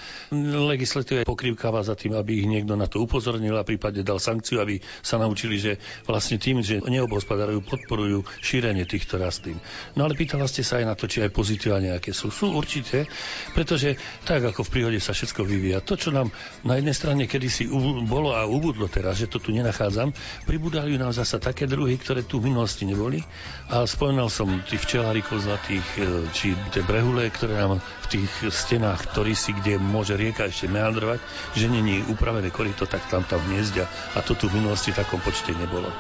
Legislatíva 0.65 1.27
pokrývkáva 1.27 1.85
za 1.85 1.93
tým, 1.93 2.17
aby 2.17 2.41
ich 2.41 2.47
niekto 2.49 2.73
na 2.73 2.89
to 2.89 3.03
upozornil 3.03 3.59
a 3.59 3.67
prípadne 3.67 4.01
dal 4.01 4.17
sankciu, 4.17 4.63
aby 4.63 4.79
sa 5.03 5.19
naučili 5.19 5.58
že 5.59 5.71
vlastne 6.07 6.39
tým, 6.39 6.63
že 6.63 6.79
neobospodarujú, 6.79 7.59
podporujú 7.67 8.23
šírenie 8.39 8.87
týchto 8.87 9.19
rastlín. 9.19 9.59
No 9.93 10.07
ale 10.07 10.15
pýtala 10.15 10.47
ste 10.47 10.63
sa 10.63 10.79
aj 10.79 10.85
na 10.87 10.95
to, 10.95 11.05
či 11.05 11.21
aj 11.21 11.35
pozitíva 11.35 11.83
nejaké 11.83 12.15
sú. 12.15 12.31
Sú 12.31 12.55
určite, 12.55 13.05
pretože 13.51 13.99
tak 14.23 14.41
ako 14.41 14.63
v 14.63 14.71
prírode 14.71 14.99
sa 15.03 15.11
všetko 15.11 15.43
vyvíja. 15.43 15.83
To, 15.83 15.99
čo 15.99 16.15
nám 16.15 16.31
na 16.63 16.79
jednej 16.79 16.95
strane 16.95 17.27
kedysi 17.27 17.67
bolo 18.07 18.33
a 18.33 18.47
ubudlo 18.47 18.87
teraz, 18.87 19.19
že 19.19 19.27
to 19.27 19.43
tu 19.43 19.51
nenachádzam, 19.51 20.15
pribudali 20.47 20.95
nám 20.95 21.11
zasa 21.11 21.37
také 21.37 21.67
druhy, 21.67 21.99
ktoré 21.99 22.23
tu 22.23 22.39
v 22.39 22.49
minulosti 22.49 22.87
neboli. 22.87 23.21
A 23.69 23.83
spomínal 23.83 24.31
som 24.31 24.47
tých 24.65 24.81
včelárikov 24.87 25.43
zlatých, 25.43 25.87
e, 25.99 26.01
či 26.31 26.47
tie 26.71 26.81
brehule, 26.81 27.27
ktoré 27.29 27.59
nám 27.59 27.77
v 27.79 28.07
tých 28.07 28.31
stenách 28.49 29.11
si, 29.35 29.51
kde 29.53 29.77
môže 29.77 30.15
rieka 30.15 30.47
ešte 30.47 30.71
meandrovať, 30.71 31.19
že 31.53 31.67
není 31.69 32.01
upravené 32.07 32.49
korito, 32.49 32.87
tak 32.89 33.05
tam 33.11 33.21
tam 33.27 33.41
hniezdia. 33.49 33.85
A 34.15 34.23
to 34.23 34.33
tu 34.33 34.49
v 34.49 34.61
minulosti 34.61 34.95
v 34.95 34.99
takom 35.01 35.21
počte 35.21 35.48
nebolo. 35.57 35.93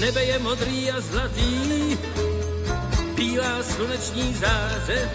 Nebe 0.00 0.24
je 0.24 0.38
modrý 0.38 0.90
a 0.90 1.00
zlatý, 1.00 1.98
bílá 3.14 3.62
sluneční 3.62 4.34
záře, 4.34 5.10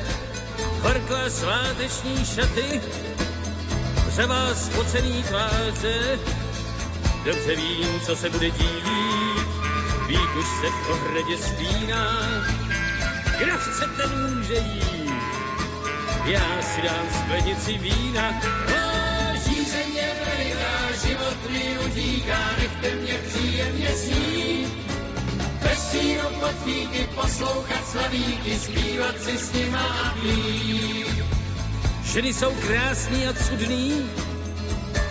horklá 0.82 1.30
sváteční 1.30 2.26
šaty, 2.26 2.82
řevá 4.10 4.56
spocený 4.56 5.24
tváře, 5.24 6.20
dobře 7.26 7.56
vím, 7.56 8.00
co 8.06 8.16
se 8.16 8.30
bude 8.30 8.50
dít, 8.50 8.86
vík 10.08 10.36
už 10.40 10.46
se 10.46 10.68
v 10.70 10.90
ohradě 10.90 11.38
spíná, 11.38 12.06
kdo 13.38 13.58
chce, 13.58 13.86
ten 13.98 14.36
může 14.36 14.58
jít, 14.58 15.12
já 16.26 16.62
si 16.62 16.82
dám 16.82 17.06
sklenici 17.22 17.78
vína, 17.78 18.30
oh, 18.68 18.95
utíká, 22.06 22.40
nechte 22.60 22.96
mě 22.96 23.20
příjemně 23.28 23.90
snít. 23.90 24.86
Pod 26.40 26.56
fíky 26.66 27.10
poslouchat 27.16 27.88
slavíky, 27.88 28.60
zpívat 28.60 29.22
si 29.22 29.38
s 29.38 29.54
nima 29.54 29.80
a 29.80 30.14
pít. 30.22 31.24
Ženy 32.04 32.34
jsou 32.34 32.52
krásný 32.52 33.28
a 33.28 33.34
cudný, 33.34 34.10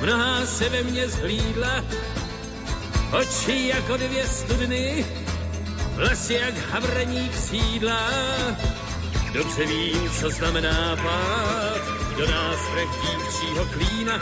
mnohá 0.01 0.47
se 0.47 0.69
ve 0.69 0.83
mně 0.83 1.09
zhlídla, 1.09 1.85
oči 3.19 3.73
jako 3.75 3.97
dvě 3.97 4.27
studny, 4.27 5.07
vlasy 5.95 6.35
jak 6.35 6.55
havraní 6.71 7.29
křídla. 7.29 8.11
Dobře 9.33 9.67
vím, 9.67 10.11
co 10.21 10.31
znamená 10.31 10.97
pád, 10.97 11.81
do 12.19 12.31
nás 12.31 12.59
dívčího 13.03 13.67
klína, 13.67 14.21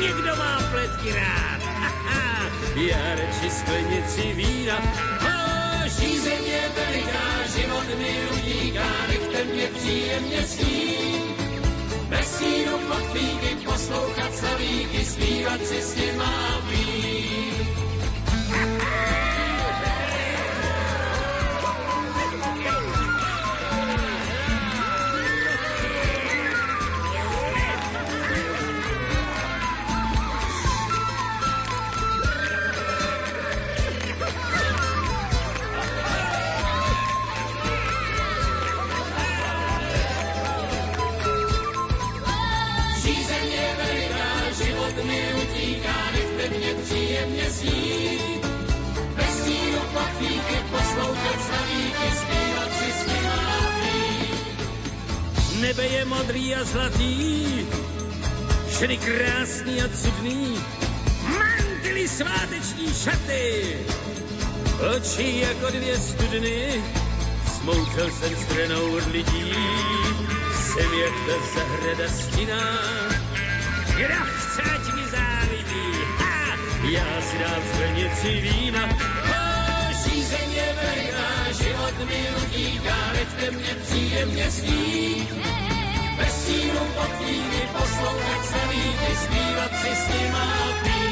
Někdo 0.00 0.36
má 0.36 0.62
pletky 0.70 1.12
rád, 1.12 1.60
já 2.76 3.14
radši 3.14 3.50
sklenici 3.50 4.32
vína. 4.32 4.78
Oh, 5.20 5.86
žízeň 5.86 6.44
veliká, 6.76 7.46
život 7.56 7.98
mi 7.98 8.16
utíká, 8.32 8.86
nechte 9.08 9.44
mě 9.44 9.66
příjemně 9.66 10.42
snít. 10.46 11.40
Bez 12.08 12.38
síru 12.38 12.78
pod 12.78 13.10
poslouchat 13.64 14.34
slavíky, 14.34 15.04
zpívat 15.04 15.66
si 15.66 15.82
s 15.82 15.94
nima 15.94 16.24
a 16.24 16.60
pít. 16.70 17.59
Nebe 55.70 55.86
je 55.86 56.04
modrý 56.04 56.54
a 56.54 56.64
zlatý, 56.64 57.46
ženy 58.78 58.98
krásný 58.98 59.82
a 59.82 59.86
cudný, 59.86 60.58
mantily 61.22 62.08
sváteční 62.08 62.94
šaty, 62.94 63.78
oči 64.90 65.46
jako 65.46 65.70
dvě 65.70 65.98
studny, 65.98 66.82
smoučel 67.54 68.10
jsem 68.10 68.36
stranou 68.36 68.96
od 68.96 69.06
lidí, 69.14 69.54
jsem 70.58 70.90
jak 71.02 71.14
ta 71.26 71.36
zahrada 71.54 72.08
stina, 72.18 72.62
kdo 73.94 74.20
chce, 74.26 74.62
ať 74.74 74.94
mi 74.94 75.04
závidí, 75.06 75.90
ha, 76.18 76.58
já 76.82 77.22
si 77.22 77.38
dám 77.38 77.62
sklenici 77.74 78.30
vína, 78.42 78.84
oh, 79.22 79.90
žízeň 80.02 80.50
veliká, 80.82 81.30
život 81.62 81.96
mi 82.10 82.20
utíká, 82.42 83.12
nechte 83.12 83.50
mě 83.50 83.74
příjemně 83.82 84.50
sílu 86.28 86.84
pod 86.94 87.10
chvíli 87.18 87.60
poslouchat 87.72 88.44
celý, 88.44 88.84
zpívat 89.16 89.72
si 89.76 89.94
s 89.96 90.08
nima 90.08 90.46
pít. 90.84 91.09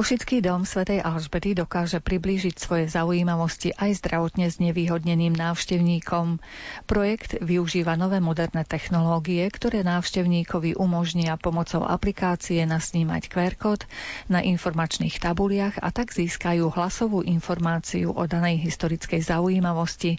Košický 0.00 0.40
dom 0.40 0.64
svätej 0.64 1.04
Alžbety 1.04 1.52
dokáže 1.52 2.00
priblížiť 2.00 2.56
svoje 2.56 2.88
zaujímavosti 2.88 3.76
aj 3.76 4.00
zdravotne 4.00 4.48
znevýhodneným 4.48 5.36
návštevníkom. 5.36 6.40
Projekt 6.88 7.36
využíva 7.36 8.00
nové 8.00 8.16
moderné 8.16 8.64
technológie, 8.64 9.44
ktoré 9.52 9.84
návštevníkovi 9.84 10.80
umožnia 10.80 11.36
pomocou 11.36 11.84
aplikácie 11.84 12.64
nasnímať 12.64 13.28
QR 13.28 13.52
kód 13.60 13.84
na 14.24 14.40
informačných 14.40 15.20
tabuliach 15.20 15.76
a 15.76 15.92
tak 15.92 16.16
získajú 16.16 16.72
hlasovú 16.72 17.20
informáciu 17.20 18.16
o 18.16 18.24
danej 18.24 18.56
historickej 18.56 19.20
zaujímavosti. 19.20 20.16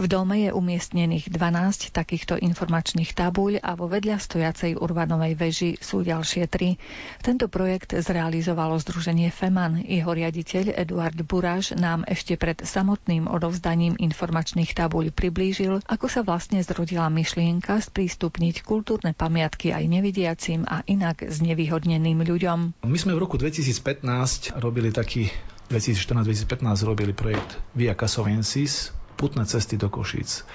V 0.00 0.08
dome 0.08 0.48
je 0.48 0.56
umiestnených 0.56 1.28
12 1.28 1.92
takýchto 1.92 2.40
informačných 2.40 3.12
tabuľ 3.12 3.60
a 3.60 3.76
vo 3.76 3.92
vedľa 3.92 4.24
stojacej 4.24 4.80
urbanovej 4.80 5.36
veži 5.36 5.70
sú 5.84 6.00
ďalšie 6.00 6.48
tri. 6.48 6.80
Tento 7.20 7.52
projekt 7.52 7.92
zrealizovalo 7.92 8.80
Združenie 8.80 9.17
Združenie 9.18 9.34
FEMAN. 9.34 9.82
Jeho 9.82 10.14
riaditeľ 10.14 10.78
Eduard 10.78 11.18
Buráš 11.26 11.74
nám 11.74 12.06
ešte 12.06 12.38
pred 12.38 12.54
samotným 12.62 13.26
odovzdaním 13.26 13.98
informačných 13.98 14.78
tabuľ 14.78 15.10
priblížil, 15.10 15.82
ako 15.90 16.06
sa 16.06 16.22
vlastne 16.22 16.62
zrodila 16.62 17.10
myšlienka 17.10 17.82
sprístupniť 17.82 18.62
kultúrne 18.62 19.18
pamiatky 19.18 19.74
aj 19.74 19.90
nevidiacim 19.90 20.62
a 20.70 20.86
inak 20.86 21.26
znevýhodneným 21.26 22.22
ľuďom. 22.22 22.86
My 22.86 22.98
sme 23.02 23.18
v 23.18 23.26
roku 23.26 23.34
2015 23.42 24.54
robili 24.54 24.94
taký 24.94 25.34
2014-2015 25.66 26.86
robili 26.86 27.10
projekt 27.10 27.58
Via 27.74 27.98
Casovensis, 27.98 28.94
putné 29.18 29.50
cesty 29.50 29.74
do 29.74 29.90
Košíc. 29.90 30.46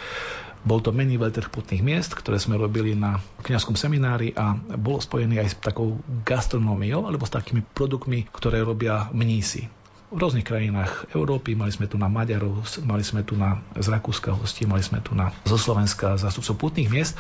Bol 0.64 0.80
to 0.80 0.96
mený 0.96 1.20
veľter 1.20 1.52
putných 1.52 1.84
miest, 1.84 2.16
ktoré 2.16 2.40
sme 2.40 2.56
robili 2.56 2.96
na 2.96 3.20
kňazskom 3.44 3.76
seminári 3.76 4.32
a 4.32 4.56
bolo 4.80 5.04
spojený 5.04 5.44
aj 5.44 5.50
s 5.52 5.56
takou 5.60 6.00
gastronómiou 6.24 7.04
alebo 7.04 7.28
s 7.28 7.36
takými 7.36 7.64
produktmi, 7.76 8.32
ktoré 8.32 8.64
robia 8.64 9.12
mnísi 9.12 9.68
v 10.14 10.22
rôznych 10.22 10.46
krajinách 10.46 11.10
Európy. 11.18 11.58
Mali 11.58 11.74
sme 11.74 11.90
tu 11.90 11.98
na 11.98 12.06
Maďarov, 12.06 12.62
mali 12.86 13.02
sme 13.02 13.26
tu 13.26 13.34
na 13.34 13.66
z 13.74 13.90
Rakúska 13.90 14.38
hosti, 14.38 14.70
mali 14.70 14.86
sme 14.86 15.02
tu 15.02 15.18
na 15.18 15.34
zo 15.42 15.58
Slovenska 15.58 16.22
zástupcov 16.22 16.54
putných 16.62 16.94
miest. 16.94 17.18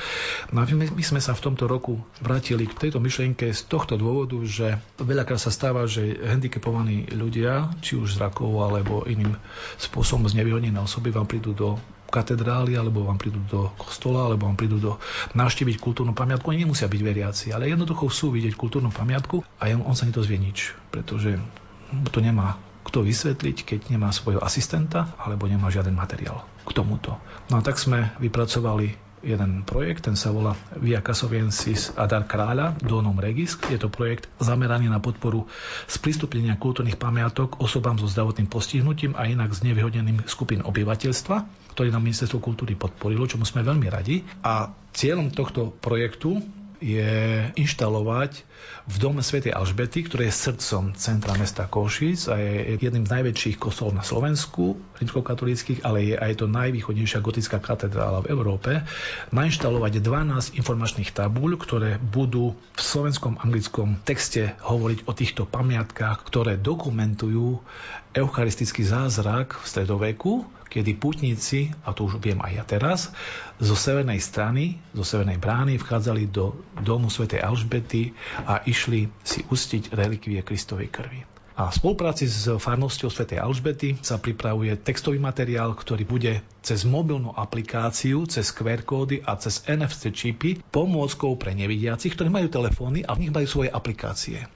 No 0.53 0.61
a 0.61 0.69
my, 0.69 0.93
my 0.93 1.03
sme 1.03 1.17
sa 1.17 1.33
v 1.33 1.41
tomto 1.41 1.65
roku 1.65 1.97
vrátili 2.21 2.69
k 2.69 2.77
tejto 2.77 3.01
myšlienke 3.01 3.49
z 3.49 3.61
tohto 3.65 3.97
dôvodu, 3.97 4.37
že 4.45 4.77
veľakrát 5.01 5.41
sa 5.41 5.49
stáva, 5.49 5.89
že 5.89 6.21
handicapovaní 6.21 7.09
ľudia, 7.09 7.73
či 7.81 7.97
už 7.97 8.13
z 8.13 8.21
rakov 8.21 8.61
alebo 8.61 9.09
iným 9.09 9.33
spôsobom 9.81 10.29
znevýhodnené 10.29 10.77
osoby 10.77 11.09
vám 11.09 11.25
prídu 11.25 11.57
do 11.57 11.81
katedrály, 12.13 12.77
alebo 12.77 13.09
vám 13.09 13.17
prídu 13.17 13.41
do 13.49 13.73
kostola, 13.73 14.29
alebo 14.29 14.45
vám 14.45 14.53
prídu 14.53 14.77
do 14.77 15.01
navštíviť 15.33 15.81
kultúrnu 15.81 16.13
pamiatku. 16.13 16.53
Oni 16.53 16.61
nemusia 16.61 16.85
byť 16.85 17.01
veriaci, 17.01 17.45
ale 17.49 17.73
jednoducho 17.73 18.05
chcú 18.13 18.37
vidieť 18.37 18.53
kultúrnu 18.53 18.93
pamiatku 18.93 19.41
a 19.57 19.73
on 19.73 19.97
sa 19.97 20.05
nedozvie 20.05 20.37
nič, 20.37 20.77
pretože 20.93 21.41
to 22.13 22.19
nemá 22.21 22.61
kto 22.83 22.99
vysvetliť, 22.99 23.63
keď 23.63 23.79
nemá 23.95 24.11
svojho 24.11 24.43
asistenta 24.43 25.15
alebo 25.15 25.47
nemá 25.47 25.71
žiaden 25.71 25.95
materiál 25.95 26.43
k 26.67 26.69
tomuto. 26.75 27.15
No 27.47 27.57
a 27.57 27.61
tak 27.63 27.79
sme 27.79 28.11
vypracovali 28.19 29.12
jeden 29.23 29.63
projekt, 29.63 30.05
ten 30.05 30.19
sa 30.19 30.35
volá 30.35 30.53
Via 30.75 30.99
Casoviensis 30.99 31.95
a 31.95 32.05
Dar 32.05 32.27
Kráľa, 32.27 32.75
Donom 32.83 33.15
Regis. 33.15 33.55
Je 33.71 33.79
to 33.79 33.87
projekt 33.87 34.27
zameraný 34.37 34.91
na 34.91 34.99
podporu 34.99 35.47
sprístupnenia 35.87 36.59
kultúrnych 36.59 36.99
pamiatok 36.99 37.63
osobám 37.63 37.95
so 37.95 38.05
zdravotným 38.05 38.51
postihnutím 38.51 39.15
a 39.15 39.25
inak 39.25 39.55
z 39.55 39.71
nevyhodneným 39.71 40.27
skupín 40.27 40.61
obyvateľstva, 40.61 41.71
ktorý 41.73 41.89
nám 41.89 42.03
Ministerstvo 42.03 42.43
kultúry 42.43 42.75
podporilo, 42.75 43.23
čomu 43.25 43.47
sme 43.47 43.63
veľmi 43.63 43.87
radi. 43.87 44.21
A 44.43 44.75
cieľom 44.91 45.31
tohto 45.31 45.71
projektu 45.79 46.43
je 46.83 47.47
inštalovať 47.55 48.43
v 48.83 48.95
dome 48.99 49.23
Sv. 49.23 49.39
Alžbety, 49.47 50.03
ktoré 50.03 50.27
je 50.27 50.35
srdcom 50.35 50.91
centra 50.99 51.33
mesta 51.39 51.69
Košic 51.71 52.27
a 52.27 52.35
je 52.35 52.75
jedným 52.83 53.07
z 53.07 53.13
najväčších 53.15 53.55
kostolov 53.55 53.95
na 53.95 54.03
Slovensku, 54.03 54.75
rímskokatolíckých, 54.99 55.87
ale 55.87 56.11
je 56.11 56.15
aj 56.19 56.43
to 56.43 56.51
najvýchodnejšia 56.51 57.23
gotická 57.23 57.63
katedrála 57.63 58.27
v 58.27 58.31
Európe, 58.35 58.71
nainštalovať 59.31 60.03
12 60.03 60.59
informačných 60.59 61.15
tabuľ, 61.15 61.55
ktoré 61.55 61.91
budú 61.95 62.59
v 62.75 62.81
slovenskom 62.81 63.39
anglickom 63.39 64.03
texte 64.03 64.59
hovoriť 64.59 65.07
o 65.07 65.11
týchto 65.15 65.43
pamiatkách, 65.47 66.19
ktoré 66.27 66.59
dokumentujú 66.59 67.63
eucharistický 68.13 68.85
zázrak 68.85 69.57
v 69.57 69.65
stredoveku, 69.65 70.45
kedy 70.73 70.97
putníci, 70.97 71.69
a 71.85 71.93
to 71.93 72.09
už 72.09 72.17
viem 72.17 72.41
aj 72.41 72.51
ja 72.57 72.63
teraz, 72.65 72.99
zo 73.61 73.77
severnej 73.77 74.17
strany, 74.17 74.81
zo 74.97 75.05
severnej 75.05 75.37
brány 75.37 75.77
vchádzali 75.77 76.33
do 76.33 76.57
domu 76.81 77.13
svätej 77.13 77.45
Alžbety 77.45 78.17
a 78.43 78.63
išli 78.67 79.09
si 79.23 79.41
ustiť 79.47 79.95
relikvie 79.95 80.43
Kristovej 80.43 80.91
krvi. 80.91 81.21
A 81.53 81.69
v 81.69 81.77
spolupráci 81.77 82.25
s 82.25 82.49
farnosťou 82.49 83.13
Sv. 83.13 83.37
Alžbety 83.37 84.01
sa 84.01 84.17
pripravuje 84.17 84.73
textový 84.73 85.21
materiál, 85.21 85.77
ktorý 85.77 86.01
bude 86.01 86.41
cez 86.65 86.81
mobilnú 86.81 87.29
aplikáciu, 87.29 88.25
cez 88.25 88.49
QR 88.49 88.81
kódy 88.81 89.21
a 89.21 89.37
cez 89.37 89.61
NFC 89.69 90.09
čipy 90.09 90.57
pomôckou 90.73 91.37
pre 91.37 91.53
nevidiacich, 91.53 92.17
ktorí 92.17 92.33
majú 92.33 92.49
telefóny 92.49 93.05
a 93.05 93.13
v 93.13 93.21
nich 93.21 93.33
majú 93.33 93.45
svoje 93.45 93.69
aplikácie. 93.69 94.49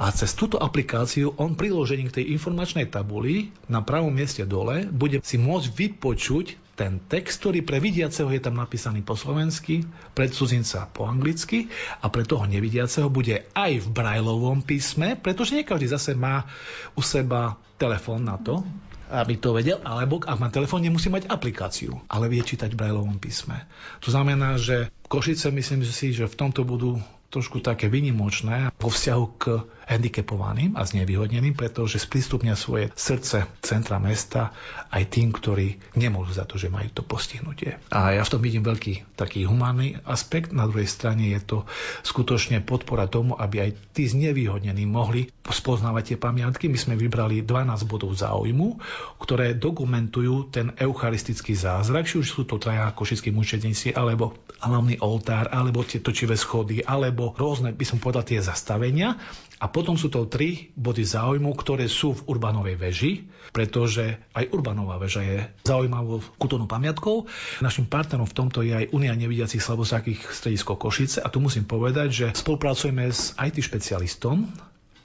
A 0.00 0.08
cez 0.08 0.32
túto 0.32 0.56
aplikáciu 0.56 1.36
on 1.36 1.52
priložením 1.52 2.08
k 2.08 2.24
tej 2.24 2.32
informačnej 2.40 2.88
tabuli 2.88 3.52
na 3.68 3.84
pravom 3.84 4.10
mieste 4.10 4.48
dole 4.48 4.88
bude 4.88 5.20
si 5.20 5.36
môcť 5.36 5.66
vypočuť 5.68 6.67
ten 6.78 7.02
text, 7.02 7.42
ktorý 7.42 7.66
pre 7.66 7.82
vidiaceho 7.82 8.30
je 8.30 8.38
tam 8.38 8.54
napísaný 8.54 9.02
po 9.02 9.18
slovensky, 9.18 9.82
pre 10.14 10.30
cudzinca 10.30 10.86
po 10.86 11.10
anglicky 11.10 11.66
a 11.98 12.06
pre 12.06 12.22
toho 12.22 12.46
nevidiaceho 12.46 13.10
bude 13.10 13.50
aj 13.50 13.82
v 13.82 13.86
brajlovom 13.90 14.62
písme, 14.62 15.18
pretože 15.18 15.58
nie 15.58 15.66
každý 15.66 15.90
zase 15.90 16.14
má 16.14 16.46
u 16.94 17.02
seba 17.02 17.58
telefón 17.74 18.22
na 18.22 18.38
to, 18.38 18.62
aby 19.10 19.40
to 19.40 19.56
vedel, 19.56 19.80
alebo 19.82 20.20
ak 20.22 20.38
má 20.38 20.52
telefón, 20.52 20.84
nemusí 20.84 21.10
mať 21.10 21.26
aplikáciu, 21.26 21.98
ale 22.06 22.30
vie 22.30 22.44
čítať 22.44 22.70
v 22.70 22.80
brajlovom 22.86 23.18
písme. 23.18 23.66
To 24.04 24.14
znamená, 24.14 24.60
že 24.60 24.92
Košice 25.10 25.50
myslím 25.50 25.82
si, 25.82 26.12
že 26.12 26.28
v 26.28 26.38
tomto 26.38 26.62
budú 26.62 27.00
trošku 27.32 27.60
také 27.60 27.88
vynimočné 27.88 28.72
vo 28.76 28.88
vzťahu 28.92 29.24
k 29.40 29.44
handicapovaným 29.88 30.76
a 30.76 30.84
znevýhodneným, 30.84 31.56
pretože 31.56 31.96
sprístupnia 31.96 32.52
svoje 32.54 32.92
srdce 32.92 33.48
centra 33.64 33.96
mesta 33.96 34.52
aj 34.92 35.08
tým, 35.08 35.32
ktorí 35.32 35.80
nemôžu 35.96 36.36
za 36.36 36.44
to, 36.44 36.60
že 36.60 36.68
majú 36.68 36.92
to 36.92 37.00
postihnutie. 37.00 37.80
A 37.88 38.12
ja 38.12 38.22
v 38.22 38.32
tom 38.36 38.44
vidím 38.44 38.62
veľký 38.62 39.16
taký 39.16 39.48
humánny 39.48 39.96
aspekt. 40.04 40.52
Na 40.52 40.68
druhej 40.68 40.86
strane 40.86 41.32
je 41.32 41.40
to 41.40 41.58
skutočne 42.04 42.60
podpora 42.60 43.08
tomu, 43.08 43.32
aby 43.34 43.64
aj 43.64 43.70
tí 43.96 44.04
znevýhodnení 44.04 44.84
mohli 44.84 45.32
spoznávať 45.48 46.14
tie 46.14 46.18
pamiatky. 46.20 46.68
My 46.68 46.76
sme 46.76 46.94
vybrali 47.00 47.40
12 47.40 47.88
bodov 47.88 48.12
záujmu, 48.12 48.78
ktoré 49.16 49.56
dokumentujú 49.56 50.52
ten 50.52 50.76
eucharistický 50.76 51.56
zázrak, 51.56 52.04
či 52.04 52.20
už 52.20 52.28
sú 52.28 52.42
to 52.44 52.60
traja 52.60 52.92
košickí 52.92 53.32
mučedníci, 53.32 53.96
alebo 53.96 54.36
hlavný 54.60 55.00
oltár, 55.00 55.48
alebo 55.48 55.80
tie 55.80 56.04
točivé 56.04 56.36
schody, 56.36 56.84
alebo 56.84 57.32
rôzne, 57.32 57.72
by 57.72 57.84
som 57.88 57.96
povedal, 57.96 58.28
tie 58.28 58.44
zastavenia. 58.44 59.16
A 59.58 59.66
potom 59.66 59.98
sú 59.98 60.06
to 60.06 60.30
tri 60.30 60.70
body 60.78 61.02
záujmu, 61.02 61.50
ktoré 61.58 61.90
sú 61.90 62.14
v 62.14 62.24
Urbanovej 62.30 62.78
veži, 62.78 63.12
pretože 63.50 64.30
aj 64.30 64.54
Urbanová 64.54 65.02
väža 65.02 65.26
je 65.26 65.38
zaujímavou 65.66 66.22
kultúrnou 66.38 66.70
pamiatkou. 66.70 67.26
Našim 67.58 67.90
partnerom 67.90 68.30
v 68.30 68.36
tomto 68.38 68.62
je 68.62 68.70
aj 68.70 68.94
Unia 68.94 69.18
nevidiacich 69.18 69.58
slabosakých 69.58 70.30
stredisko 70.30 70.78
Košice. 70.78 71.26
A 71.26 71.28
tu 71.28 71.42
musím 71.42 71.66
povedať, 71.66 72.08
že 72.14 72.26
spolupracujeme 72.38 73.10
s 73.10 73.34
IT 73.34 73.58
špecialistom, 73.58 74.46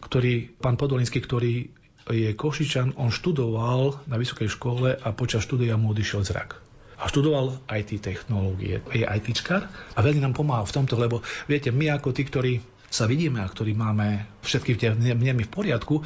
ktorý, 0.06 0.54
pán 0.62 0.78
Podolinský, 0.78 1.18
ktorý 1.18 1.74
je 2.14 2.30
Košičan, 2.38 3.00
on 3.00 3.10
študoval 3.10 4.06
na 4.06 4.22
vysokej 4.22 4.54
škole 4.54 4.94
a 4.94 5.08
počas 5.18 5.48
štúdia 5.48 5.82
mu 5.82 5.98
odišiel 5.98 6.22
zrak. 6.22 6.62
A 7.00 7.10
študoval 7.10 7.58
IT 7.74 8.06
technológie, 8.06 8.86
je 8.94 9.04
ITčkar 9.04 9.66
a 9.98 10.00
veľmi 10.00 10.24
nám 10.24 10.38
pomáha 10.38 10.64
v 10.64 10.76
tomto, 10.78 10.96
lebo 10.96 11.20
viete, 11.50 11.74
my 11.74 11.90
ako 11.90 12.16
tí, 12.16 12.24
ktorí 12.24 12.54
sa 12.94 13.10
vidíme 13.10 13.42
a 13.42 13.50
ktorí 13.50 13.74
máme 13.74 14.30
všetky 14.46 14.78
tie 14.78 14.94
vnemy 14.94 15.50
v 15.50 15.54
poriadku, 15.54 16.06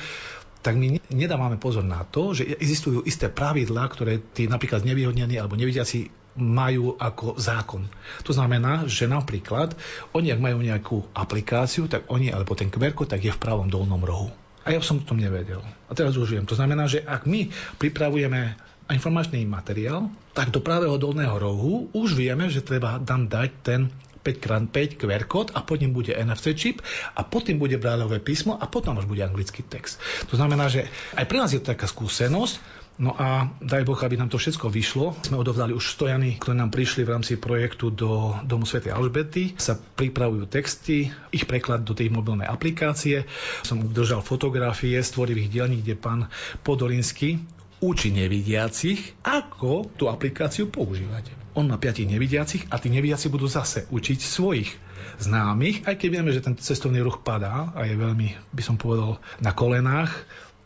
tak 0.64 0.80
my 0.80 1.04
nedávame 1.12 1.60
pozor 1.60 1.84
na 1.84 2.08
to, 2.08 2.32
že 2.32 2.48
existujú 2.48 3.04
isté 3.04 3.28
pravidlá, 3.28 3.84
ktoré 3.92 4.24
tí 4.24 4.48
napríklad 4.48 4.88
nevyhodnení 4.88 5.36
alebo 5.36 5.60
nevidiaci 5.60 6.08
majú 6.38 6.96
ako 6.96 7.36
zákon. 7.36 7.90
To 8.24 8.32
znamená, 8.32 8.86
že 8.86 9.10
napríklad 9.10 9.74
oni, 10.14 10.32
ak 10.32 10.40
majú 10.40 10.58
nejakú 10.64 10.98
aplikáciu, 11.12 11.90
tak 11.90 12.08
oni, 12.08 12.30
alebo 12.32 12.54
ten 12.54 12.70
kverko, 12.70 13.10
tak 13.10 13.26
je 13.26 13.34
v 13.34 13.42
pravom 13.42 13.68
dolnom 13.68 14.00
rohu. 14.00 14.30
A 14.64 14.76
ja 14.76 14.84
som 14.84 15.00
o 15.02 15.08
tom 15.08 15.18
nevedel. 15.18 15.64
A 15.88 15.92
teraz 15.96 16.14
už 16.20 16.36
viem. 16.36 16.46
To 16.46 16.58
znamená, 16.60 16.86
že 16.86 17.00
ak 17.00 17.24
my 17.26 17.50
pripravujeme 17.80 18.60
informačný 18.92 19.44
materiál, 19.48 20.12
tak 20.32 20.52
do 20.52 20.64
pravého 20.64 20.96
dolného 21.00 21.36
rohu 21.36 21.92
už 21.92 22.16
vieme, 22.16 22.48
že 22.48 22.64
treba 22.64 23.00
tam 23.04 23.28
dať 23.28 23.50
ten 23.64 23.82
5x5 24.28 25.00
QR 25.00 25.24
kód 25.24 25.56
a 25.56 25.64
pod 25.64 25.80
ním 25.80 25.96
bude 25.96 26.12
NFC 26.12 26.52
čip 26.52 26.84
a 27.16 27.24
pod 27.24 27.48
tým 27.48 27.56
bude 27.56 27.80
brajlové 27.80 28.20
písmo 28.20 28.60
a 28.60 28.68
potom 28.68 29.00
už 29.00 29.08
bude 29.08 29.24
anglický 29.24 29.64
text. 29.64 30.04
To 30.28 30.36
znamená, 30.36 30.68
že 30.68 30.92
aj 31.16 31.26
pre 31.32 31.40
nás 31.40 31.56
je 31.56 31.64
to 31.64 31.72
taká 31.72 31.88
skúsenosť, 31.88 32.84
No 32.98 33.14
a 33.14 33.54
daj 33.62 33.86
Boh, 33.86 34.02
aby 34.02 34.18
nám 34.18 34.34
to 34.34 34.42
všetko 34.42 34.74
vyšlo. 34.74 35.14
Sme 35.22 35.38
odovzdali 35.38 35.70
už 35.70 35.94
stojany, 35.94 36.42
ktoré 36.42 36.58
nám 36.58 36.74
prišli 36.74 37.06
v 37.06 37.14
rámci 37.14 37.38
projektu 37.38 37.94
do 37.94 38.34
Domu 38.42 38.66
Sv. 38.66 38.90
Alžbety. 38.90 39.54
Sa 39.54 39.78
pripravujú 39.78 40.50
texty, 40.50 41.14
ich 41.30 41.46
preklad 41.46 41.86
do 41.86 41.94
tej 41.94 42.10
mobilnej 42.10 42.50
aplikácie. 42.50 43.30
Som 43.62 43.94
držal 43.94 44.26
fotografie 44.26 44.98
z 44.98 45.14
tvorivých 45.14 45.50
dielní, 45.54 45.78
kde 45.86 45.94
pán 45.94 46.26
Podolinsky 46.66 47.38
učí 47.84 48.10
nevidiacich, 48.10 49.14
ako 49.22 49.94
tú 49.94 50.10
aplikáciu 50.10 50.70
používať. 50.70 51.30
On 51.58 51.66
má 51.66 51.78
piatich 51.82 52.10
nevidiacich 52.10 52.70
a 52.70 52.78
tí 52.78 52.90
nevidiaci 52.94 53.34
budú 53.34 53.50
zase 53.50 53.90
učiť 53.90 54.20
svojich 54.22 54.70
známych, 55.18 55.90
aj 55.90 55.98
keď 55.98 56.10
vieme, 56.14 56.30
že 56.30 56.46
ten 56.46 56.54
cestovný 56.58 57.02
ruch 57.02 57.26
padá 57.26 57.74
a 57.74 57.90
je 57.90 57.98
veľmi, 57.98 58.54
by 58.54 58.62
som 58.62 58.78
povedal, 58.78 59.18
na 59.42 59.54
kolenách, 59.54 60.14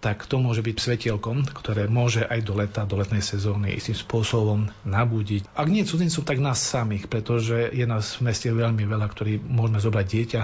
tak 0.02 0.26
to 0.26 0.42
môže 0.42 0.66
byť 0.66 0.76
svetielkom, 0.82 1.46
ktoré 1.54 1.86
môže 1.86 2.26
aj 2.26 2.42
do 2.42 2.58
leta, 2.58 2.82
do 2.90 2.98
letnej 2.98 3.22
sezóny 3.22 3.78
istým 3.78 3.94
spôsobom 3.94 4.66
nabudiť. 4.82 5.46
Ak 5.54 5.70
nie 5.70 5.86
cudzincov, 5.86 6.26
tak 6.26 6.42
nás 6.42 6.58
samých, 6.58 7.06
pretože 7.06 7.70
je 7.70 7.86
nás 7.86 8.18
v 8.18 8.34
meste 8.34 8.50
veľmi 8.50 8.82
veľa, 8.90 9.08
ktorí 9.08 9.38
môžeme 9.38 9.78
zobrať 9.78 10.06
dieťa 10.10 10.42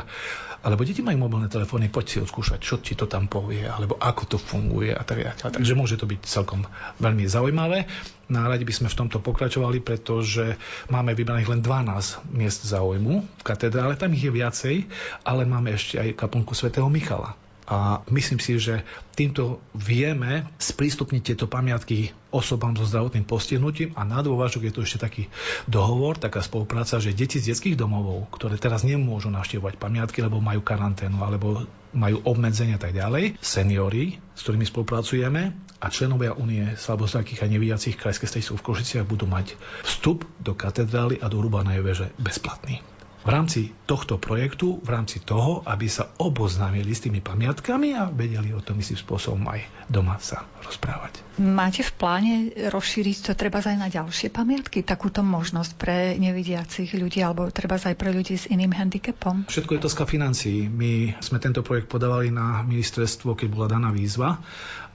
alebo 0.58 0.82
deti 0.82 1.06
majú 1.06 1.30
mobilné 1.30 1.48
telefóny, 1.48 1.88
poď 1.88 2.06
si 2.10 2.18
odskúšať, 2.18 2.60
čo 2.60 2.82
ti 2.82 2.98
to 2.98 3.06
tam 3.06 3.30
povie, 3.30 3.62
alebo 3.64 3.96
ako 4.02 4.36
to 4.36 4.38
funguje 4.42 4.90
a 4.90 5.00
tak 5.06 5.22
ďalej. 5.22 5.54
Takže 5.54 5.78
môže 5.78 6.02
to 6.02 6.10
byť 6.10 6.26
celkom 6.26 6.66
veľmi 6.98 7.30
zaujímavé. 7.30 7.86
Na 8.28 8.44
no 8.44 8.52
radi 8.52 8.68
by 8.68 8.74
sme 8.76 8.92
v 8.92 9.00
tomto 9.06 9.24
pokračovali, 9.24 9.80
pretože 9.80 10.58
máme 10.92 11.16
vybraných 11.16 11.48
len 11.48 11.62
12 11.64 12.36
miest 12.36 12.68
záujmu 12.68 13.24
v 13.24 13.44
katedrále, 13.46 13.96
tam 13.96 14.12
ich 14.12 14.28
je 14.28 14.34
viacej, 14.34 14.76
ale 15.24 15.48
máme 15.48 15.72
ešte 15.72 16.02
aj 16.02 16.18
kaplnku 16.20 16.52
svätého 16.52 16.90
Michala 16.92 17.38
A 17.68 18.00
myslím 18.16 18.40
si, 18.40 18.56
že 18.64 18.88
týmto 19.12 19.60
vieme 19.76 20.48
sprístupniť 20.56 21.22
tieto 21.36 21.52
pamiatky 21.52 22.16
osobám 22.32 22.72
so 22.80 22.88
zdravotným 22.88 23.28
postihnutím 23.28 23.92
a 24.00 24.08
na 24.08 24.24
dôvažok 24.24 24.72
je 24.72 24.74
tu 24.74 24.80
ešte 24.88 25.04
taký 25.04 25.24
dohovor, 25.68 26.16
taká 26.16 26.40
spolupráca, 26.40 27.04
že 27.04 27.12
deti 27.12 27.44
z 27.44 27.52
detských 27.52 27.76
domovov, 27.76 28.32
ktoré 28.32 28.56
teraz 28.56 28.88
nemôžu 28.88 29.28
navštevovať 29.36 29.84
pamiatky, 29.84 30.24
lebo 30.24 30.40
majú 30.40 30.64
karanténu 30.64 31.20
alebo 31.20 31.68
majú 31.92 32.24
obmedzenia 32.24 32.80
tak 32.80 32.96
ďalej, 32.96 33.36
seniory, 33.44 34.16
s 34.32 34.48
ktorými 34.48 34.64
spolupracujeme 34.64 35.52
a 35.84 35.88
členovia 35.92 36.40
Únie 36.40 36.80
slabostakých 36.80 37.44
a 37.44 37.52
nevidiacich 37.52 38.00
krajských 38.00 38.32
stredistv 38.32 38.64
v 38.64 38.66
Košiciach 38.66 39.04
budú 39.04 39.28
mať 39.28 39.60
vstup 39.84 40.24
do 40.40 40.56
katedrály 40.56 41.20
a 41.20 41.28
do 41.28 41.36
Urbanej 41.44 41.84
veže 41.84 42.08
bezplatný 42.16 42.80
v 43.28 43.30
rámci 43.36 43.76
tohto 43.84 44.16
projektu, 44.16 44.80
v 44.80 44.88
rámci 44.88 45.20
toho, 45.20 45.60
aby 45.68 45.92
sa 45.92 46.08
oboznámili 46.16 46.96
s 46.96 47.04
tými 47.04 47.20
pamiatkami 47.20 47.92
a 47.92 48.08
vedeli 48.08 48.56
o 48.56 48.64
tom 48.64 48.80
istým 48.80 48.96
spôsobom 48.96 49.44
aj 49.52 49.68
doma 49.92 50.16
sa 50.24 50.48
rozprávať. 50.64 51.20
Máte 51.44 51.84
v 51.84 51.92
pláne 51.92 52.34
rozšíriť 52.72 53.28
to 53.28 53.32
treba 53.36 53.60
aj 53.60 53.76
na 53.76 53.92
ďalšie 53.92 54.32
pamiatky, 54.32 54.80
takúto 54.80 55.28
možnosť 55.28 55.72
pre 55.76 56.16
nevidiacich 56.16 56.96
ľudí 56.96 57.20
alebo 57.20 57.52
treba 57.52 57.76
aj 57.76 58.00
pre 58.00 58.16
ľudí 58.16 58.40
s 58.40 58.48
iným 58.48 58.72
handicapom? 58.72 59.52
Všetko 59.52 59.76
je 59.76 59.82
to 59.84 59.92
z 59.92 59.96
financií. 60.08 60.72
My 60.72 61.20
sme 61.20 61.44
tento 61.44 61.60
projekt 61.68 61.92
podávali 61.92 62.32
na 62.32 62.64
ministerstvo, 62.64 63.36
keď 63.36 63.48
bola 63.52 63.68
daná 63.68 63.92
výzva 63.92 64.40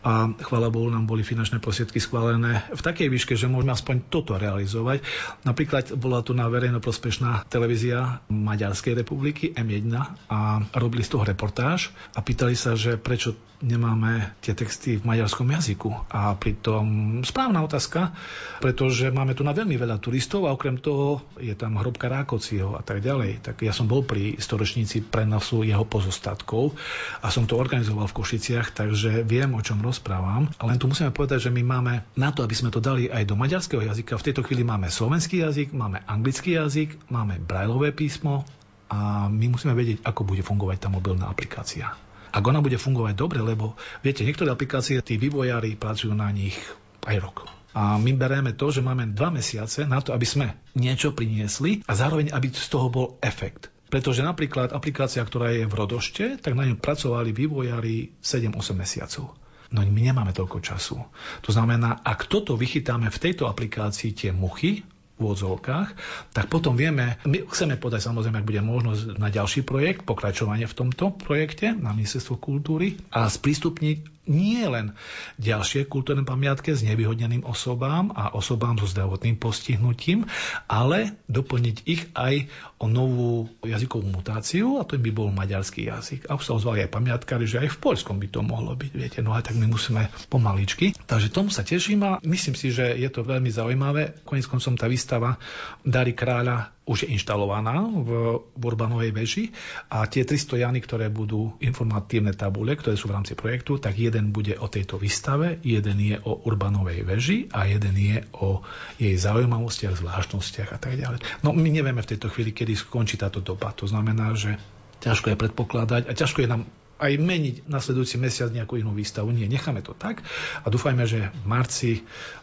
a 0.03 0.35
chvála 0.35 0.69
Bohu 0.71 0.91
nám 0.91 1.07
boli 1.07 1.23
finančné 1.23 1.63
prostriedky 1.63 2.03
schválené 2.03 2.67
v 2.75 2.83
takej 2.83 3.07
výške, 3.07 3.35
že 3.39 3.47
môžeme 3.47 3.71
aspoň 3.71 4.11
toto 4.11 4.35
realizovať. 4.35 5.07
Napríklad 5.47 5.95
bola 5.95 6.27
tu 6.27 6.35
na 6.35 6.51
verejnoprospešná 6.51 7.47
televízia 7.47 8.19
Maďarskej 8.27 8.99
republiky 8.99 9.55
M1 9.55 9.95
a 10.27 10.63
robili 10.75 11.07
z 11.07 11.15
toho 11.15 11.23
reportáž 11.23 11.95
a 12.13 12.21
pýtali 12.21 12.59
sa, 12.59 12.75
že 12.75 12.99
prečo 12.99 13.39
nemáme 13.63 14.35
tie 14.43 14.59
texty 14.59 14.99
v 14.99 15.07
maďarskom 15.07 15.47
jazyku. 15.47 16.11
A 16.11 16.35
pritom 16.35 17.23
správna 17.23 17.63
otázka, 17.63 18.11
pretože 18.59 19.09
máme 19.15 19.39
tu 19.39 19.47
na 19.47 19.55
veľmi 19.55 19.79
veľa 19.79 20.03
turistov 20.03 20.51
a 20.51 20.55
okrem 20.55 20.83
toho 20.83 21.23
je 21.39 21.55
tam 21.55 21.79
hrobka 21.79 22.11
Rákociho 22.11 22.75
a 22.75 22.83
tak 22.83 23.01
ďalej. 23.01 23.47
Tak 23.47 23.63
ja 23.63 23.71
som 23.71 23.87
bol 23.87 24.03
pri 24.03 24.37
storočníci 24.37 25.07
prenosu 25.07 25.63
jeho 25.63 25.87
pozostatkov 25.87 26.75
a 27.23 27.31
som 27.31 27.47
to 27.47 27.55
organizoval 27.55 28.11
v 28.11 28.19
Košiciach, 28.19 28.75
takže 28.75 29.23
viem, 29.23 29.55
o 29.55 29.63
čom 29.63 29.79
rozprávam. 29.93 30.49
Len 30.49 30.81
tu 30.81 30.89
musíme 30.89 31.13
povedať, 31.13 31.47
že 31.47 31.51
my 31.53 31.61
máme 31.61 32.03
na 32.17 32.33
to, 32.33 32.41
aby 32.41 32.57
sme 32.57 32.73
to 32.73 32.81
dali 32.81 33.13
aj 33.13 33.29
do 33.29 33.37
maďarského 33.37 33.85
jazyka, 33.85 34.17
v 34.17 34.27
tejto 34.33 34.43
chvíli 34.49 34.65
máme 34.65 34.89
slovenský 34.89 35.45
jazyk, 35.45 35.77
máme 35.77 36.01
anglický 36.09 36.57
jazyk, 36.57 37.13
máme 37.13 37.37
brajlové 37.45 37.93
písmo 37.93 38.49
a 38.89 39.29
my 39.29 39.53
musíme 39.53 39.77
vedieť, 39.77 40.01
ako 40.03 40.25
bude 40.25 40.41
fungovať 40.41 40.77
tá 40.83 40.89
mobilná 40.89 41.29
aplikácia 41.29 41.93
ak 42.33 42.49
ona 42.49 42.65
bude 42.65 42.81
fungovať 42.81 43.13
dobre, 43.13 43.45
lebo 43.45 43.77
viete, 44.01 44.25
niektoré 44.25 44.49
aplikácie, 44.49 44.97
tí 45.05 45.21
vývojári 45.21 45.77
pracujú 45.77 46.17
na 46.17 46.33
nich 46.33 46.57
aj 47.05 47.21
rok. 47.21 47.37
A 47.73 47.97
my 47.97 48.13
bereme 48.17 48.53
to, 48.53 48.69
že 48.69 48.85
máme 48.85 49.13
dva 49.13 49.33
mesiace 49.33 49.85
na 49.85 50.01
to, 50.01 50.13
aby 50.17 50.25
sme 50.25 50.57
niečo 50.77 51.13
priniesli 51.13 51.85
a 51.89 51.93
zároveň, 51.93 52.33
aby 52.33 52.53
z 52.53 52.69
toho 52.69 52.89
bol 52.89 53.07
efekt. 53.21 53.73
Pretože 53.93 54.25
napríklad 54.25 54.73
aplikácia, 54.73 55.21
ktorá 55.21 55.53
je 55.53 55.69
v 55.69 55.77
Rodošte, 55.77 56.41
tak 56.41 56.57
na 56.57 56.65
ňom 56.65 56.81
pracovali 56.81 57.33
vývojári 57.37 58.17
7-8 58.25 58.73
mesiacov. 58.73 59.37
No 59.73 59.81
my 59.81 60.03
nemáme 60.05 60.37
toľko 60.37 60.61
času. 60.61 61.01
To 61.43 61.51
znamená, 61.51 62.05
ak 62.05 62.29
toto 62.29 62.55
vychytáme 62.55 63.09
v 63.09 63.19
tejto 63.21 63.49
aplikácii 63.49 64.13
tie 64.13 64.31
muchy, 64.31 64.85
úvodzovkách, 65.23 65.89
tak 66.35 66.51
potom 66.51 66.75
vieme, 66.75 67.23
my 67.23 67.47
chceme 67.47 67.79
podať 67.79 68.11
samozrejme, 68.11 68.43
ak 68.43 68.49
bude 68.49 68.59
možnosť 68.59 69.03
na 69.23 69.31
ďalší 69.31 69.63
projekt, 69.63 70.03
pokračovanie 70.03 70.67
v 70.67 70.75
tomto 70.75 71.15
projekte 71.15 71.71
na 71.71 71.95
Ministerstvo 71.95 72.43
kultúry 72.43 72.99
a 73.15 73.31
sprístupniť 73.31 74.12
nie 74.27 74.63
len 74.63 74.95
ďalšie 75.43 75.91
kultúrne 75.91 76.23
pamiatke 76.23 76.71
s 76.71 76.87
nevyhodneným 76.87 77.43
osobám 77.43 78.15
a 78.15 78.35
osobám 78.39 78.79
so 78.79 78.87
zdravotným 78.87 79.35
postihnutím, 79.35 80.31
ale 80.71 81.19
doplniť 81.27 81.77
ich 81.91 82.07
aj 82.15 82.47
o 82.79 82.87
novú 82.87 83.51
jazykovú 83.63 84.07
mutáciu 84.11 84.79
a 84.79 84.87
to 84.87 84.99
by 84.99 85.11
bol 85.11 85.35
maďarský 85.35 85.91
jazyk. 85.91 86.31
A 86.31 86.39
už 86.39 86.45
sa 86.47 86.55
ozvali 86.55 86.87
aj 86.87 86.95
pamiatkári, 86.95 87.47
že 87.47 87.63
aj 87.63 87.75
v 87.75 87.81
Poľskom 87.83 88.23
by 88.23 88.29
to 88.31 88.41
mohlo 88.47 88.79
byť, 88.79 88.93
viete, 88.95 89.19
no 89.23 89.35
a 89.35 89.43
tak 89.43 89.59
my 89.59 89.67
musíme 89.67 90.07
pomaličky. 90.31 90.95
Takže 91.07 91.35
tomu 91.35 91.51
sa 91.51 91.67
teším 91.67 92.07
a 92.07 92.13
myslím 92.23 92.55
si, 92.55 92.71
že 92.71 92.95
je 92.95 93.11
to 93.11 93.27
veľmi 93.27 93.51
zaujímavé. 93.51 94.23
Konec 94.23 94.47
koncom 94.47 94.79
tá 94.79 94.87
výstava 94.87 95.39
Dary 95.83 96.15
kráľa 96.15 96.71
už 96.83 97.07
je 97.07 97.13
inštalovaná 97.15 97.87
v 97.87 98.43
Urbanovej 98.59 99.15
veži 99.15 99.45
a 99.87 100.03
tie 100.11 100.27
tri 100.27 100.35
stojany, 100.35 100.83
ktoré 100.83 101.07
budú 101.15 101.55
informatívne 101.63 102.35
tabule, 102.35 102.75
ktoré 102.75 102.99
sú 102.99 103.07
v 103.07 103.15
rámci 103.15 103.39
projektu, 103.39 103.79
tak 103.79 103.95
jeden 103.95 104.35
bude 104.35 104.59
o 104.59 104.67
tejto 104.67 104.99
výstave, 104.99 105.63
jeden 105.63 105.99
je 106.03 106.19
o 106.27 106.43
Urbanovej 106.43 107.07
veži 107.07 107.39
a 107.55 107.71
jeden 107.71 107.95
je 107.95 108.19
o 108.35 108.67
jej 108.99 109.15
zaujímavostiach, 109.15 109.95
zvláštnostiach 109.95 110.75
a 110.75 110.79
tak 110.83 110.99
ďalej. 110.99 111.23
No 111.47 111.55
my 111.55 111.69
nevieme 111.71 112.03
v 112.03 112.11
tejto 112.19 112.27
chvíli, 112.35 112.51
kedy 112.51 112.75
skončí 112.75 113.15
táto 113.15 113.39
doba. 113.39 113.71
To 113.79 113.87
znamená, 113.87 114.35
že 114.35 114.59
ťažko 115.07 115.35
je 115.35 115.37
predpokladať 115.39 116.03
a 116.11 116.13
ťažko 116.19 116.43
je 116.43 116.51
nám 116.51 116.63
aj 117.03 117.19
meniť 117.19 117.57
nasledujúci 117.67 118.23
mesiac 118.23 118.55
nejakú 118.55 118.79
inú 118.79 118.95
výstavu. 118.95 119.35
Nie, 119.35 119.51
necháme 119.51 119.83
to 119.83 119.99
tak 119.99 120.23
a 120.63 120.67
dúfajme, 120.71 121.03
že 121.03 121.35
v 121.35 121.45
marci 121.51 121.93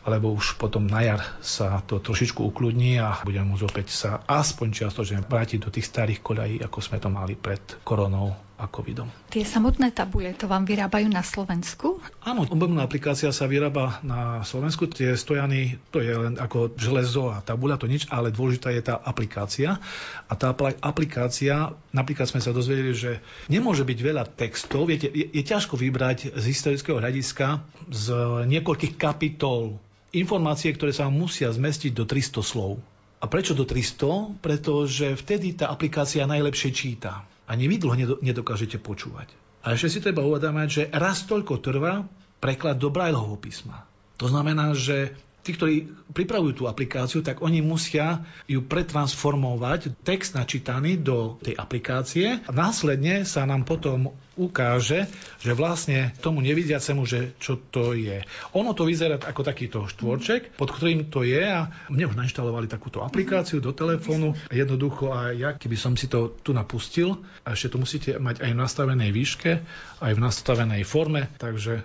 alebo 0.03 0.36
už 0.36 0.60
potom 0.60 0.84
na 0.84 0.99
jar 0.99 1.22
sa 1.39 1.80
to 1.88 2.03
trošičku 2.03 2.43
ukludní 2.43 2.99
a 2.99 3.24
budeme 3.24 3.55
môcť 3.55 3.64
opäť 3.64 3.88
sa 3.95 4.20
aspoň 4.28 4.68
čiastočne 4.76 5.24
vrátiť 5.24 5.64
do 5.64 5.72
tých 5.72 5.88
starých 5.88 6.20
koľají, 6.20 6.55
ako 6.60 6.78
sme 6.84 6.99
to 6.99 7.07
mali 7.07 7.39
pred 7.39 7.64
koronou 7.88 8.48
a 8.60 8.68
covidom. 8.68 9.07
Tie 9.32 9.47
samotné 9.47 9.95
tabule, 9.95 10.36
to 10.36 10.51
vám 10.51 10.68
vyrábajú 10.68 11.07
na 11.07 11.24
Slovensku? 11.24 12.03
Áno, 12.28 12.43
mobilná 12.43 12.84
aplikácia 12.84 13.32
sa 13.32 13.47
vyrába 13.47 14.03
na 14.03 14.43
Slovensku. 14.43 14.91
Tie 14.91 15.16
stojany, 15.16 15.80
to 15.95 16.03
je 16.03 16.12
len 16.12 16.36
ako 16.36 16.76
železo 16.76 17.32
a 17.32 17.39
tabuľa, 17.39 17.80
to 17.80 17.88
nič, 17.88 18.12
ale 18.12 18.36
dôležitá 18.36 18.76
je 18.76 18.84
tá 18.84 18.99
aplikácia. 18.99 19.80
A 20.28 20.34
tá 20.36 20.51
aplikácia, 20.84 21.72
napríklad 21.95 22.28
sme 22.28 22.43
sa 22.43 22.51
dozvedeli, 22.51 22.91
že 22.91 23.24
nemôže 23.47 23.88
byť 23.88 23.99
veľa 24.03 24.28
textov. 24.36 24.91
Viete, 24.91 25.07
je, 25.07 25.24
je 25.32 25.43
ťažko 25.47 25.80
vybrať 25.80 26.36
z 26.36 26.43
historického 26.43 26.99
hľadiska 26.99 27.64
z 27.88 28.05
niekoľkých 28.43 28.99
kapitol 28.99 29.80
informácie, 30.12 30.76
ktoré 30.76 30.91
sa 30.91 31.07
musia 31.07 31.47
zmestiť 31.47 31.95
do 31.95 32.03
300 32.03 32.43
slov. 32.43 32.84
A 33.20 33.28
prečo 33.28 33.55
do 33.55 33.64
300? 33.64 34.39
Pretože 34.43 35.16
vtedy 35.16 35.55
tá 35.55 35.72
aplikácia 35.72 36.28
najlepšie 36.28 36.72
číta 36.76 37.24
ani 37.49 37.65
vy 37.65 37.81
dlho 37.81 38.21
nedokážete 38.21 38.77
počúvať. 38.77 39.33
A 39.65 39.73
ešte 39.75 39.97
si 39.97 39.99
treba 39.99 40.21
uvedomať, 40.23 40.67
že 40.69 40.83
raz 40.93 41.25
toľko 41.25 41.59
trvá 41.59 42.05
preklad 42.39 42.79
do 42.79 42.93
Brailleho 42.93 43.35
písma. 43.41 43.89
To 44.21 44.29
znamená, 44.29 44.71
že 44.77 45.17
tí, 45.43 45.55
ktorí 45.55 45.75
pripravujú 46.11 46.53
tú 46.61 46.63
aplikáciu, 46.65 47.23
tak 47.23 47.39
oni 47.39 47.63
musia 47.63 48.25
ju 48.45 48.65
pretransformovať, 48.65 50.01
text 50.03 50.35
načítaný 50.35 50.99
do 50.99 51.39
tej 51.41 51.55
aplikácie 51.55 52.41
a 52.43 52.51
následne 52.51 53.23
sa 53.23 53.45
nám 53.45 53.63
potom 53.63 54.11
ukáže, 54.39 55.11
že 55.43 55.51
vlastne 55.51 56.15
tomu 56.23 56.39
nevidiacemu, 56.39 57.03
že 57.03 57.35
čo 57.43 57.59
to 57.59 57.91
je. 57.91 58.23
Ono 58.55 58.71
to 58.71 58.87
vyzerá 58.87 59.19
ako 59.19 59.43
takýto 59.43 59.83
štvorček, 59.91 60.55
pod 60.55 60.71
ktorým 60.71 61.11
to 61.11 61.27
je 61.27 61.43
a 61.43 61.67
mne 61.91 62.07
už 62.07 62.15
nainštalovali 62.15 62.71
takúto 62.71 63.03
aplikáciu 63.03 63.59
do 63.59 63.75
telefónu. 63.75 64.39
Jednoducho 64.47 65.11
a 65.11 65.35
ja, 65.35 65.59
keby 65.59 65.75
som 65.75 65.93
si 65.99 66.07
to 66.07 66.39
tu 66.39 66.55
napustil, 66.55 67.19
a 67.43 67.51
ešte 67.51 67.75
to 67.75 67.83
musíte 67.83 68.15
mať 68.15 68.47
aj 68.47 68.51
v 68.55 68.61
nastavenej 68.63 69.09
výške, 69.11 69.51
aj 69.99 70.11
v 70.15 70.23
nastavenej 70.23 70.87
forme, 70.87 71.27
takže 71.35 71.83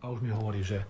a 0.00 0.08
už 0.08 0.24
mi 0.24 0.32
hovorí, 0.32 0.64
že 0.64 0.80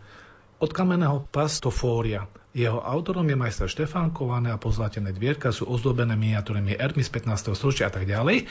od 0.61 0.71
kamenného 0.71 1.25
pastofória. 1.33 2.29
Jeho 2.53 2.83
autorom 2.85 3.25
je 3.25 3.37
majster 3.39 3.71
Štefán 3.71 4.13
Kované 4.13 4.53
a 4.53 4.61
pozlatené 4.61 5.17
dvierka 5.17 5.55
sú 5.55 5.65
ozdobené 5.65 6.19
miniatúrami 6.21 6.77
Ermy 6.77 7.01
z 7.01 7.11
15. 7.17 7.57
storočia 7.57 7.89
a 7.89 7.93
tak 7.95 8.05
ďalej. 8.05 8.45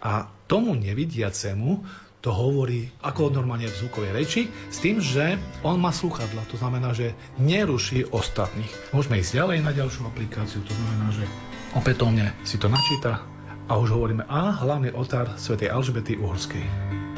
A 0.00 0.32
tomu 0.48 0.72
nevidiacemu 0.72 1.84
to 2.22 2.30
hovorí 2.30 2.86
ako 3.02 3.34
normálne 3.34 3.66
v 3.66 3.78
zvukovej 3.82 4.12
reči, 4.14 4.42
s 4.70 4.78
tým, 4.78 5.02
že 5.02 5.42
on 5.66 5.82
má 5.82 5.90
sluchadla, 5.90 6.46
to 6.46 6.54
znamená, 6.54 6.94
že 6.94 7.18
neruší 7.42 8.06
ostatných. 8.14 8.70
Môžeme 8.94 9.18
ísť 9.18 9.42
ďalej 9.42 9.58
na 9.66 9.74
ďalšiu 9.74 10.06
aplikáciu, 10.06 10.62
to 10.62 10.70
znamená, 10.70 11.10
že 11.10 11.26
opätovne 11.74 12.30
si 12.46 12.62
to 12.62 12.70
načíta 12.70 13.26
a 13.66 13.74
už 13.74 13.90
hovoríme 13.90 14.22
a 14.30 14.54
hlavný 14.54 14.94
otár 14.94 15.34
svätej 15.34 15.74
Alžbety 15.74 16.14
Uhorskej. 16.14 16.62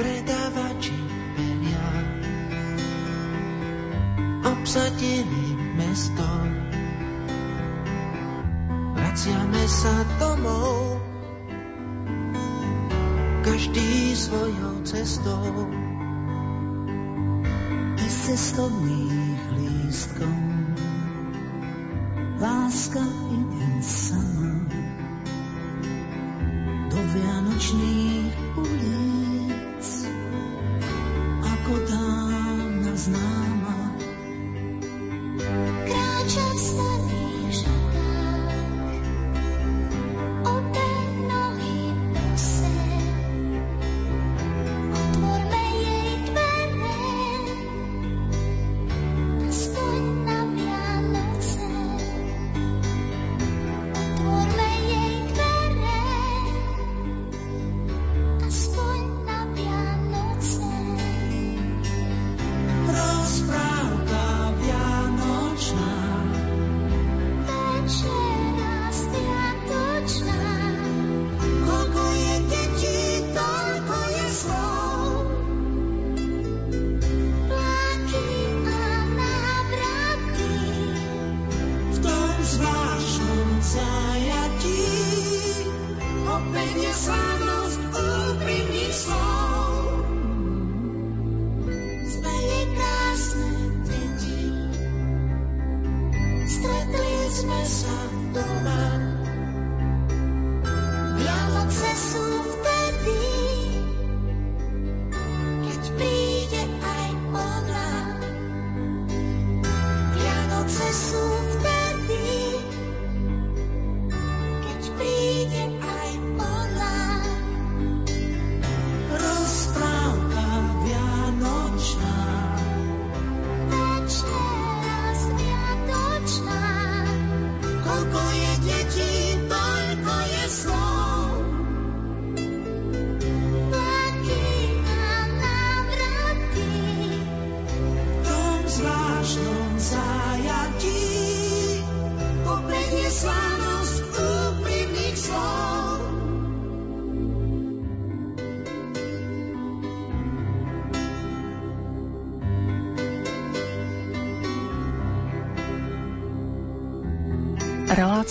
Predávači 0.01 0.34
obsadený 4.65 5.77
mesto. 5.77 6.25
Vraciame 8.97 9.65
sa 9.69 9.93
domov, 10.17 11.05
každý 13.45 14.17
svojou 14.17 14.81
cestou. 14.89 15.69
Bez 18.01 18.15
cestovných 18.25 19.43
lístkov, 19.53 20.33
láska 22.41 23.05
ide 23.37 23.69
sama 23.85 24.65
do 26.89 27.01
vianočných 27.12 28.44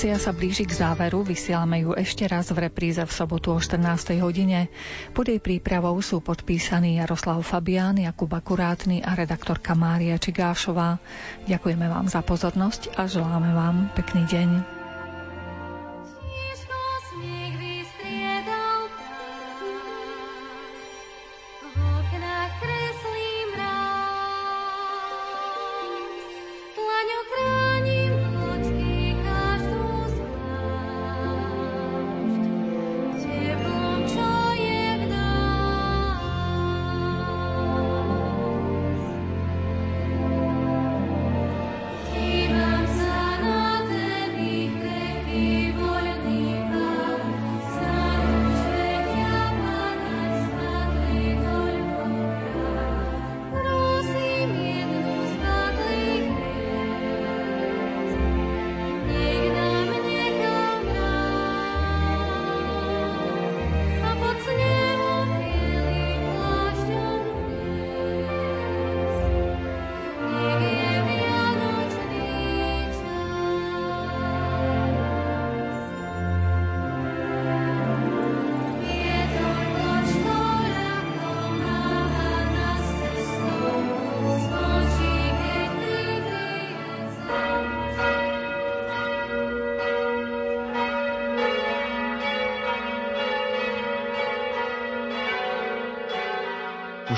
Relácia 0.04 0.20
sa 0.20 0.36
blíži 0.36 0.68
k 0.68 0.76
záveru, 0.76 1.24
vysielame 1.24 1.80
ju 1.80 1.96
ešte 1.96 2.28
raz 2.28 2.52
v 2.52 2.68
repríze 2.68 3.00
v 3.00 3.08
sobotu 3.08 3.56
o 3.56 3.60
14. 3.64 4.20
hodine. 4.20 4.68
Pod 5.16 5.32
jej 5.32 5.40
prípravou 5.40 5.96
sú 6.04 6.20
podpísaní 6.20 7.00
Jaroslav 7.00 7.40
Fabián, 7.40 7.96
Jakub 7.96 8.28
Akurátny 8.36 9.00
a 9.00 9.16
redaktorka 9.16 9.72
Mária 9.80 10.20
Čigášová. 10.20 11.00
Ďakujeme 11.48 11.88
vám 11.88 12.12
za 12.12 12.20
pozornosť 12.20 13.00
a 13.00 13.08
želáme 13.08 13.56
vám 13.56 13.96
pekný 13.96 14.28
deň. 14.28 14.73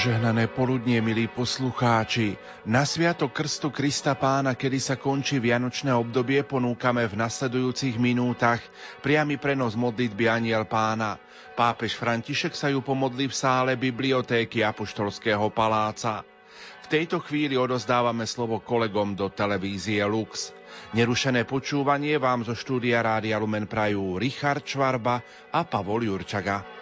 Požehnané 0.05 0.45
poludnie, 0.53 1.01
milí 1.01 1.25
poslucháči. 1.25 2.37
Na 2.69 2.85
Sviato 2.85 3.25
Krstu 3.33 3.73
Krista 3.73 4.13
Pána, 4.13 4.53
kedy 4.53 4.77
sa 4.77 5.01
končí 5.01 5.41
Vianočné 5.41 5.89
obdobie, 5.97 6.45
ponúkame 6.45 7.09
v 7.09 7.17
nasledujúcich 7.25 7.97
minútach 7.97 8.61
priamy 9.01 9.41
prenos 9.41 9.73
modlitby 9.73 10.29
Aniel 10.29 10.69
Pána. 10.69 11.17
Pápež 11.57 11.97
František 11.97 12.53
sa 12.53 12.69
ju 12.69 12.85
pomodlí 12.85 13.25
v 13.25 13.33
sále 13.33 13.73
bibliotéky 13.81 14.61
Apoštolského 14.61 15.49
paláca. 15.49 16.21
V 16.85 16.87
tejto 16.93 17.17
chvíli 17.25 17.57
odozdávame 17.57 18.29
slovo 18.29 18.61
kolegom 18.61 19.17
do 19.17 19.33
televízie 19.33 20.05
Lux. 20.05 20.53
Nerušené 20.93 21.49
počúvanie 21.49 22.21
vám 22.21 22.45
zo 22.45 22.53
štúdia 22.53 23.01
Rádia 23.01 23.41
Lumen 23.41 23.65
prajú 23.65 24.21
Richard 24.21 24.61
Čvarba 24.69 25.49
a 25.49 25.65
Pavol 25.65 26.05
Jurčaga. 26.05 26.74